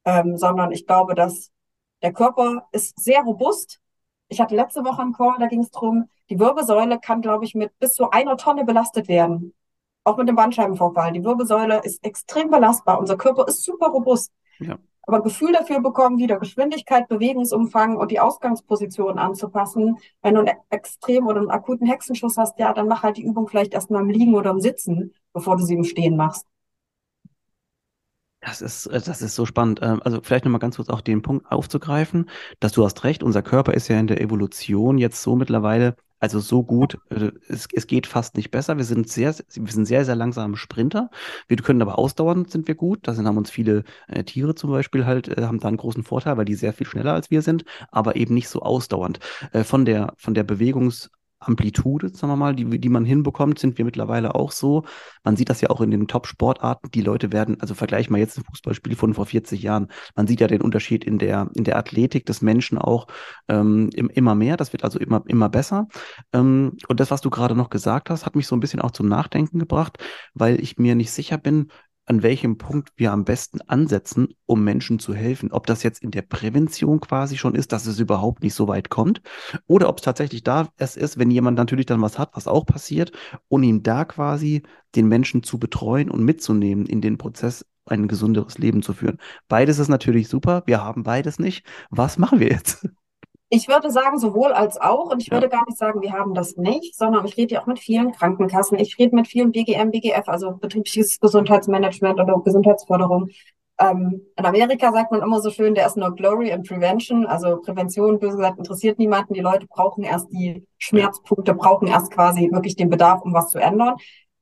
Mhm. 0.06 0.12
Ähm, 0.32 0.38
sondern 0.38 0.72
ich 0.72 0.86
glaube, 0.86 1.16
dass 1.16 1.50
der 2.02 2.14
Körper 2.14 2.68
ist 2.72 3.00
sehr 3.00 3.22
robust. 3.22 3.80
Ich 4.28 4.42
hatte 4.42 4.56
letzte 4.56 4.84
Woche 4.84 5.02
einen 5.02 5.14
Call, 5.14 5.36
da 5.40 5.48
ging 5.48 5.62
es 5.62 5.72
drum, 5.72 6.10
die 6.30 6.40
Wirbelsäule 6.40 7.00
kann, 7.00 7.22
glaube 7.22 7.46
ich, 7.46 7.56
mit 7.56 7.78
bis 7.80 7.94
zu 7.94 8.10
einer 8.10 8.36
Tonne 8.36 8.66
belastet 8.66 9.08
werden. 9.08 9.54
Auch 10.04 10.18
mit 10.18 10.28
dem 10.28 10.36
Bandscheibenvorfall. 10.36 11.14
Die 11.14 11.24
Wirbelsäule 11.24 11.82
ist 11.84 12.04
extrem 12.04 12.50
belastbar. 12.50 13.00
Unser 13.00 13.18
Körper 13.18 13.48
ist 13.48 13.64
super 13.64 13.88
robust. 13.88 14.34
Ja 14.60 14.78
aber 15.04 15.22
Gefühl 15.22 15.52
dafür 15.52 15.82
bekommen, 15.82 16.18
wieder 16.18 16.40
Geschwindigkeit, 16.40 17.08
Bewegungsumfang 17.08 17.98
und 17.98 18.12
die 18.12 18.20
Ausgangsposition 18.20 19.20
anzupassen. 19.20 19.98
Wenn 20.22 20.36
du 20.36 20.42
einen 20.42 20.58
extrem 20.70 21.28
oder 21.28 21.40
einen 21.42 21.52
akuten 21.52 21.88
Hexenschuss 21.88 22.38
hast, 22.38 22.58
ja, 22.60 22.74
dann 22.74 22.88
mach 22.88 23.04
halt 23.04 23.18
die 23.18 23.24
Übung 23.24 23.48
vielleicht 23.48 23.74
erstmal 23.74 24.02
im 24.02 24.10
Liegen 24.10 24.36
oder 24.36 24.52
im 24.52 24.62
Sitzen, 24.62 25.14
bevor 25.34 25.58
du 25.58 25.64
sie 25.64 25.76
im 25.76 25.84
Stehen 25.84 26.16
machst. 26.16 26.48
Das 28.46 28.62
ist, 28.62 28.88
äh, 28.88 29.02
das 29.02 29.22
ist 29.22 29.36
so 29.36 29.46
spannend. 29.46 29.80
Ähm, 29.82 30.02
also 30.04 30.20
vielleicht 30.22 30.46
nochmal 30.46 30.60
ganz 30.60 30.76
kurz 30.76 30.90
auch 30.90 31.02
den 31.02 31.22
Punkt 31.22 31.50
aufzugreifen, 31.52 32.30
dass 32.60 32.74
du 32.74 32.84
hast 32.84 33.04
recht, 33.04 33.24
unser 33.24 33.42
Körper 33.42 33.74
ist 33.74 33.88
ja 33.88 34.00
in 34.00 34.08
der 34.08 34.22
Evolution 34.22 34.98
jetzt 34.98 35.22
so 35.22 35.36
mittlerweile, 35.36 35.96
also 36.20 36.40
so 36.40 36.64
gut, 36.64 36.98
äh, 37.10 37.32
es, 37.48 37.68
es 37.74 37.88
geht 37.88 38.06
fast 38.08 38.36
nicht 38.36 38.52
besser. 38.52 38.78
Wir 38.78 38.84
sind 38.86 39.10
sehr, 39.10 39.34
wir 39.34 39.72
sind 39.72 39.86
sehr, 39.86 40.04
sehr 40.06 40.16
langsame 40.16 40.58
Sprinter. 40.58 41.10
Wir 41.48 41.58
können 41.58 41.82
aber 41.82 41.98
ausdauernd 41.98 42.50
sind 42.52 42.68
wir 42.68 42.76
gut. 42.76 43.00
Da 43.04 43.16
haben 43.16 43.38
uns 43.38 43.50
viele 43.50 43.84
äh, 44.08 44.24
Tiere 44.24 44.56
zum 44.56 44.72
Beispiel 44.72 45.06
halt, 45.06 45.30
äh, 45.30 45.44
haben 45.44 45.60
da 45.60 45.70
einen 45.70 45.78
großen 45.78 46.04
Vorteil, 46.04 46.38
weil 46.38 46.46
die 46.46 46.56
sehr 46.56 46.74
viel 46.74 46.88
schneller 46.88 47.14
als 47.14 47.32
wir 47.32 47.42
sind, 47.42 47.64
aber 47.92 48.16
eben 48.18 48.34
nicht 48.34 48.50
so 48.50 48.62
ausdauernd. 48.62 49.20
Äh, 49.54 49.64
von 49.64 49.86
der, 49.86 50.14
von 50.18 50.34
der 50.34 50.46
Bewegungs- 50.46 51.10
Amplitude, 51.48 52.10
sagen 52.10 52.32
wir 52.32 52.38
mal, 52.38 52.56
die, 52.56 52.80
die 52.80 52.90
man 52.90 53.06
hinbekommt, 53.06 53.60
sind 53.60 53.78
wir 53.78 53.86
mittlerweile 53.86 54.36
auch 54.36 54.52
so. 54.52 54.84
Man 55.24 55.36
sieht 55.36 55.50
das 55.50 55.62
ja 55.62 55.70
auch 55.70 55.82
in 55.82 55.92
den 55.92 56.08
Top-Sportarten. 56.08 56.90
Die 56.92 57.02
Leute 57.02 57.32
werden, 57.32 57.60
also 57.62 57.74
vergleich 57.74 58.10
mal 58.10 58.18
jetzt 58.18 58.38
ein 58.38 58.44
Fußballspiel 58.44 58.96
von 58.96 59.14
vor 59.14 59.26
40 59.26 59.62
Jahren. 59.62 59.88
Man 60.16 60.28
sieht 60.28 60.42
ja 60.42 60.48
den 60.48 60.62
Unterschied 60.62 61.04
in 61.04 61.20
der, 61.20 61.50
in 61.56 61.64
der 61.64 61.78
Athletik 61.78 62.26
des 62.26 62.42
Menschen 62.42 62.78
auch 62.78 63.08
ähm, 63.48 63.90
immer 63.90 64.36
mehr. 64.36 64.58
Das 64.58 64.74
wird 64.74 64.84
also 64.84 65.00
immer, 65.00 65.24
immer 65.28 65.50
besser. 65.50 65.88
Ähm, 66.34 66.78
und 66.88 67.00
das, 67.00 67.12
was 67.12 67.22
du 67.22 67.30
gerade 67.30 67.56
noch 67.56 67.70
gesagt 67.70 68.10
hast, 68.10 68.26
hat 68.26 68.36
mich 68.36 68.48
so 68.48 68.56
ein 68.56 68.60
bisschen 68.60 68.82
auch 68.82 68.92
zum 68.92 69.08
Nachdenken 69.08 69.60
gebracht, 69.60 69.98
weil 70.34 70.62
ich 70.62 70.78
mir 70.78 70.96
nicht 70.96 71.12
sicher 71.12 71.38
bin, 71.38 71.68
an 72.06 72.24
welchem 72.24 72.58
Punkt 72.58 72.92
wir 72.96 73.12
am 73.12 73.24
besten 73.26 73.62
ansetzen, 73.62 74.30
um 74.46 74.64
Menschen 74.64 75.00
zu 75.00 75.14
helfen. 75.14 75.52
Ob 75.52 75.68
das 75.68 75.84
jetzt 75.84 76.04
in 76.04 76.12
der 76.12 76.22
Prävention 76.22 77.00
quasi 77.00 77.38
schon 77.38 77.56
ist, 77.56 77.72
dass 77.72 77.86
es 77.86 78.00
überhaupt 78.00 78.44
nicht 78.44 78.54
so 78.54 78.68
weit 78.68 78.90
kommt, 78.90 79.22
oder 79.68 79.90
ob 79.90 79.98
es 79.98 80.04
tatsächlich 80.04 80.44
da 80.44 80.70
es 80.78 80.98
ist, 80.98 81.18
wenn 81.18 81.32
jemand 81.32 81.58
natürlich 81.58 81.86
dann 81.86 82.02
was 82.02 82.20
hat, 82.20 82.32
was 82.34 82.48
auch 82.48 82.66
passiert, 82.66 83.12
und 83.48 83.64
ihm 83.64 83.84
da 83.84 84.06
quasi 84.06 84.64
den 84.96 85.08
Menschen 85.08 85.44
zu 85.44 85.60
betreuen 85.60 86.10
und 86.10 86.24
mitzunehmen 86.24 86.86
in 86.86 87.02
den 87.02 87.18
Prozess, 87.18 87.66
ein 87.86 88.08
gesunderes 88.08 88.58
Leben 88.58 88.82
zu 88.82 88.94
führen. 88.94 89.18
Beides 89.50 89.80
ist 89.80 89.90
natürlich 89.90 90.30
super. 90.30 90.64
Wir 90.66 90.82
haben 90.84 91.04
beides 91.04 91.38
nicht. 91.40 91.66
Was 91.90 92.18
machen 92.18 92.40
wir 92.40 92.50
jetzt? 92.50 92.88
Ich 93.56 93.68
würde 93.68 93.92
sagen, 93.92 94.18
sowohl 94.18 94.52
als 94.52 94.82
auch. 94.82 95.12
Und 95.12 95.22
ich 95.22 95.28
ja. 95.28 95.34
würde 95.34 95.48
gar 95.48 95.64
nicht 95.68 95.78
sagen, 95.78 96.02
wir 96.02 96.12
haben 96.12 96.34
das 96.34 96.58
nicht, 96.58 96.96
sondern 96.96 97.24
ich 97.24 97.38
rede 97.38 97.54
ja 97.54 97.62
auch 97.62 97.68
mit 97.68 97.78
vielen 97.78 98.12
Krankenkassen. 98.12 98.80
Ich 98.80 98.98
rede 98.98 99.16
mit 99.16 99.28
vielen 99.28 99.52
BGM, 99.52 99.92
BGF, 99.92 100.28
also 100.28 100.54
betriebliches 100.54 101.20
Gesundheitsmanagement 101.20 102.20
oder 102.20 102.42
Gesundheitsförderung. 102.44 103.30
Ähm, 103.78 104.24
in 104.36 104.46
Amerika 104.46 104.92
sagt 104.92 105.12
man 105.12 105.22
immer 105.22 105.40
so 105.40 105.52
schön, 105.52 105.76
der 105.76 105.86
ist 105.86 105.98
no 105.98 106.12
glory 106.16 106.50
in 106.50 106.64
prevention. 106.64 107.28
Also 107.28 107.58
Prävention, 107.58 108.18
böse 108.18 108.38
gesagt, 108.38 108.58
interessiert 108.58 108.98
niemanden. 108.98 109.36
Die 109.36 109.42
Leute 109.42 109.68
brauchen 109.68 110.04
erst 110.04 110.32
die 110.32 110.66
Schmerzpunkte, 110.80 111.54
brauchen 111.54 111.88
erst 111.88 112.12
quasi 112.12 112.50
wirklich 112.52 112.76
den 112.76 112.90
Bedarf, 112.90 113.22
um 113.22 113.36
was 113.36 113.52
zu 113.52 113.60
ändern. 113.60 113.98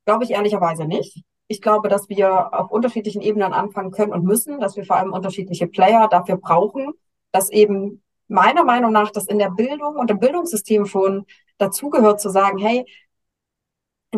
Glaube 0.05 0.23
ich 0.23 0.31
ehrlicherweise 0.31 0.85
nicht. 0.85 1.21
Ich 1.49 1.61
glaube, 1.61 1.89
dass 1.89 2.07
wir 2.07 2.57
auf 2.57 2.71
unterschiedlichen 2.71 3.21
Ebenen 3.21 3.51
anfangen 3.51 3.91
können 3.91 4.13
und 4.13 4.23
müssen, 4.23 4.61
dass 4.61 4.77
wir 4.77 4.85
vor 4.85 4.95
allem 4.95 5.11
unterschiedliche 5.11 5.67
Player 5.67 6.07
dafür 6.07 6.37
brauchen, 6.37 6.93
dass 7.33 7.49
eben 7.49 8.01
meiner 8.31 8.63
Meinung 8.63 8.91
nach, 8.91 9.11
dass 9.11 9.27
in 9.27 9.39
der 9.39 9.49
Bildung 9.49 9.95
und 9.95 10.09
im 10.09 10.19
Bildungssystem 10.19 10.85
schon 10.85 11.25
dazugehört 11.57 12.21
zu 12.21 12.29
sagen, 12.29 12.57
hey, 12.57 12.85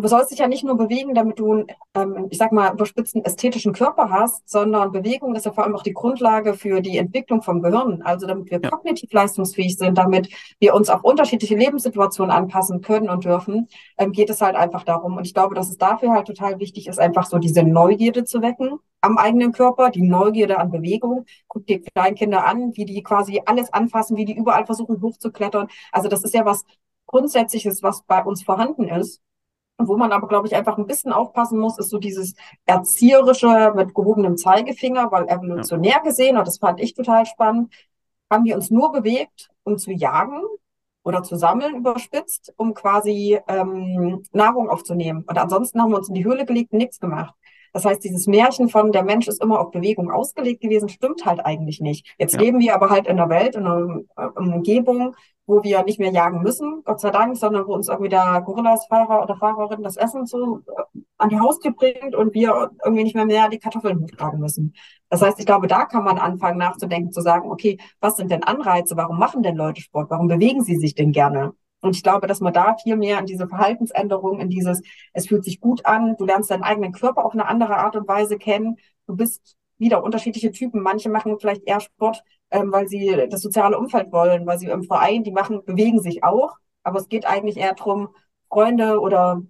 du 0.02 0.08
sollst 0.08 0.32
dich 0.32 0.40
ja 0.40 0.48
nicht 0.48 0.64
nur 0.64 0.76
bewegen, 0.76 1.14
damit 1.14 1.40
du, 1.40 1.66
ähm, 1.94 2.28
ich 2.30 2.38
sag 2.38 2.52
mal, 2.52 2.74
überspitzten 2.74 3.24
ästhetischen 3.24 3.74
Körper 3.74 4.10
hast, 4.10 4.50
sondern 4.50 4.92
Bewegung 4.92 5.36
ist 5.36 5.46
ja 5.46 5.52
vor 5.52 5.64
allem 5.64 5.76
auch 5.76 5.84
die 5.84 5.94
Grundlage 5.94 6.56
für 6.56 6.82
die 6.82 6.98
Entwicklung 6.98 7.42
vom 7.42 7.62
Gehirn. 7.62 8.02
Also 8.02 8.26
damit 8.28 8.50
wir 8.50 8.60
ja. 8.62 8.70
kognitiv 8.70 9.12
leistungsfähig 9.14 9.78
sind, 9.78 9.98
damit 9.98 10.30
wir 10.60 10.74
uns 10.74 10.90
auf 10.90 11.04
unterschiedliche 11.04 11.56
Lebenssituationen 11.56 12.36
anpassen 12.36 12.82
können 12.82 13.10
und 13.10 13.26
dürfen, 13.26 13.68
ähm, 13.98 14.12
geht 14.12 14.30
es 14.30 14.42
halt 14.42 14.56
einfach 14.56 14.84
darum. 14.84 15.18
Und 15.18 15.28
ich 15.28 15.34
glaube, 15.34 15.56
dass 15.56 15.70
es 15.70 15.78
dafür 15.78 16.12
halt 16.12 16.28
total 16.28 16.60
wichtig 16.60 16.88
ist, 16.88 17.00
einfach 17.00 17.26
so 17.26 17.38
diese 17.38 17.64
Neugierde 17.64 18.24
zu 18.24 18.42
wecken 18.42 18.80
am 19.02 19.18
eigenen 19.18 19.52
Körper, 19.52 19.90
die 19.90 20.02
Neugierde 20.02 20.58
an 20.58 20.72
Bewegung. 20.72 21.26
Guck 21.48 21.68
dir 21.68 21.82
Kleinkinder 21.82 22.46
an, 22.46 22.76
wie 22.76 22.86
die 22.86 23.04
quasi 23.04 23.42
alles 23.46 23.72
anfassen, 23.72 24.18
wie 24.18 24.26
die 24.26 24.36
überall 24.36 24.66
versuchen 24.66 25.02
hochzuklettern. 25.02 25.68
Also 25.92 26.08
das 26.08 26.24
ist 26.24 26.34
ja 26.34 26.46
was 26.46 26.64
Grundsätzliches, 27.06 27.84
was 27.84 28.04
bei 28.04 28.24
uns 28.24 28.44
vorhanden 28.44 28.88
ist. 28.88 29.22
Wo 29.78 29.98
man 29.98 30.12
aber, 30.12 30.28
glaube 30.28 30.48
ich, 30.48 30.56
einfach 30.56 30.78
ein 30.78 30.86
bisschen 30.86 31.12
aufpassen 31.12 31.60
muss, 31.60 31.78
ist 31.80 31.90
so 31.90 31.98
dieses 31.98 32.36
Erzieherische 32.66 33.74
mit 33.76 33.94
gehobenem 33.94 34.38
Zeigefinger, 34.38 35.12
weil 35.12 35.28
evolutionär 35.28 36.00
gesehen, 36.02 36.38
und 36.38 36.48
das 36.48 36.60
fand 36.60 36.80
ich 36.80 36.94
total 36.94 37.26
spannend, 37.26 37.74
haben 38.30 38.46
wir 38.46 38.56
uns 38.56 38.70
nur 38.70 38.92
bewegt, 38.92 39.50
um 39.64 39.78
zu 39.78 39.92
jagen 39.92 40.42
oder 41.04 41.24
zu 41.24 41.36
sammeln, 41.36 41.76
überspitzt, 41.76 42.54
um 42.58 42.74
quasi 42.74 43.40
ähm, 43.48 44.24
Nahrung 44.32 44.70
aufzunehmen. 44.70 45.24
Und 45.28 45.38
ansonsten 45.38 45.82
haben 45.82 45.92
wir 45.92 45.98
uns 45.98 46.08
in 46.10 46.16
die 46.16 46.26
Höhle 46.26 46.46
gelegt 46.46 46.72
und 46.72 46.78
nichts 46.78 47.00
gemacht. 47.00 47.34
Das 47.74 47.86
heißt, 47.86 48.04
dieses 48.04 48.28
Märchen 48.28 48.70
von 48.70 48.92
der 48.92 49.04
Mensch 49.04 49.28
ist 49.28 49.42
immer 49.42 49.60
auf 49.60 49.72
Bewegung 49.72 50.12
ausgelegt 50.12 50.62
gewesen, 50.62 50.90
stimmt 50.90 51.26
halt 51.26 51.44
eigentlich 51.44 51.82
nicht. 51.82 52.16
Jetzt 52.20 52.36
ja. 52.36 52.40
leben 52.40 52.60
wir 52.60 52.76
aber 52.76 52.90
halt 52.92 53.08
in 53.08 53.20
einer 53.20 53.30
Welt, 53.30 53.56
in 53.56 53.66
einer, 53.66 54.02
in 54.16 54.38
einer 54.38 54.56
Umgebung, 54.56 55.16
wo 55.46 55.64
wir 55.64 55.84
nicht 55.84 56.00
mehr 56.00 56.12
jagen 56.12 56.42
müssen, 56.42 56.84
Gott 56.86 57.02
sei 57.02 57.10
Dank, 57.10 57.36
sondern 57.36 57.68
wo 57.68 57.74
uns 57.74 57.90
irgendwie 57.90 58.10
der 58.10 58.42
Gorillas-Fahrer 58.46 59.24
oder 59.24 59.36
Fahrerin 59.36 59.84
das 59.84 59.98
Essen 59.98 60.26
so 60.26 60.60
äh, 60.60 61.00
an 61.18 61.30
die 61.30 61.40
Haustür 61.40 61.72
bringt 61.72 62.16
und 62.16 62.34
wir 62.34 62.72
irgendwie 62.86 63.04
nicht 63.04 63.16
mehr 63.16 63.26
mehr 63.26 63.50
die 63.50 63.60
Kartoffeln 63.60 64.04
hochtragen 64.04 64.40
müssen. 64.40 64.74
Das 65.10 65.22
heißt, 65.22 65.40
ich 65.40 65.46
glaube, 65.46 65.68
da 65.68 65.86
kann 65.86 66.04
man 66.04 66.18
anfangen 66.18 66.60
nachzudenken, 66.60 67.12
zu 67.12 67.22
sagen, 67.22 67.52
okay, 67.52 67.78
was 68.00 68.16
sind 68.18 68.32
denn 68.32 68.44
Anreize? 68.44 68.96
Warum 68.96 69.20
machen 69.20 69.44
denn 69.44 69.56
Leute 69.56 69.82
Sport? 69.82 70.10
Warum 70.10 70.28
bewegen 70.28 70.64
sie 70.64 70.78
sich 70.78 70.96
denn 70.96 71.12
gerne? 71.12 71.54
Und 71.84 71.96
ich 71.96 72.02
glaube, 72.02 72.26
dass 72.26 72.40
man 72.40 72.54
da 72.54 72.76
viel 72.82 72.96
mehr 72.96 73.20
in 73.20 73.26
diese 73.26 73.48
Verhaltensänderung, 73.48 74.40
in 74.40 74.50
dieses, 74.50 74.82
es 75.14 75.28
fühlt 75.28 75.44
sich 75.44 75.60
gut 75.60 75.86
an, 75.86 76.16
du 76.18 76.26
lernst 76.26 76.50
deinen 76.50 76.64
eigenen 76.64 76.94
Körper 76.94 77.24
auf 77.26 77.34
eine 77.34 77.48
andere 77.48 77.78
Art 77.78 77.96
und 77.96 78.08
Weise 78.08 78.38
kennen 78.38 78.78
du 79.08 79.16
bist 79.16 79.58
wieder 79.78 80.04
unterschiedliche 80.04 80.52
Typen. 80.52 80.82
Manche 80.82 81.10
machen 81.10 81.40
vielleicht 81.40 81.64
eher 81.66 81.80
Sport, 81.80 82.24
ähm, 82.52 82.72
weil 82.72 82.88
sie 82.88 83.28
das 83.30 83.42
soziale 83.42 83.78
Umfeld 83.78 84.12
wollen, 84.12 84.46
weil 84.46 84.60
sie 84.60 84.68
im 84.68 84.84
Verein, 84.84 85.24
die 85.24 85.32
machen, 85.32 85.64
bewegen 85.66 86.00
sich 86.00 86.24
auch. 86.24 86.58
Aber 86.84 87.00
es 87.00 87.10
geht 87.10 87.26
eigentlich 87.26 87.58
eher 87.58 87.74
darum, 87.74 88.10
Freunde 88.50 89.00
oder 89.00 89.42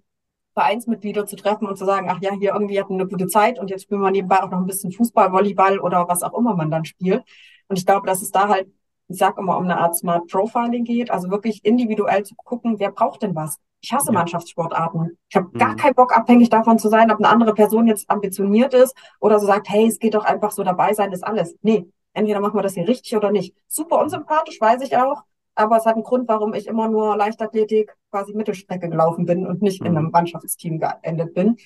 Vereinsmitglieder 0.54 1.26
zu 1.26 1.36
treffen 1.36 1.66
und 1.66 1.76
zu 1.76 1.84
sagen, 1.84 2.08
ach 2.10 2.20
ja, 2.20 2.32
hier 2.32 2.52
irgendwie 2.52 2.80
hatten 2.80 2.94
eine 2.94 3.08
gute 3.08 3.26
Zeit 3.26 3.58
und 3.58 3.70
jetzt 3.70 3.82
spielen 3.82 4.00
wir 4.00 4.10
nebenbei 4.10 4.42
auch 4.42 4.50
noch 4.50 4.58
ein 4.58 4.66
bisschen 4.66 4.92
Fußball, 4.92 5.32
Volleyball 5.32 5.80
oder 5.80 6.06
was 6.08 6.22
auch 6.22 6.36
immer 6.38 6.54
man 6.54 6.70
dann 6.70 6.84
spielt. 6.84 7.24
Und 7.68 7.78
ich 7.78 7.86
glaube, 7.86 8.06
dass 8.06 8.22
es 8.22 8.30
da 8.30 8.48
halt, 8.48 8.68
ich 9.08 9.18
sag 9.18 9.38
immer, 9.38 9.56
um 9.58 9.64
eine 9.64 9.78
Art 9.78 9.96
Smart 9.96 10.26
Profiling 10.28 10.84
geht, 10.84 11.10
also 11.10 11.30
wirklich 11.30 11.64
individuell 11.64 12.22
zu 12.24 12.34
gucken, 12.36 12.78
wer 12.78 12.90
braucht 12.90 13.22
denn 13.22 13.34
was? 13.34 13.58
Ich 13.80 13.92
hasse 13.92 14.12
ja. 14.12 14.12
Mannschaftssportarten. 14.12 15.18
Ich 15.28 15.36
habe 15.36 15.48
mhm. 15.52 15.58
gar 15.58 15.76
keinen 15.76 15.94
Bock, 15.94 16.16
abhängig 16.16 16.48
davon 16.48 16.78
zu 16.78 16.88
sein, 16.88 17.10
ob 17.10 17.18
eine 17.18 17.28
andere 17.28 17.54
Person 17.54 17.86
jetzt 17.86 18.08
ambitioniert 18.10 18.72
ist 18.72 18.96
oder 19.20 19.38
so 19.38 19.46
sagt, 19.46 19.68
hey, 19.68 19.86
es 19.86 19.98
geht 19.98 20.14
doch 20.14 20.24
einfach 20.24 20.52
so 20.52 20.62
dabei 20.62 20.94
sein, 20.94 21.12
ist 21.12 21.24
alles. 21.24 21.54
Nee, 21.62 21.86
entweder 22.14 22.40
machen 22.40 22.56
wir 22.56 22.62
das 22.62 22.74
hier 22.74 22.88
richtig 22.88 23.14
oder 23.16 23.30
nicht. 23.30 23.54
Super 23.68 24.00
unsympathisch, 24.00 24.60
weiß 24.60 24.82
ich 24.82 24.96
auch. 24.96 25.22
Aber 25.56 25.76
es 25.76 25.86
hat 25.86 25.94
einen 25.94 26.02
Grund, 26.02 26.26
warum 26.26 26.52
ich 26.54 26.66
immer 26.66 26.88
nur 26.88 27.16
Leichtathletik 27.16 27.94
quasi 28.10 28.34
Mittelstrecke 28.34 28.88
gelaufen 28.88 29.24
bin 29.24 29.46
und 29.46 29.62
nicht 29.62 29.82
mhm. 29.82 29.86
in 29.86 29.98
einem 29.98 30.10
Mannschaftsteam 30.10 30.80
geendet 30.80 31.34
bin. 31.34 31.56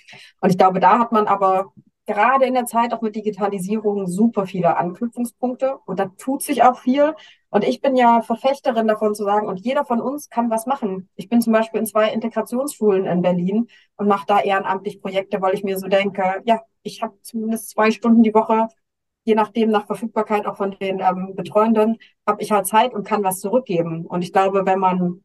Und 0.40 0.50
ich 0.50 0.58
glaube, 0.58 0.80
da 0.80 0.98
hat 0.98 1.12
man 1.12 1.26
aber 1.26 1.72
gerade 2.08 2.46
in 2.46 2.54
der 2.54 2.66
Zeit 2.66 2.92
auch 2.92 3.02
mit 3.02 3.14
Digitalisierung 3.14 4.08
super 4.08 4.46
viele 4.46 4.76
Anknüpfungspunkte 4.76 5.78
und 5.86 6.00
da 6.00 6.06
tut 6.18 6.42
sich 6.42 6.64
auch 6.64 6.80
viel. 6.80 7.14
Und 7.50 7.64
ich 7.64 7.80
bin 7.80 7.96
ja 7.96 8.22
Verfechterin 8.22 8.88
davon 8.88 9.14
zu 9.14 9.24
sagen, 9.24 9.46
und 9.46 9.60
jeder 9.60 9.84
von 9.84 10.00
uns 10.00 10.28
kann 10.28 10.50
was 10.50 10.66
machen. 10.66 11.08
Ich 11.14 11.28
bin 11.28 11.40
zum 11.40 11.52
Beispiel 11.52 11.80
in 11.80 11.86
zwei 11.86 12.12
Integrationsschulen 12.12 13.06
in 13.06 13.22
Berlin 13.22 13.68
und 13.96 14.08
mache 14.08 14.26
da 14.26 14.40
ehrenamtlich 14.40 15.00
Projekte, 15.00 15.40
weil 15.40 15.54
ich 15.54 15.64
mir 15.64 15.78
so 15.78 15.86
denke, 15.88 16.42
ja, 16.44 16.60
ich 16.82 17.02
habe 17.02 17.14
zumindest 17.22 17.70
zwei 17.70 17.90
Stunden 17.90 18.22
die 18.22 18.34
Woche 18.34 18.68
je 19.28 19.34
nachdem 19.34 19.70
nach 19.70 19.86
Verfügbarkeit 19.86 20.46
auch 20.46 20.56
von 20.56 20.70
den 20.70 21.00
ähm, 21.00 21.34
Betreuenden, 21.36 21.98
habe 22.26 22.40
ich 22.42 22.50
halt 22.50 22.66
Zeit 22.66 22.94
und 22.94 23.06
kann 23.06 23.22
was 23.22 23.40
zurückgeben. 23.40 24.06
Und 24.06 24.22
ich 24.22 24.32
glaube, 24.32 24.64
wenn 24.64 24.78
man 24.78 25.22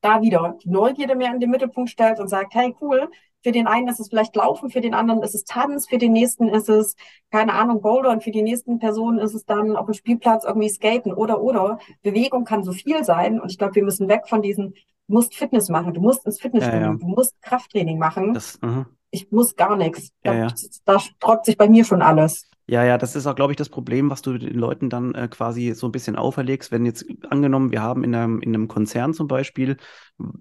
da 0.00 0.22
wieder 0.22 0.56
die 0.62 0.70
Neugierde 0.70 1.16
mehr 1.16 1.34
in 1.34 1.40
den 1.40 1.50
Mittelpunkt 1.50 1.90
stellt 1.90 2.18
und 2.18 2.28
sagt, 2.28 2.54
hey, 2.54 2.74
cool, 2.80 3.10
für 3.46 3.52
den 3.52 3.68
einen 3.68 3.86
ist 3.86 4.00
es 4.00 4.08
vielleicht 4.08 4.34
Laufen, 4.34 4.70
für 4.70 4.80
den 4.80 4.92
anderen 4.92 5.22
ist 5.22 5.32
es 5.32 5.44
Tanz, 5.44 5.86
für 5.86 5.98
den 5.98 6.12
nächsten 6.12 6.48
ist 6.48 6.68
es, 6.68 6.96
keine 7.30 7.52
Ahnung, 7.52 7.80
Boulder 7.80 8.10
und 8.10 8.24
für 8.24 8.32
die 8.32 8.42
nächsten 8.42 8.80
Personen 8.80 9.20
ist 9.20 9.34
es 9.34 9.44
dann 9.44 9.76
auf 9.76 9.86
dem 9.86 9.94
Spielplatz 9.94 10.42
irgendwie 10.42 10.68
Skaten 10.68 11.12
oder, 11.12 11.40
oder. 11.40 11.78
Bewegung 12.02 12.44
kann 12.44 12.64
so 12.64 12.72
viel 12.72 13.04
sein 13.04 13.38
und 13.38 13.52
ich 13.52 13.56
glaube, 13.56 13.76
wir 13.76 13.84
müssen 13.84 14.08
weg 14.08 14.22
von 14.26 14.42
diesen, 14.42 14.74
du 15.06 15.14
musst 15.14 15.36
Fitness 15.36 15.68
machen, 15.68 15.94
du 15.94 16.00
musst 16.00 16.26
ins 16.26 16.40
Fitnessstudio, 16.40 16.80
ja, 16.80 16.90
ja. 16.90 16.98
du 16.98 17.06
musst 17.06 17.40
Krafttraining 17.40 18.00
machen. 18.00 18.34
Das, 18.34 18.58
uh 18.64 18.82
Ich 19.12 19.30
muss 19.30 19.54
gar 19.54 19.76
nichts. 19.76 20.10
Ja, 20.24 20.48
da, 20.48 20.54
da 20.84 20.98
sträubt 20.98 21.46
sich 21.46 21.56
bei 21.56 21.68
mir 21.68 21.84
schon 21.84 22.02
alles. 22.02 22.50
Ja, 22.68 22.84
ja, 22.84 22.98
das 22.98 23.14
ist 23.14 23.26
auch, 23.26 23.36
glaube 23.36 23.52
ich, 23.52 23.56
das 23.56 23.68
Problem, 23.68 24.10
was 24.10 24.22
du 24.22 24.36
den 24.38 24.54
Leuten 24.58 24.90
dann 24.90 25.14
äh, 25.14 25.28
quasi 25.28 25.72
so 25.74 25.86
ein 25.86 25.92
bisschen 25.92 26.16
auferlegst. 26.16 26.72
Wenn 26.72 26.84
jetzt 26.84 27.04
angenommen, 27.30 27.70
wir 27.70 27.80
haben 27.80 28.02
in 28.02 28.12
einem, 28.14 28.40
in 28.40 28.54
einem 28.54 28.66
Konzern 28.66 29.14
zum 29.14 29.28
Beispiel, 29.28 29.76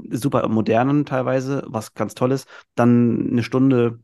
super 0.10 0.48
modernen 0.50 1.06
teilweise, 1.06 1.64
was 1.68 1.94
ganz 1.94 2.16
toll 2.16 2.32
ist, 2.32 2.48
dann 2.74 3.30
eine 3.32 3.44
Stunde 3.44 4.00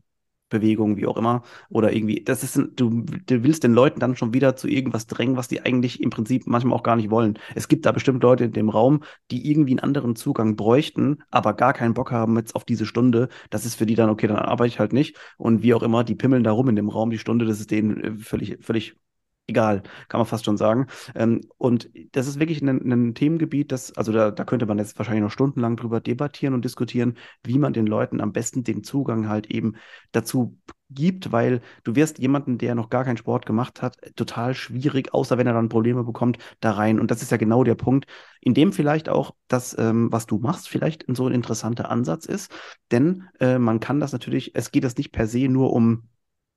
Bewegung, 0.52 0.96
wie 0.96 1.06
auch 1.06 1.16
immer, 1.16 1.42
oder 1.68 1.92
irgendwie, 1.92 2.22
das 2.22 2.44
ist, 2.44 2.56
du, 2.76 3.04
du 3.26 3.42
willst 3.42 3.64
den 3.64 3.72
Leuten 3.72 3.98
dann 3.98 4.16
schon 4.16 4.32
wieder 4.34 4.54
zu 4.54 4.68
irgendwas 4.68 5.06
drängen, 5.08 5.36
was 5.36 5.48
die 5.48 5.62
eigentlich 5.62 6.00
im 6.00 6.10
Prinzip 6.10 6.46
manchmal 6.46 6.74
auch 6.78 6.84
gar 6.84 6.96
nicht 6.96 7.10
wollen. 7.10 7.38
Es 7.54 7.66
gibt 7.68 7.86
da 7.86 7.92
bestimmt 7.92 8.22
Leute 8.22 8.44
in 8.44 8.52
dem 8.52 8.68
Raum, 8.68 9.02
die 9.30 9.50
irgendwie 9.50 9.72
einen 9.72 9.80
anderen 9.80 10.14
Zugang 10.16 10.54
bräuchten, 10.56 11.18
aber 11.30 11.54
gar 11.54 11.72
keinen 11.72 11.94
Bock 11.94 12.12
haben 12.12 12.36
jetzt 12.36 12.54
auf 12.54 12.64
diese 12.64 12.86
Stunde. 12.86 13.28
Das 13.50 13.64
ist 13.66 13.74
für 13.74 13.86
die 13.86 13.94
dann, 13.96 14.10
okay, 14.10 14.26
dann 14.28 14.36
arbeite 14.36 14.68
ich 14.68 14.78
halt 14.78 14.92
nicht. 14.92 15.16
Und 15.38 15.62
wie 15.62 15.74
auch 15.74 15.82
immer, 15.82 16.04
die 16.04 16.14
pimmeln 16.14 16.44
da 16.44 16.52
rum 16.52 16.68
in 16.68 16.76
dem 16.76 16.88
Raum 16.88 17.10
die 17.10 17.18
Stunde, 17.18 17.44
das 17.46 17.60
ist 17.60 17.70
denen 17.70 18.00
äh, 18.00 18.14
völlig, 18.16 18.58
völlig 18.60 18.96
egal, 19.46 19.82
kann 20.08 20.18
man 20.18 20.26
fast 20.26 20.44
schon 20.44 20.56
sagen. 20.56 20.86
Ähm, 21.14 21.40
und 21.58 21.90
das 22.12 22.26
ist 22.26 22.38
wirklich 22.38 22.62
ein, 22.62 22.68
ein, 22.68 23.14
Themengebiet, 23.14 23.72
das, 23.72 23.96
also 23.96 24.12
da, 24.12 24.30
da 24.30 24.44
könnte 24.44 24.66
man 24.66 24.78
jetzt 24.78 24.98
wahrscheinlich 24.98 25.22
noch 25.22 25.30
stundenlang 25.30 25.76
drüber 25.76 26.00
debattieren 26.00 26.54
und 26.54 26.64
diskutieren, 26.64 27.16
wie 27.44 27.58
man 27.58 27.72
den 27.72 27.86
Leuten 27.86 28.20
am 28.20 28.32
besten 28.32 28.64
den 28.64 28.84
Zugang 28.84 29.28
halt 29.28 29.50
eben 29.50 29.74
dazu 30.12 30.58
gibt, 30.90 31.32
weil 31.32 31.62
du 31.84 31.96
wirst 31.96 32.18
jemanden, 32.18 32.58
der 32.58 32.74
noch 32.74 32.90
gar 32.90 33.04
keinen 33.04 33.16
Sport 33.16 33.46
gemacht 33.46 33.82
hat, 33.82 33.96
total 34.16 34.54
schwierig, 34.54 35.14
außer 35.14 35.38
wenn 35.38 35.46
er 35.46 35.54
dann 35.54 35.68
Probleme 35.68 36.04
bekommt, 36.04 36.38
da 36.60 36.72
rein. 36.72 37.00
Und 37.00 37.10
das 37.10 37.22
ist 37.22 37.30
ja 37.30 37.38
genau 37.38 37.64
der 37.64 37.74
Punkt, 37.74 38.06
in 38.40 38.54
dem 38.54 38.72
vielleicht 38.72 39.08
auch 39.08 39.34
das, 39.48 39.76
ähm, 39.78 40.12
was 40.12 40.26
du 40.26 40.38
machst, 40.38 40.68
vielleicht 40.68 41.04
so 41.08 41.26
ein 41.26 41.34
interessanter 41.34 41.90
Ansatz 41.90 42.26
ist. 42.26 42.52
Denn 42.90 43.24
äh, 43.40 43.58
man 43.58 43.80
kann 43.80 44.00
das 44.00 44.12
natürlich, 44.12 44.54
es 44.54 44.70
geht 44.70 44.84
es 44.84 44.96
nicht 44.96 45.12
per 45.12 45.26
se 45.26 45.48
nur 45.48 45.72
um 45.72 46.08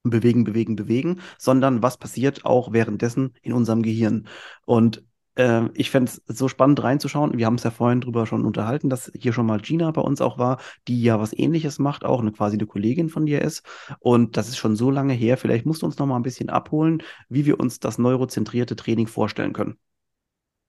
bewegen, 0.09 0.43
bewegen, 0.43 0.75
bewegen, 0.75 1.21
sondern 1.37 1.81
was 1.83 1.97
passiert 1.97 2.45
auch 2.45 2.73
währenddessen 2.73 3.33
in 3.41 3.53
unserem 3.53 3.81
Gehirn. 3.81 4.27
Und 4.65 5.03
äh, 5.35 5.69
ich 5.73 5.91
fände 5.91 6.11
es 6.11 6.37
so 6.37 6.47
spannend 6.47 6.81
reinzuschauen. 6.83 7.37
Wir 7.37 7.45
haben 7.45 7.55
es 7.55 7.63
ja 7.63 7.71
vorhin 7.71 8.01
drüber 8.01 8.25
schon 8.25 8.45
unterhalten, 8.45 8.89
dass 8.89 9.11
hier 9.15 9.33
schon 9.33 9.45
mal 9.45 9.59
Gina 9.59 9.91
bei 9.91 10.01
uns 10.01 10.21
auch 10.21 10.37
war, 10.37 10.59
die 10.87 11.01
ja 11.03 11.19
was 11.19 11.37
ähnliches 11.37 11.79
macht, 11.79 12.05
auch 12.05 12.21
eine 12.21 12.31
quasi 12.31 12.57
eine 12.57 12.65
Kollegin 12.65 13.09
von 13.09 13.25
dir 13.25 13.41
ist. 13.41 13.63
Und 13.99 14.37
das 14.37 14.49
ist 14.49 14.57
schon 14.57 14.75
so 14.75 14.89
lange 14.89 15.13
her. 15.13 15.37
Vielleicht 15.37 15.65
musst 15.65 15.81
du 15.81 15.85
uns 15.85 15.97
noch 15.97 16.05
mal 16.05 16.15
ein 16.15 16.23
bisschen 16.23 16.49
abholen, 16.49 17.03
wie 17.29 17.45
wir 17.45 17.59
uns 17.59 17.79
das 17.79 17.97
neurozentrierte 17.97 18.75
Training 18.75 19.07
vorstellen 19.07 19.53
können. 19.53 19.77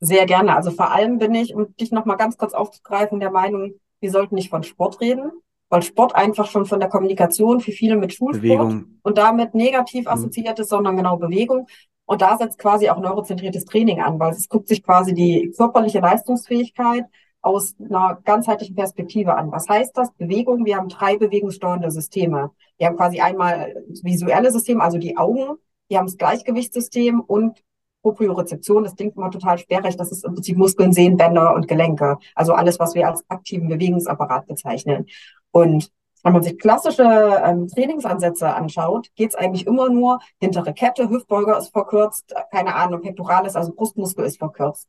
Sehr 0.00 0.26
gerne. 0.26 0.54
Also 0.54 0.70
vor 0.70 0.92
allem 0.92 1.18
bin 1.18 1.34
ich, 1.34 1.54
um 1.54 1.74
dich 1.76 1.90
noch 1.90 2.04
mal 2.04 2.16
ganz 2.16 2.36
kurz 2.36 2.52
aufzugreifen, 2.52 3.18
der 3.18 3.30
Meinung, 3.30 3.74
wir 4.00 4.10
sollten 4.10 4.34
nicht 4.34 4.50
von 4.50 4.62
Sport 4.62 5.00
reden, 5.00 5.30
weil 5.68 5.82
Sport 5.82 6.14
einfach 6.14 6.46
schon 6.46 6.66
von 6.66 6.80
der 6.80 6.88
Kommunikation 6.88 7.60
für 7.60 7.72
viele 7.72 7.96
mit 7.96 8.12
Schulsport 8.12 8.42
Bewegung. 8.42 8.98
und 9.02 9.18
damit 9.18 9.54
negativ 9.54 10.04
mhm. 10.04 10.12
assoziiert 10.12 10.58
ist, 10.58 10.70
sondern 10.70 10.96
genau 10.96 11.16
Bewegung. 11.16 11.66
Und 12.04 12.22
da 12.22 12.36
setzt 12.36 12.58
quasi 12.58 12.88
auch 12.88 13.00
neurozentriertes 13.00 13.64
Training 13.64 14.00
an, 14.00 14.18
weil 14.20 14.32
es 14.32 14.48
guckt 14.48 14.68
sich 14.68 14.82
quasi 14.82 15.12
die 15.12 15.52
körperliche 15.56 15.98
Leistungsfähigkeit 15.98 17.04
aus 17.42 17.74
einer 17.80 18.18
ganzheitlichen 18.24 18.76
Perspektive 18.76 19.36
an. 19.36 19.50
Was 19.50 19.68
heißt 19.68 19.96
das? 19.96 20.12
Bewegung. 20.12 20.64
Wir 20.64 20.76
haben 20.76 20.88
drei 20.88 21.16
bewegungssteuernde 21.16 21.90
Systeme. 21.90 22.50
Wir 22.78 22.88
haben 22.88 22.96
quasi 22.96 23.20
einmal 23.20 23.74
das 23.88 24.04
visuelle 24.04 24.50
System, 24.50 24.80
also 24.80 24.98
die 24.98 25.16
Augen. 25.16 25.56
Wir 25.88 25.98
haben 25.98 26.06
das 26.06 26.16
Gleichgewichtssystem 26.16 27.20
und 27.20 27.62
Propriorezeption. 28.06 28.84
Das 28.84 28.94
klingt 28.94 29.16
immer 29.16 29.32
total 29.32 29.58
sperrig. 29.58 29.96
Das 29.96 30.12
ist 30.12 30.24
im 30.24 30.34
Prinzip 30.34 30.56
Muskeln, 30.56 30.92
Sehnen, 30.92 31.16
Bänder 31.16 31.54
und 31.54 31.66
Gelenke. 31.66 32.18
Also 32.36 32.52
alles, 32.52 32.78
was 32.78 32.94
wir 32.94 33.08
als 33.08 33.24
aktiven 33.28 33.68
Bewegungsapparat 33.68 34.46
bezeichnen. 34.46 35.06
Und 35.50 35.90
wenn 36.22 36.32
man 36.32 36.42
sich 36.42 36.56
klassische 36.56 37.02
ähm, 37.02 37.66
Trainingsansätze 37.66 38.54
anschaut, 38.54 39.08
geht 39.16 39.30
es 39.30 39.34
eigentlich 39.34 39.66
immer 39.66 39.88
nur 39.88 40.20
hintere 40.40 40.72
Kette, 40.72 41.08
Hüftbeuger 41.08 41.58
ist 41.58 41.72
verkürzt, 41.72 42.32
keine 42.52 42.74
Ahnung, 42.76 43.00
Pektoralis, 43.00 43.56
also 43.56 43.72
Brustmuskel 43.72 44.24
ist 44.24 44.38
verkürzt. 44.38 44.88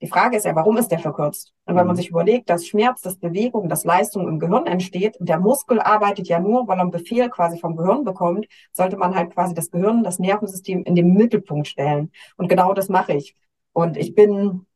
Die 0.00 0.06
Frage 0.06 0.36
ist 0.36 0.44
ja, 0.44 0.54
warum 0.54 0.76
ist 0.76 0.88
der 0.88 1.00
verkürzt? 1.00 1.52
Und 1.64 1.74
wenn 1.74 1.86
man 1.86 1.94
mhm. 1.94 1.98
sich 1.98 2.10
überlegt, 2.10 2.48
dass 2.50 2.66
Schmerz, 2.66 3.00
dass 3.02 3.16
Bewegung, 3.18 3.68
dass 3.68 3.84
Leistung 3.84 4.28
im 4.28 4.38
Gehirn 4.38 4.66
entsteht, 4.66 5.16
und 5.18 5.28
der 5.28 5.40
Muskel 5.40 5.80
arbeitet 5.80 6.28
ja 6.28 6.38
nur, 6.38 6.68
weil 6.68 6.78
er 6.78 6.82
einen 6.82 6.90
Befehl 6.92 7.28
quasi 7.30 7.58
vom 7.58 7.76
Gehirn 7.76 8.04
bekommt, 8.04 8.46
sollte 8.72 8.96
man 8.96 9.14
halt 9.14 9.34
quasi 9.34 9.54
das 9.54 9.70
Gehirn, 9.70 10.04
das 10.04 10.20
Nervensystem 10.20 10.84
in 10.84 10.94
den 10.94 11.14
Mittelpunkt 11.14 11.66
stellen. 11.66 12.12
Und 12.36 12.48
genau 12.48 12.74
das 12.74 12.88
mache 12.88 13.14
ich. 13.14 13.36
Und 13.72 13.96
ich 13.96 14.14
bin 14.14 14.66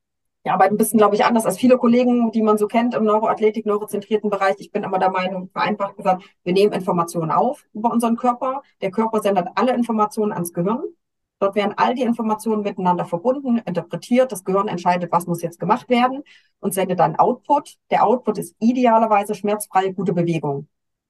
ja, 0.45 0.55
aber 0.55 0.65
ein 0.65 0.77
bisschen, 0.77 0.99
glaube 0.99 1.15
ich, 1.15 1.25
anders 1.25 1.47
als 1.47 1.57
viele 1.57 1.79
Kollegen, 1.79 2.33
die 2.33 2.43
man 2.43 2.59
so 2.59 2.67
kennt 2.67 2.95
im 2.95 3.05
Neuroathletik, 3.05 3.65
neurozentrierten 3.65 4.29
Bereich. 4.29 4.57
Ich 4.59 4.73
bin 4.73 4.83
immer 4.83 4.99
der 4.99 5.11
Meinung, 5.11 5.49
vereinfacht 5.53 5.97
gesagt, 5.97 6.25
wir 6.43 6.53
nehmen 6.53 6.73
Informationen 6.73 7.31
auf 7.31 7.65
über 7.73 7.93
unseren 7.93 8.17
Körper. 8.17 8.63
Der 8.81 8.91
Körper 8.91 9.23
sendet 9.23 9.47
alle 9.55 9.73
Informationen 9.73 10.33
ans 10.33 10.53
Gehirn. 10.53 10.83
Dort 11.43 11.57
werden 11.57 11.75
all 11.77 11.97
die 11.97 12.03
Informationen 12.03 12.63
miteinander 12.63 13.05
verbunden, 13.05 13.59
interpretiert. 13.59 14.31
Das 14.31 14.45
Gehirn 14.45 14.69
entscheidet, 14.69 15.11
was 15.11 15.27
muss 15.27 15.43
jetzt 15.43 15.59
gemacht 15.59 15.89
werden 15.89 16.23
und 16.61 16.73
sendet 16.73 17.01
dann 17.01 17.17
Output. 17.17 17.79
Der 17.91 18.07
Output 18.07 18.39
ist 18.39 18.55
idealerweise 18.61 19.35
schmerzfreie, 19.35 19.93
gute 19.93 20.13
Bewegung. 20.13 20.69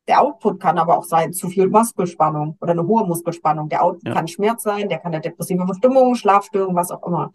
Der 0.09 0.23
Output 0.23 0.59
kann 0.59 0.79
aber 0.79 0.97
auch 0.97 1.05
sein, 1.05 1.35
zu 1.35 1.51
viel 1.51 1.68
Muskelspannung 1.68 2.57
oder 2.62 2.73
eine 2.73 2.87
hohe 2.87 3.07
Muskelspannung. 3.07 3.68
Der 3.68 3.85
Output 3.85 4.09
ja. 4.09 4.14
kann 4.14 4.27
Schmerz 4.27 4.62
sein, 4.62 4.88
der 4.88 5.01
kann 5.01 5.12
eine 5.12 5.21
depressive 5.21 5.66
Verstimmung, 5.66 6.14
Schlafstörung, 6.14 6.75
was 6.75 6.90
auch 6.90 7.07
immer. 7.07 7.31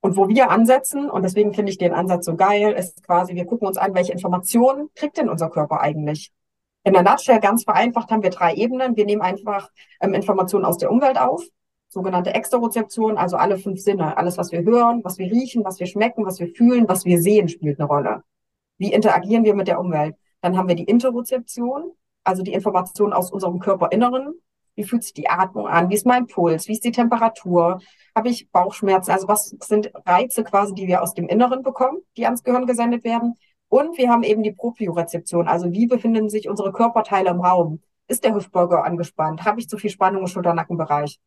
Und 0.00 0.16
wo 0.16 0.28
wir 0.28 0.50
ansetzen, 0.50 1.10
und 1.10 1.24
deswegen 1.24 1.52
finde 1.52 1.72
ich 1.72 1.76
den 1.76 1.92
Ansatz 1.92 2.24
so 2.24 2.36
geil, 2.36 2.72
ist 2.72 3.02
quasi, 3.02 3.34
wir 3.34 3.44
gucken 3.44 3.68
uns 3.68 3.76
an, 3.76 3.94
welche 3.94 4.12
Informationen 4.12 4.88
kriegt 4.94 5.18
denn 5.18 5.28
unser 5.28 5.50
Körper 5.50 5.82
eigentlich? 5.82 6.32
In 6.84 6.94
der 6.94 7.02
Nutshell 7.02 7.38
ganz 7.38 7.64
vereinfacht 7.64 8.10
haben 8.10 8.22
wir 8.22 8.30
drei 8.30 8.54
Ebenen. 8.54 8.96
Wir 8.96 9.04
nehmen 9.04 9.20
einfach 9.20 9.68
ähm, 10.00 10.14
Informationen 10.14 10.64
aus 10.64 10.78
der 10.78 10.90
Umwelt 10.90 11.20
auf, 11.20 11.44
sogenannte 11.92 12.34
Exterozeption, 12.34 13.18
also 13.18 13.36
alle 13.36 13.58
fünf 13.58 13.80
Sinne. 13.80 14.16
Alles, 14.16 14.38
was 14.38 14.50
wir 14.50 14.62
hören, 14.62 15.04
was 15.04 15.18
wir 15.18 15.30
riechen, 15.30 15.62
was 15.64 15.78
wir 15.78 15.86
schmecken, 15.86 16.24
was 16.24 16.40
wir 16.40 16.48
fühlen, 16.48 16.88
was 16.88 17.04
wir 17.04 17.20
sehen, 17.20 17.48
spielt 17.48 17.78
eine 17.78 17.86
Rolle. 17.86 18.22
Wie 18.78 18.92
interagieren 18.92 19.44
wir 19.44 19.54
mit 19.54 19.68
der 19.68 19.78
Umwelt? 19.78 20.16
Dann 20.40 20.56
haben 20.56 20.68
wir 20.68 20.74
die 20.74 20.84
Interozeption, 20.84 21.92
also 22.24 22.42
die 22.42 22.54
Informationen 22.54 23.12
aus 23.12 23.30
unserem 23.30 23.58
Körperinneren, 23.58 24.32
wie 24.74 24.84
fühlt 24.84 25.02
sich 25.02 25.12
die 25.12 25.28
Atmung 25.28 25.66
an? 25.66 25.90
Wie 25.90 25.94
ist 25.94 26.06
mein 26.06 26.26
Puls? 26.26 26.66
Wie 26.66 26.72
ist 26.72 26.84
die 26.84 26.92
Temperatur? 26.92 27.80
Habe 28.16 28.30
ich 28.30 28.50
Bauchschmerzen? 28.50 29.10
Also 29.10 29.28
was 29.28 29.54
sind 29.60 29.92
Reize 30.06 30.44
quasi, 30.44 30.72
die 30.72 30.86
wir 30.86 31.02
aus 31.02 31.12
dem 31.12 31.28
Inneren 31.28 31.62
bekommen, 31.62 31.98
die 32.16 32.24
ans 32.24 32.42
Gehirn 32.42 32.66
gesendet 32.66 33.04
werden? 33.04 33.34
Und 33.68 33.98
wir 33.98 34.08
haben 34.08 34.22
eben 34.22 34.42
die 34.42 34.52
Propriorezeption. 34.52 35.46
Also 35.46 35.72
wie 35.72 35.86
befinden 35.86 36.30
sich 36.30 36.48
unsere 36.48 36.72
Körperteile 36.72 37.28
im 37.30 37.42
Raum? 37.42 37.82
Ist 38.08 38.24
der 38.24 38.34
Hüftbeuger 38.34 38.82
angespannt? 38.82 39.44
Habe 39.44 39.60
ich 39.60 39.68
zu 39.68 39.76
viel 39.76 39.90
Spannung 39.90 40.22
im 40.22 40.26
Schulter-Nackenbereich? 40.26 41.18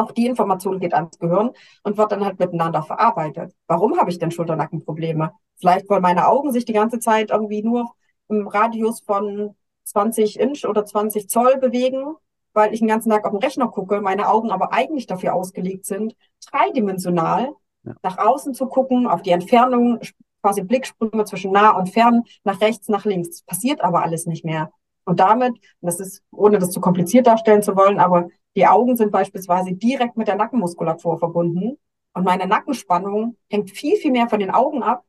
Auch 0.00 0.12
die 0.12 0.26
Information 0.26 0.80
geht 0.80 0.94
ans 0.94 1.18
Gehirn 1.18 1.50
und 1.82 1.98
wird 1.98 2.10
dann 2.10 2.24
halt 2.24 2.38
miteinander 2.38 2.82
verarbeitet. 2.82 3.52
Warum 3.66 3.98
habe 3.98 4.10
ich 4.10 4.18
denn 4.18 4.30
Schulter-Nackenprobleme? 4.30 5.32
Vielleicht, 5.58 5.90
weil 5.90 6.00
meine 6.00 6.26
Augen 6.26 6.52
sich 6.52 6.64
die 6.64 6.72
ganze 6.72 7.00
Zeit 7.00 7.30
irgendwie 7.30 7.62
nur 7.62 7.90
im 8.28 8.48
Radius 8.48 9.00
von 9.00 9.54
20 9.84 10.40
Inch 10.40 10.64
oder 10.64 10.86
20 10.86 11.28
Zoll 11.28 11.58
bewegen, 11.58 12.14
weil 12.54 12.72
ich 12.72 12.78
den 12.78 12.88
ganzen 12.88 13.10
Tag 13.10 13.26
auf 13.26 13.32
den 13.32 13.42
Rechner 13.42 13.68
gucke, 13.68 14.00
meine 14.00 14.28
Augen 14.28 14.50
aber 14.50 14.72
eigentlich 14.72 15.06
dafür 15.06 15.34
ausgelegt 15.34 15.84
sind, 15.84 16.16
dreidimensional 16.50 17.50
ja. 17.82 17.94
nach 18.02 18.16
außen 18.16 18.54
zu 18.54 18.66
gucken, 18.66 19.06
auf 19.06 19.20
die 19.20 19.30
Entfernung, 19.32 20.00
quasi 20.42 20.62
Blicksprünge 20.62 21.26
zwischen 21.26 21.52
nah 21.52 21.76
und 21.76 21.92
fern, 21.92 22.24
nach 22.42 22.62
rechts, 22.62 22.88
nach 22.88 23.04
links. 23.04 23.28
Das 23.28 23.42
passiert 23.42 23.82
aber 23.82 24.02
alles 24.02 24.24
nicht 24.24 24.46
mehr. 24.46 24.72
Und 25.04 25.20
damit, 25.20 25.58
das 25.82 26.00
ist, 26.00 26.22
ohne 26.30 26.58
das 26.58 26.70
zu 26.70 26.80
kompliziert 26.80 27.26
darstellen 27.26 27.62
zu 27.62 27.76
wollen, 27.76 27.98
aber 27.98 28.28
die 28.56 28.66
Augen 28.66 28.96
sind 28.96 29.12
beispielsweise 29.12 29.72
direkt 29.72 30.16
mit 30.16 30.28
der 30.28 30.36
Nackenmuskulatur 30.36 31.18
verbunden. 31.18 31.78
Und 32.12 32.24
meine 32.24 32.46
Nackenspannung 32.46 33.36
hängt 33.48 33.70
viel, 33.70 33.96
viel 33.96 34.10
mehr 34.10 34.28
von 34.28 34.40
den 34.40 34.50
Augen 34.50 34.82
ab, 34.82 35.04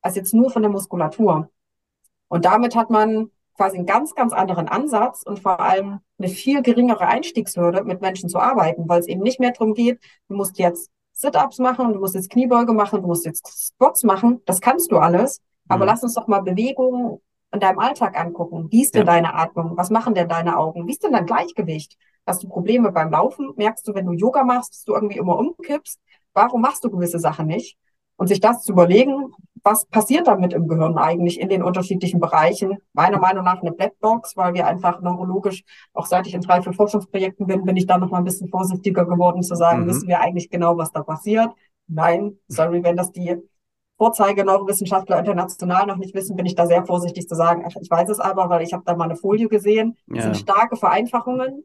als 0.00 0.16
jetzt 0.16 0.32
nur 0.32 0.50
von 0.50 0.62
der 0.62 0.70
Muskulatur. 0.70 1.50
Und 2.28 2.44
damit 2.44 2.74
hat 2.74 2.90
man 2.90 3.30
quasi 3.56 3.76
einen 3.76 3.86
ganz, 3.86 4.14
ganz 4.14 4.32
anderen 4.32 4.68
Ansatz 4.68 5.22
und 5.22 5.40
vor 5.40 5.60
allem 5.60 6.00
eine 6.18 6.28
viel 6.28 6.62
geringere 6.62 7.06
Einstiegshürde, 7.06 7.84
mit 7.84 8.00
Menschen 8.00 8.28
zu 8.28 8.38
arbeiten, 8.38 8.88
weil 8.88 9.00
es 9.00 9.06
eben 9.06 9.22
nicht 9.22 9.40
mehr 9.40 9.52
darum 9.52 9.74
geht, 9.74 10.00
du 10.28 10.34
musst 10.34 10.58
jetzt 10.58 10.90
Sit-ups 11.12 11.58
machen, 11.58 11.94
du 11.94 11.98
musst 11.98 12.14
jetzt 12.14 12.30
Kniebeuge 12.30 12.74
machen, 12.74 13.00
du 13.00 13.08
musst 13.08 13.24
jetzt 13.24 13.46
Squats 13.46 14.04
machen. 14.04 14.42
Das 14.44 14.60
kannst 14.60 14.92
du 14.92 14.98
alles. 14.98 15.40
Aber 15.66 15.84
mhm. 15.84 15.88
lass 15.88 16.02
uns 16.02 16.14
doch 16.14 16.26
mal 16.26 16.40
Bewegungen 16.40 17.20
in 17.52 17.60
deinem 17.60 17.78
Alltag 17.78 18.18
angucken. 18.18 18.68
Wie 18.70 18.82
ist 18.82 18.94
denn 18.94 19.06
ja. 19.06 19.14
deine 19.14 19.34
Atmung? 19.34 19.76
Was 19.76 19.88
machen 19.88 20.14
denn 20.14 20.28
deine 20.28 20.58
Augen? 20.58 20.86
Wie 20.86 20.92
ist 20.92 21.02
denn 21.02 21.12
dein 21.12 21.24
Gleichgewicht? 21.24 21.96
Hast 22.26 22.42
du 22.42 22.48
Probleme 22.48 22.90
beim 22.90 23.10
Laufen? 23.10 23.52
Merkst 23.56 23.86
du, 23.86 23.94
wenn 23.94 24.06
du 24.06 24.12
Yoga 24.12 24.42
machst, 24.44 24.74
dass 24.74 24.84
du 24.84 24.94
irgendwie 24.94 25.16
immer 25.18 25.38
umkippst? 25.38 26.00
Warum 26.34 26.60
machst 26.60 26.84
du 26.84 26.90
gewisse 26.90 27.18
Sachen 27.18 27.46
nicht? 27.46 27.78
Und 28.16 28.26
sich 28.26 28.40
das 28.40 28.62
zu 28.62 28.72
überlegen, 28.72 29.32
was 29.62 29.86
passiert 29.86 30.26
damit 30.26 30.52
im 30.52 30.68
Gehirn 30.68 30.96
eigentlich 30.96 31.40
in 31.40 31.48
den 31.48 31.62
unterschiedlichen 31.62 32.18
Bereichen? 32.20 32.78
Meiner 32.92 33.18
Meinung 33.18 33.44
nach 33.44 33.60
eine 33.60 33.72
Blackbox, 33.72 34.36
weil 34.36 34.54
wir 34.54 34.66
einfach 34.66 35.00
neurologisch, 35.00 35.64
auch 35.92 36.06
seit 36.06 36.26
ich 36.26 36.34
in 36.34 36.40
drei, 36.40 36.62
vier 36.62 36.72
Forschungsprojekten 36.72 37.46
bin, 37.46 37.64
bin 37.64 37.76
ich 37.76 37.86
da 37.86 37.98
noch 37.98 38.10
mal 38.10 38.18
ein 38.18 38.24
bisschen 38.24 38.48
vorsichtiger 38.48 39.04
geworden 39.04 39.42
zu 39.42 39.54
sagen, 39.54 39.82
mhm. 39.82 39.88
wissen 39.88 40.08
wir 40.08 40.20
eigentlich 40.20 40.50
genau, 40.50 40.76
was 40.76 40.92
da 40.92 41.02
passiert? 41.02 41.50
Nein, 41.88 42.38
sorry, 42.48 42.82
wenn 42.82 42.96
das 42.96 43.12
die 43.12 43.36
Vorzeige-Neurowissenschaftler 43.98 45.18
international 45.18 45.86
noch 45.86 45.96
nicht 45.96 46.14
wissen, 46.14 46.36
bin 46.36 46.46
ich 46.46 46.54
da 46.54 46.66
sehr 46.66 46.84
vorsichtig 46.84 47.28
zu 47.28 47.34
sagen, 47.34 47.64
ach, 47.66 47.74
ich 47.80 47.90
weiß 47.90 48.08
es 48.08 48.20
aber, 48.20 48.48
weil 48.50 48.62
ich 48.62 48.72
habe 48.72 48.82
da 48.84 48.94
mal 48.94 49.04
eine 49.04 49.16
Folie 49.16 49.48
gesehen. 49.48 49.96
Das 50.06 50.18
ja. 50.18 50.22
sind 50.24 50.36
starke 50.36 50.76
Vereinfachungen. 50.76 51.64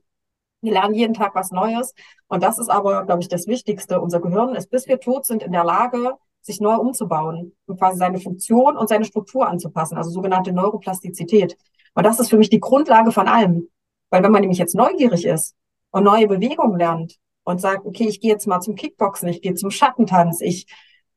Wir 0.61 0.73
lernen 0.73 0.93
jeden 0.93 1.13
Tag 1.13 1.35
was 1.35 1.51
Neues. 1.51 1.93
Und 2.27 2.43
das 2.43 2.59
ist 2.59 2.69
aber, 2.69 3.05
glaube 3.05 3.21
ich, 3.21 3.27
das 3.27 3.47
Wichtigste. 3.47 3.99
Unser 3.99 4.19
Gehirn 4.19 4.55
ist, 4.55 4.69
bis 4.69 4.87
wir 4.87 4.99
tot 4.99 5.25
sind, 5.25 5.43
in 5.43 5.51
der 5.51 5.63
Lage, 5.63 6.13
sich 6.41 6.59
neu 6.59 6.75
umzubauen 6.75 7.53
und 7.65 7.79
quasi 7.79 7.97
seine 7.97 8.19
Funktion 8.19 8.77
und 8.77 8.89
seine 8.89 9.05
Struktur 9.05 9.47
anzupassen, 9.47 9.97
also 9.97 10.09
sogenannte 10.09 10.51
Neuroplastizität. 10.51 11.55
Und 11.93 12.05
das 12.05 12.19
ist 12.19 12.29
für 12.29 12.37
mich 12.37 12.49
die 12.49 12.59
Grundlage 12.59 13.11
von 13.11 13.27
allem. 13.27 13.69
Weil 14.09 14.23
wenn 14.23 14.31
man 14.31 14.41
nämlich 14.41 14.59
jetzt 14.59 14.75
neugierig 14.75 15.25
ist 15.25 15.55
und 15.91 16.03
neue 16.03 16.27
Bewegungen 16.27 16.77
lernt 16.77 17.17
und 17.43 17.61
sagt, 17.61 17.85
okay, 17.85 18.07
ich 18.07 18.19
gehe 18.19 18.31
jetzt 18.31 18.47
mal 18.47 18.59
zum 18.59 18.75
Kickboxen, 18.75 19.29
ich 19.29 19.41
gehe 19.41 19.53
zum 19.53 19.71
Schattentanz, 19.71 20.41
ich 20.41 20.67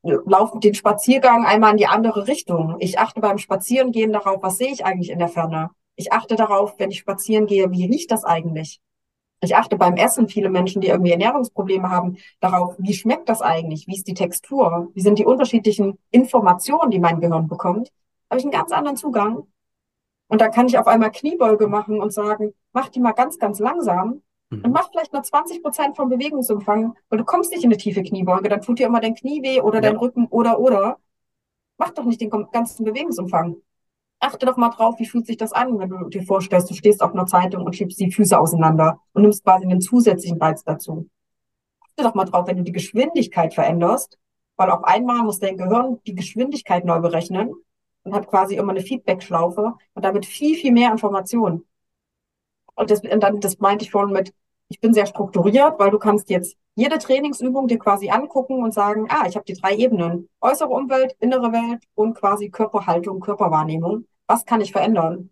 äh, 0.03 0.17
laufe 0.27 0.59
den 0.59 0.75
Spaziergang 0.75 1.45
einmal 1.45 1.73
in 1.73 1.77
die 1.79 1.87
andere 1.87 2.29
Richtung. 2.29 2.77
Ich 2.79 2.99
achte 2.99 3.21
beim 3.21 3.39
Spazierengehen 3.39 4.13
darauf, 4.13 4.43
was 4.43 4.59
sehe 4.59 4.73
ich 4.73 4.85
eigentlich 4.85 5.11
in 5.11 5.19
der 5.19 5.29
Ferne. 5.29 5.71
Ich 5.97 6.13
achte 6.13 6.37
darauf, 6.37 6.79
wenn 6.79 6.91
ich 6.91 6.99
spazieren 6.99 7.47
gehe, 7.47 7.71
wie 7.71 7.87
riecht 7.87 8.11
das 8.11 8.25
eigentlich? 8.25 8.81
Ich 9.45 9.57
achte 9.57 9.77
beim 9.77 9.97
Essen, 9.97 10.29
viele 10.29 10.51
Menschen, 10.51 10.81
die 10.81 10.89
irgendwie 10.89 11.13
Ernährungsprobleme 11.13 11.91
haben, 11.91 12.17
darauf, 12.41 12.75
wie 12.79 12.95
schmeckt 12.95 13.29
das 13.29 13.43
eigentlich? 13.43 13.87
Wie 13.87 13.97
ist 13.97 14.09
die 14.09 14.15
Textur? 14.15 14.89
Wie 14.95 15.01
sind 15.01 15.19
die 15.19 15.25
unterschiedlichen 15.25 15.99
Informationen, 16.11 16.91
die 16.91 16.99
mein 16.99 17.21
Gehirn 17.21 17.49
bekommt? 17.49 17.93
Habe 18.31 18.41
ich 18.41 18.45
einen 18.45 18.53
ganz 18.53 18.73
anderen 18.73 18.97
Zugang. 18.97 19.47
Und 20.29 20.41
da 20.41 20.49
kann 20.49 20.67
ich 20.67 20.79
auf 20.79 20.87
einmal 20.87 21.11
Kniebeuge 21.11 21.69
machen 21.69 22.01
und 22.01 22.13
sagen, 22.13 22.55
mach 22.73 22.89
die 22.89 23.01
mal 23.01 23.13
ganz, 23.13 23.39
ganz 23.39 23.59
langsam 23.59 24.23
und 24.51 24.67
mhm. 24.67 24.73
mach 24.73 24.91
vielleicht 24.91 25.13
nur 25.13 25.23
20 25.23 25.63
Prozent 25.63 25.97
vom 25.97 26.09
Bewegungsumfang, 26.09 26.95
weil 27.09 27.19
du 27.19 27.25
kommst 27.25 27.51
nicht 27.53 27.65
in 27.65 27.71
eine 27.71 27.77
tiefe 27.77 28.03
Kniebeuge, 28.03 28.49
dann 28.49 28.61
tut 28.61 28.79
dir 28.79 28.87
immer 28.87 29.01
dein 29.01 29.15
Knie 29.15 29.43
weh 29.43 29.61
oder 29.61 29.77
ja. 29.77 29.91
dein 29.91 29.97
Rücken 29.97 30.27
oder, 30.27 30.59
oder. 30.59 30.99
Mach 31.77 31.91
doch 31.91 32.05
nicht 32.05 32.21
den 32.21 32.31
ganzen 32.31 32.85
Bewegungsumfang 32.85 33.57
achte 34.25 34.47
doch 34.47 34.57
mal 34.57 34.71
drauf, 34.71 34.99
wie 34.99 35.07
fühlt 35.07 35.27
sich 35.27 35.37
das 35.37 35.53
an, 35.53 35.79
wenn 35.79 35.89
du 35.89 36.09
dir 36.09 36.23
vorstellst, 36.23 36.71
du 36.71 36.75
stehst 36.75 37.03
auf 37.03 37.13
einer 37.13 37.27
Zeitung 37.27 37.65
und 37.65 37.77
schiebst 37.77 38.01
die 38.01 38.11
Füße 38.11 38.39
auseinander 38.39 39.01
und 39.13 39.23
nimmst 39.23 39.45
quasi 39.45 39.65
einen 39.65 39.81
zusätzlichen 39.81 40.41
Reiz 40.41 40.65
dazu. 40.65 41.09
Achte 41.81 42.03
doch 42.03 42.15
mal 42.15 42.25
drauf, 42.25 42.47
wenn 42.47 42.57
du 42.57 42.63
die 42.63 42.73
Geschwindigkeit 42.73 43.55
veränderst, 43.55 44.19
weil 44.57 44.71
auf 44.71 44.85
einmal 44.85 45.23
muss 45.23 45.41
dein 45.41 45.57
Gehirn 45.57 46.01
die 46.07 46.15
Geschwindigkeit 46.15 46.85
neu 46.85 47.01
berechnen 47.01 47.53
und 48.05 48.15
hat 48.15 48.27
quasi 48.27 48.57
immer 48.57 48.71
eine 48.71 48.81
Feedback-Schlaufe 48.81 49.75
und 49.95 50.05
damit 50.05 50.27
viel, 50.27 50.57
viel 50.57 50.73
mehr 50.73 50.91
Informationen. 50.91 51.67
Und 52.75 52.91
das, 52.91 53.01
und 53.01 53.21
dann, 53.23 53.41
das 53.41 53.59
meinte 53.59 53.85
ich 53.85 53.91
vorhin 53.91 54.13
mit, 54.13 54.33
ich 54.69 54.81
bin 54.81 54.95
sehr 54.95 55.07
strukturiert, 55.07 55.79
weil 55.79 55.91
du 55.91 55.99
kannst 55.99 56.31
jetzt 56.31 56.57
jede 56.75 56.99
Trainingsübung 56.99 57.69
dir 57.69 57.79
quasi 57.79 58.11
angucken 58.11 58.63
und 58.63 58.73
sagen, 58.73 59.07
ah, 59.11 59.27
ich 59.29 59.37
habe 59.37 59.45
die 59.45 59.55
drei 59.55 59.77
Ebenen. 59.77 60.29
Äußere 60.41 60.71
Umwelt, 60.71 61.15
innere 61.21 61.53
Welt 61.53 61.85
und 61.95 62.15
quasi 62.15 62.51
Körperhaltung, 62.51 63.21
Körperwahrnehmung 63.21 64.07
was 64.27 64.45
kann 64.45 64.61
ich 64.61 64.73
verändern? 64.73 65.31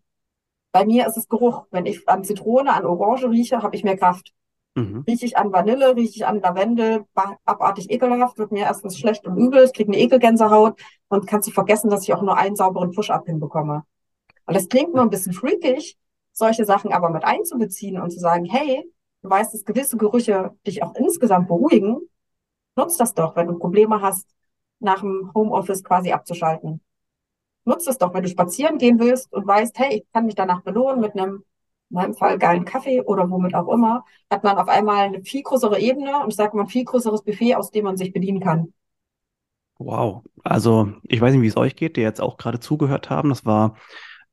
Bei 0.72 0.85
mir 0.85 1.07
ist 1.07 1.16
es 1.16 1.28
Geruch. 1.28 1.66
Wenn 1.70 1.87
ich 1.87 2.09
an 2.09 2.24
Zitrone, 2.24 2.72
an 2.72 2.87
Orange 2.87 3.28
rieche, 3.28 3.62
habe 3.62 3.76
ich 3.76 3.85
mehr 3.85 3.96
Kraft. 3.96 4.33
Mhm. 4.74 5.05
Rieche 5.07 5.26
ich 5.26 5.37
an 5.37 5.52
Vanille, 5.52 5.94
rieche 5.94 6.16
ich 6.16 6.26
an 6.26 6.40
Lavendel, 6.40 7.05
abartig 7.44 7.90
ekelhaft, 7.90 8.38
wird 8.38 8.52
mir 8.52 8.64
erstens 8.64 8.98
schlecht 8.98 9.26
und 9.26 9.37
übel, 9.37 9.64
ich 9.64 9.74
kriege 9.74 9.92
eine 9.92 10.00
Ekelgänsehaut 10.00 10.81
und 11.09 11.26
kannst 11.26 11.46
du 11.48 11.52
vergessen, 11.52 11.90
dass 11.90 12.05
ich 12.05 12.14
auch 12.14 12.22
nur 12.22 12.38
einen 12.38 12.57
sauberen 12.57 12.90
Push-Up 12.92 13.26
hinbekomme. 13.26 13.85
Und 14.46 14.57
das 14.57 14.70
klingt 14.70 14.94
nur 14.94 15.02
ein 15.02 15.11
bisschen 15.11 15.35
freakig, 15.35 15.98
solche 16.33 16.64
Sachen 16.64 16.90
aber 16.90 17.11
mit 17.11 17.22
einzubeziehen 17.22 18.00
und 18.00 18.11
zu 18.11 18.18
sagen, 18.18 18.46
hey, 18.46 18.90
du 19.20 19.28
weißt, 19.28 19.52
dass 19.52 19.66
gewisse 19.66 19.98
Gerüche 19.98 20.57
dich 20.66 20.83
auch 20.83 20.94
insgesamt 20.94 21.48
beruhigen, 21.48 21.98
nutz 22.74 22.96
das 22.96 23.12
doch, 23.12 23.37
wenn 23.37 23.48
du 23.48 23.59
Probleme 23.59 24.00
hast, 24.00 24.26
nach 24.81 25.00
dem 25.00 25.31
Homeoffice 25.35 25.85
quasi 25.85 26.12
abzuschalten 26.12 26.81
nutzt 27.64 27.88
es 27.88 27.98
doch, 27.98 28.14
wenn 28.14 28.22
du 28.22 28.29
spazieren 28.29 28.79
gehen 28.79 28.98
willst 28.98 29.33
und 29.33 29.46
weißt, 29.46 29.79
hey, 29.79 29.98
ich 29.98 30.12
kann 30.12 30.27
mich 30.27 30.35
danach 30.35 30.62
belohnen 30.62 31.01
mit 31.01 31.14
einem, 31.14 31.44
in 31.90 31.94
meinem 31.96 32.14
Fall, 32.14 32.38
geilen 32.38 32.64
Kaffee 32.64 33.03
oder 33.03 33.31
womit 33.31 33.55
auch 33.55 33.68
immer, 33.68 34.05
hat 34.31 34.44
man 34.44 34.57
auf 34.59 34.68
einmal 34.68 35.05
eine 35.05 35.22
viel 35.25 35.42
größere 35.42 35.79
Ebene 35.79 36.22
und 36.22 36.31
ich 36.31 36.37
sage 36.37 36.57
mal 36.57 36.64
ein 36.64 36.68
viel 36.68 36.85
größeres 36.85 37.22
Buffet, 37.22 37.57
aus 37.57 37.70
dem 37.70 37.85
man 37.85 37.96
sich 37.96 38.12
bedienen 38.12 38.40
kann. 38.40 38.72
Wow. 39.79 40.22
Also, 40.44 40.92
ich 41.05 41.20
weiß 41.20 41.33
nicht, 41.33 41.42
wie 41.42 41.48
es 41.48 41.57
euch 41.57 41.77
geht, 41.77 41.96
die 41.96 42.03
jetzt 42.03 42.20
auch 42.20 42.37
gerade 42.37 42.61
zugehört 42.61 43.11
haben. 43.11 43.31
Das 43.31 43.44
war 43.44 43.77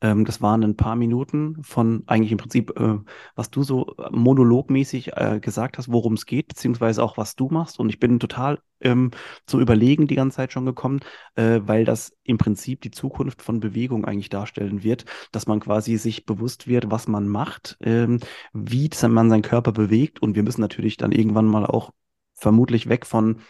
ähm, 0.02 0.26
das 0.26 0.42
waren 0.42 0.64
ein 0.64 0.78
paar 0.78 0.96
Minuten 0.96 1.62
von 1.64 2.04
eigentlich 2.08 2.32
im 2.32 2.38
Prinzip, 2.38 2.80
äh, 2.80 3.00
was 3.36 3.50
du 3.50 3.64
so 3.64 3.96
monologmäßig 4.12 5.12
äh, 5.18 5.40
gesagt 5.42 5.78
hast, 5.78 5.92
worum 5.92 6.14
es 6.14 6.26
geht, 6.26 6.48
beziehungsweise 6.48 7.04
auch 7.04 7.18
was 7.18 7.36
du 7.36 7.50
machst. 7.50 7.80
Und 7.80 7.90
ich 7.90 8.00
bin 8.00 8.20
total 8.20 8.60
ähm, 8.82 9.12
zum 9.46 9.60
Überlegen 9.60 10.08
die 10.08 10.16
ganze 10.16 10.38
Zeit 10.38 10.54
schon 10.54 10.66
gekommen, 10.66 11.02
äh, 11.36 11.60
weil 11.64 11.84
das 11.84 12.14
im 12.24 12.38
Prinzip 12.38 12.82
die 12.82 12.92
Zukunft 12.92 13.42
von 13.42 13.60
Bewegung 13.60 14.06
eigentlich 14.06 14.30
darstellen 14.30 14.84
wird, 14.84 15.06
dass 15.32 15.48
man 15.48 15.60
quasi 15.60 15.98
sich 15.98 16.26
bewusst 16.26 16.68
wird, 16.68 16.90
was 16.90 17.08
man 17.08 17.28
macht, 17.28 17.78
ähm, 17.82 18.20
wie 18.54 18.90
man 19.08 19.30
seinen 19.30 19.42
Körper 19.42 19.74
bewegt. 19.74 20.22
Und 20.22 20.36
wir 20.36 20.44
müssen 20.44 20.62
natürlich 20.62 20.98
dann 20.98 21.12
irgendwann 21.12 21.46
mal 21.46 21.66
auch 21.66 21.92
vermutlich 22.36 22.88
weg 22.88 23.06
von 23.06 23.42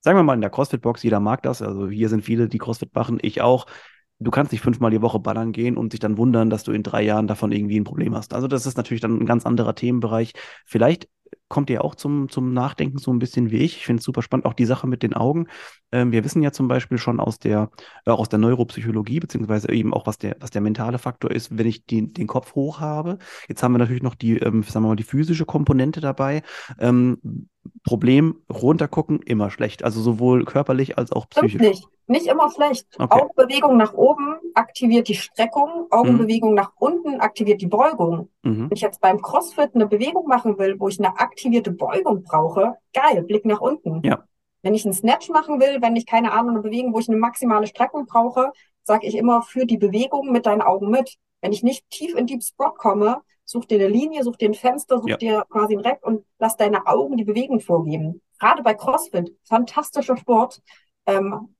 sagen 0.00 0.18
wir 0.18 0.22
mal 0.22 0.34
in 0.34 0.42
der 0.42 0.50
CrossFit-Box, 0.50 1.02
jeder 1.02 1.18
mag 1.18 1.42
das, 1.42 1.62
also 1.62 1.88
hier 1.88 2.10
sind 2.10 2.22
viele, 2.22 2.46
die 2.46 2.58
CrossFit 2.58 2.94
machen, 2.94 3.18
ich 3.22 3.40
auch, 3.40 3.64
du 4.18 4.30
kannst 4.30 4.52
nicht 4.52 4.60
fünfmal 4.60 4.90
die 4.90 5.02
Woche 5.02 5.18
ballern 5.18 5.52
gehen 5.52 5.76
und 5.76 5.92
dich 5.92 6.00
dann 6.00 6.18
wundern, 6.18 6.50
dass 6.50 6.64
du 6.64 6.72
in 6.72 6.82
drei 6.82 7.02
Jahren 7.02 7.26
davon 7.26 7.52
irgendwie 7.52 7.78
ein 7.78 7.84
Problem 7.84 8.14
hast. 8.14 8.34
Also 8.34 8.48
das 8.48 8.66
ist 8.66 8.76
natürlich 8.76 9.00
dann 9.00 9.18
ein 9.18 9.26
ganz 9.26 9.46
anderer 9.46 9.74
Themenbereich. 9.74 10.32
Vielleicht 10.64 11.08
kommt 11.48 11.70
ihr 11.70 11.84
auch 11.84 11.94
zum, 11.94 12.28
zum 12.28 12.52
Nachdenken 12.52 12.98
so 12.98 13.12
ein 13.12 13.18
bisschen 13.18 13.50
wie 13.50 13.58
ich. 13.58 13.76
Ich 13.76 13.86
finde 13.86 14.00
es 14.00 14.04
super 14.04 14.22
spannend, 14.22 14.46
auch 14.46 14.54
die 14.54 14.64
Sache 14.64 14.86
mit 14.86 15.02
den 15.02 15.14
Augen. 15.14 15.46
Ähm, 15.92 16.12
wir 16.12 16.24
wissen 16.24 16.42
ja 16.42 16.52
zum 16.52 16.68
Beispiel 16.68 16.98
schon 16.98 17.20
aus 17.20 17.38
der, 17.38 17.70
äh, 18.06 18.10
aus 18.10 18.28
der 18.28 18.38
Neuropsychologie, 18.38 19.20
beziehungsweise 19.20 19.70
eben 19.72 19.92
auch, 19.92 20.06
was 20.06 20.18
der, 20.18 20.36
was 20.40 20.50
der 20.50 20.60
mentale 20.60 20.98
Faktor 20.98 21.30
ist, 21.30 21.56
wenn 21.56 21.66
ich 21.66 21.84
die, 21.86 22.12
den 22.12 22.26
Kopf 22.26 22.54
hoch 22.54 22.80
habe. 22.80 23.18
Jetzt 23.48 23.62
haben 23.62 23.72
wir 23.72 23.78
natürlich 23.78 24.02
noch 24.02 24.14
die, 24.14 24.38
ähm, 24.38 24.62
sagen 24.62 24.84
wir 24.84 24.90
mal, 24.90 24.96
die 24.96 25.02
physische 25.02 25.44
Komponente 25.44 26.00
dabei. 26.00 26.42
Ähm, 26.78 27.48
Problem, 27.82 28.36
runtergucken, 28.50 29.20
immer 29.20 29.50
schlecht. 29.50 29.84
Also 29.84 30.00
sowohl 30.00 30.44
körperlich 30.44 30.98
als 30.98 31.12
auch 31.12 31.28
psychisch. 31.28 31.52
Stimmt 31.52 31.68
nicht. 31.68 31.88
Nicht 32.06 32.26
immer 32.26 32.50
schlecht. 32.50 32.86
Okay. 32.98 33.20
Augenbewegung 33.20 33.76
nach 33.76 33.94
oben 33.94 34.36
aktiviert 34.54 35.08
die 35.08 35.14
Streckung, 35.14 35.86
Augenbewegung 35.90 36.50
mhm. 36.50 36.56
nach 36.56 36.72
unten 36.78 37.20
aktiviert 37.20 37.62
die 37.62 37.66
Beugung. 37.66 38.30
Mhm. 38.42 38.68
Wenn 38.68 38.76
ich 38.76 38.82
jetzt 38.82 39.00
beim 39.00 39.22
CrossFit 39.22 39.74
eine 39.74 39.86
Bewegung 39.86 40.26
machen 40.26 40.58
will, 40.58 40.78
wo 40.78 40.88
ich 40.88 40.98
eine 40.98 41.18
aktivierte 41.18 41.70
Beugung 41.70 42.22
brauche, 42.22 42.74
geil, 42.92 43.22
Blick 43.22 43.46
nach 43.46 43.60
unten. 43.60 44.02
Ja. 44.04 44.24
Wenn 44.62 44.74
ich 44.74 44.84
einen 44.84 44.94
Snatch 44.94 45.30
machen 45.30 45.60
will, 45.60 45.80
wenn 45.80 45.96
ich 45.96 46.06
keine 46.06 46.32
Ahnung, 46.32 46.50
eine 46.50 46.62
Bewegung, 46.62 46.94
wo 46.94 46.98
ich 46.98 47.08
eine 47.08 47.18
maximale 47.18 47.66
Streckung 47.66 48.06
brauche, 48.06 48.52
sage 48.82 49.06
ich 49.06 49.16
immer, 49.16 49.42
für 49.42 49.66
die 49.66 49.78
Bewegung 49.78 50.30
mit 50.30 50.46
deinen 50.46 50.62
Augen 50.62 50.90
mit. 50.90 51.16
Wenn 51.40 51.52
ich 51.52 51.62
nicht 51.62 51.88
tief 51.90 52.14
in 52.14 52.26
Deep 52.26 52.42
Squat 52.42 52.76
komme, 52.76 53.22
such 53.44 53.66
dir 53.66 53.78
eine 53.78 53.88
Linie, 53.88 54.22
such 54.24 54.36
dir 54.36 54.48
ein 54.48 54.54
Fenster, 54.54 55.00
such 55.00 55.08
ja. 55.08 55.16
dir 55.16 55.44
quasi 55.48 55.74
ein 55.74 55.80
Reck 55.80 56.00
und 56.02 56.24
lass 56.38 56.56
deine 56.56 56.86
Augen 56.86 57.16
die 57.16 57.24
Bewegung 57.24 57.60
vorgeben. 57.60 58.20
Gerade 58.38 58.62
bei 58.62 58.74
CrossFit, 58.74 59.34
fantastischer 59.44 60.16
Sport. 60.16 60.62
Ähm, 61.06 61.54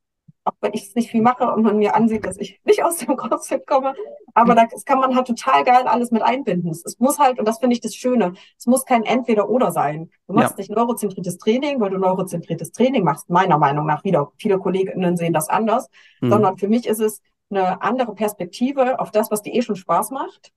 auch 0.45 0.53
wenn 0.61 0.73
ich 0.75 0.89
es 0.89 0.95
nicht 0.95 1.11
viel 1.11 1.23
mache 1.23 1.51
und 1.51 1.63
man 1.63 1.79
mir 1.79 1.95
ansieht, 1.95 2.27
dass 2.27 2.37
ich 2.37 2.61
nicht 2.65 2.85
aus 2.85 2.99
dem 2.99 3.17
CrossFit 3.17 3.67
komme. 3.67 3.95
Aber 4.35 4.55
da 4.55 4.67
kann 4.85 5.01
man 5.01 5.17
halt 5.17 5.27
total 5.27 5.65
geil 5.65 5.87
alles 5.87 6.11
mit 6.11 6.23
einbinden. 6.23 6.71
Es 6.71 6.99
muss 6.99 7.19
halt, 7.19 7.39
und 7.39 7.49
das 7.49 7.59
finde 7.59 7.75
ich 7.75 7.81
das 7.81 7.95
Schöne, 7.95 8.35
es 8.59 8.67
muss 8.67 8.85
kein 8.85 9.05
Entweder-Oder 9.05 9.73
sein. 9.73 10.11
Du 10.27 10.35
machst 10.35 10.53
ja. 10.53 10.57
nicht 10.59 10.71
neurozentriertes 10.71 11.39
Training, 11.39 11.81
weil 11.81 11.91
du 11.91 11.99
neurozentriertes 11.99 12.73
Training 12.73 13.05
machst, 13.05 13.31
meiner 13.31 13.59
Meinung 13.59 13.87
nach 13.87 14.05
wieder. 14.05 14.33
Viele 14.37 14.59
Kolleginnen 14.59 15.17
sehen 15.17 15.33
das 15.33 15.49
anders, 15.49 15.89
mhm. 16.21 16.31
sondern 16.31 16.59
für 16.59 16.69
mich 16.69 16.87
ist 16.87 17.01
es 17.01 17.23
eine 17.51 17.81
andere 17.83 18.15
Perspektive 18.15 19.01
auf 19.01 19.11
das, 19.11 19.31
was 19.31 19.43
dir 19.43 19.55
eh 19.55 19.63
schon 19.63 19.77
Spaß 19.77 20.11
macht. 20.11 20.53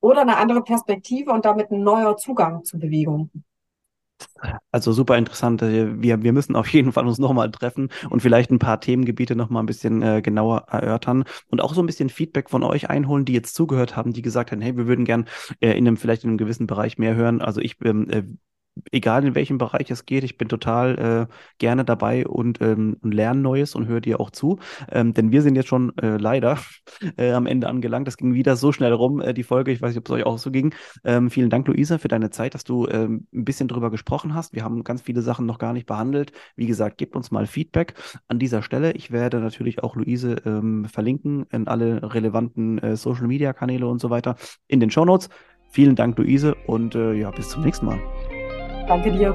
Oder 0.00 0.20
eine 0.20 0.36
andere 0.36 0.62
Perspektive 0.62 1.32
und 1.32 1.44
damit 1.44 1.70
ein 1.70 1.82
neuer 1.82 2.16
Zugang 2.16 2.64
zu 2.64 2.78
Bewegung. 2.78 3.30
Also 4.70 4.92
super 4.92 5.16
interessant. 5.16 5.62
Wir, 5.62 6.22
wir 6.22 6.32
müssen 6.32 6.56
auf 6.56 6.68
jeden 6.68 6.92
Fall 6.92 7.06
uns 7.06 7.18
nochmal 7.18 7.50
treffen 7.50 7.90
und 8.10 8.20
vielleicht 8.20 8.50
ein 8.50 8.58
paar 8.58 8.80
Themengebiete 8.80 9.34
nochmal 9.36 9.62
ein 9.62 9.66
bisschen 9.66 10.02
äh, 10.02 10.22
genauer 10.22 10.66
erörtern 10.68 11.24
und 11.48 11.60
auch 11.60 11.74
so 11.74 11.82
ein 11.82 11.86
bisschen 11.86 12.08
Feedback 12.10 12.50
von 12.50 12.62
euch 12.62 12.90
einholen, 12.90 13.24
die 13.24 13.32
jetzt 13.32 13.54
zugehört 13.54 13.96
haben, 13.96 14.12
die 14.12 14.22
gesagt 14.22 14.52
haben, 14.52 14.60
hey, 14.60 14.76
wir 14.76 14.86
würden 14.86 15.04
gern 15.04 15.26
äh, 15.60 15.72
in 15.72 15.86
einem, 15.86 15.96
vielleicht 15.96 16.24
in 16.24 16.30
einem 16.30 16.38
gewissen 16.38 16.66
Bereich 16.66 16.98
mehr 16.98 17.14
hören. 17.14 17.40
Also 17.40 17.60
ich 17.60 17.76
ähm, 17.84 18.10
äh, 18.10 18.22
egal 18.92 19.24
in 19.24 19.34
welchem 19.34 19.58
Bereich 19.58 19.90
es 19.90 20.06
geht, 20.06 20.24
ich 20.24 20.38
bin 20.38 20.48
total 20.48 21.28
äh, 21.28 21.34
gerne 21.58 21.84
dabei 21.84 22.26
und, 22.26 22.60
ähm, 22.60 22.96
und 23.02 23.12
lerne 23.12 23.40
Neues 23.40 23.74
und 23.74 23.86
höre 23.86 24.00
dir 24.00 24.20
auch 24.20 24.30
zu. 24.30 24.58
Ähm, 24.90 25.14
denn 25.14 25.32
wir 25.32 25.42
sind 25.42 25.56
jetzt 25.56 25.68
schon 25.68 25.96
äh, 25.98 26.16
leider 26.16 26.58
äh, 27.16 27.32
am 27.32 27.46
Ende 27.46 27.68
angelangt. 27.68 28.06
Das 28.06 28.16
ging 28.16 28.34
wieder 28.34 28.56
so 28.56 28.72
schnell 28.72 28.92
rum, 28.92 29.20
äh, 29.20 29.34
die 29.34 29.42
Folge. 29.42 29.72
Ich 29.72 29.80
weiß 29.80 29.90
nicht, 29.90 29.98
ob 29.98 30.06
es 30.06 30.12
euch 30.12 30.26
auch 30.26 30.38
so 30.38 30.50
ging. 30.50 30.74
Ähm, 31.04 31.30
vielen 31.30 31.50
Dank, 31.50 31.66
Luisa, 31.68 31.98
für 31.98 32.08
deine 32.08 32.30
Zeit, 32.30 32.54
dass 32.54 32.64
du 32.64 32.86
ähm, 32.88 33.26
ein 33.32 33.44
bisschen 33.44 33.68
drüber 33.68 33.90
gesprochen 33.90 34.34
hast. 34.34 34.54
Wir 34.54 34.64
haben 34.64 34.84
ganz 34.84 35.02
viele 35.02 35.22
Sachen 35.22 35.46
noch 35.46 35.58
gar 35.58 35.72
nicht 35.72 35.86
behandelt. 35.86 36.32
Wie 36.56 36.66
gesagt, 36.66 36.98
gebt 36.98 37.16
uns 37.16 37.30
mal 37.30 37.46
Feedback 37.46 37.94
an 38.28 38.38
dieser 38.38 38.62
Stelle. 38.62 38.92
Ich 38.92 39.10
werde 39.10 39.40
natürlich 39.40 39.82
auch 39.82 39.96
Luise 39.96 40.36
ähm, 40.44 40.84
verlinken 40.86 41.46
in 41.50 41.68
alle 41.68 42.14
relevanten 42.14 42.78
äh, 42.78 42.96
Social 42.96 43.26
Media 43.26 43.52
Kanäle 43.52 43.86
und 43.86 44.00
so 44.00 44.10
weiter 44.10 44.36
in 44.66 44.80
den 44.80 44.90
Show 44.90 45.04
Notes. 45.04 45.28
Vielen 45.70 45.96
Dank, 45.96 46.16
Luise, 46.16 46.54
und 46.66 46.94
äh, 46.94 47.12
ja, 47.14 47.30
bis 47.30 47.50
zum 47.50 47.62
nächsten 47.62 47.86
Mal. 47.86 48.00
Danke 48.88 49.10
dir. 49.10 49.34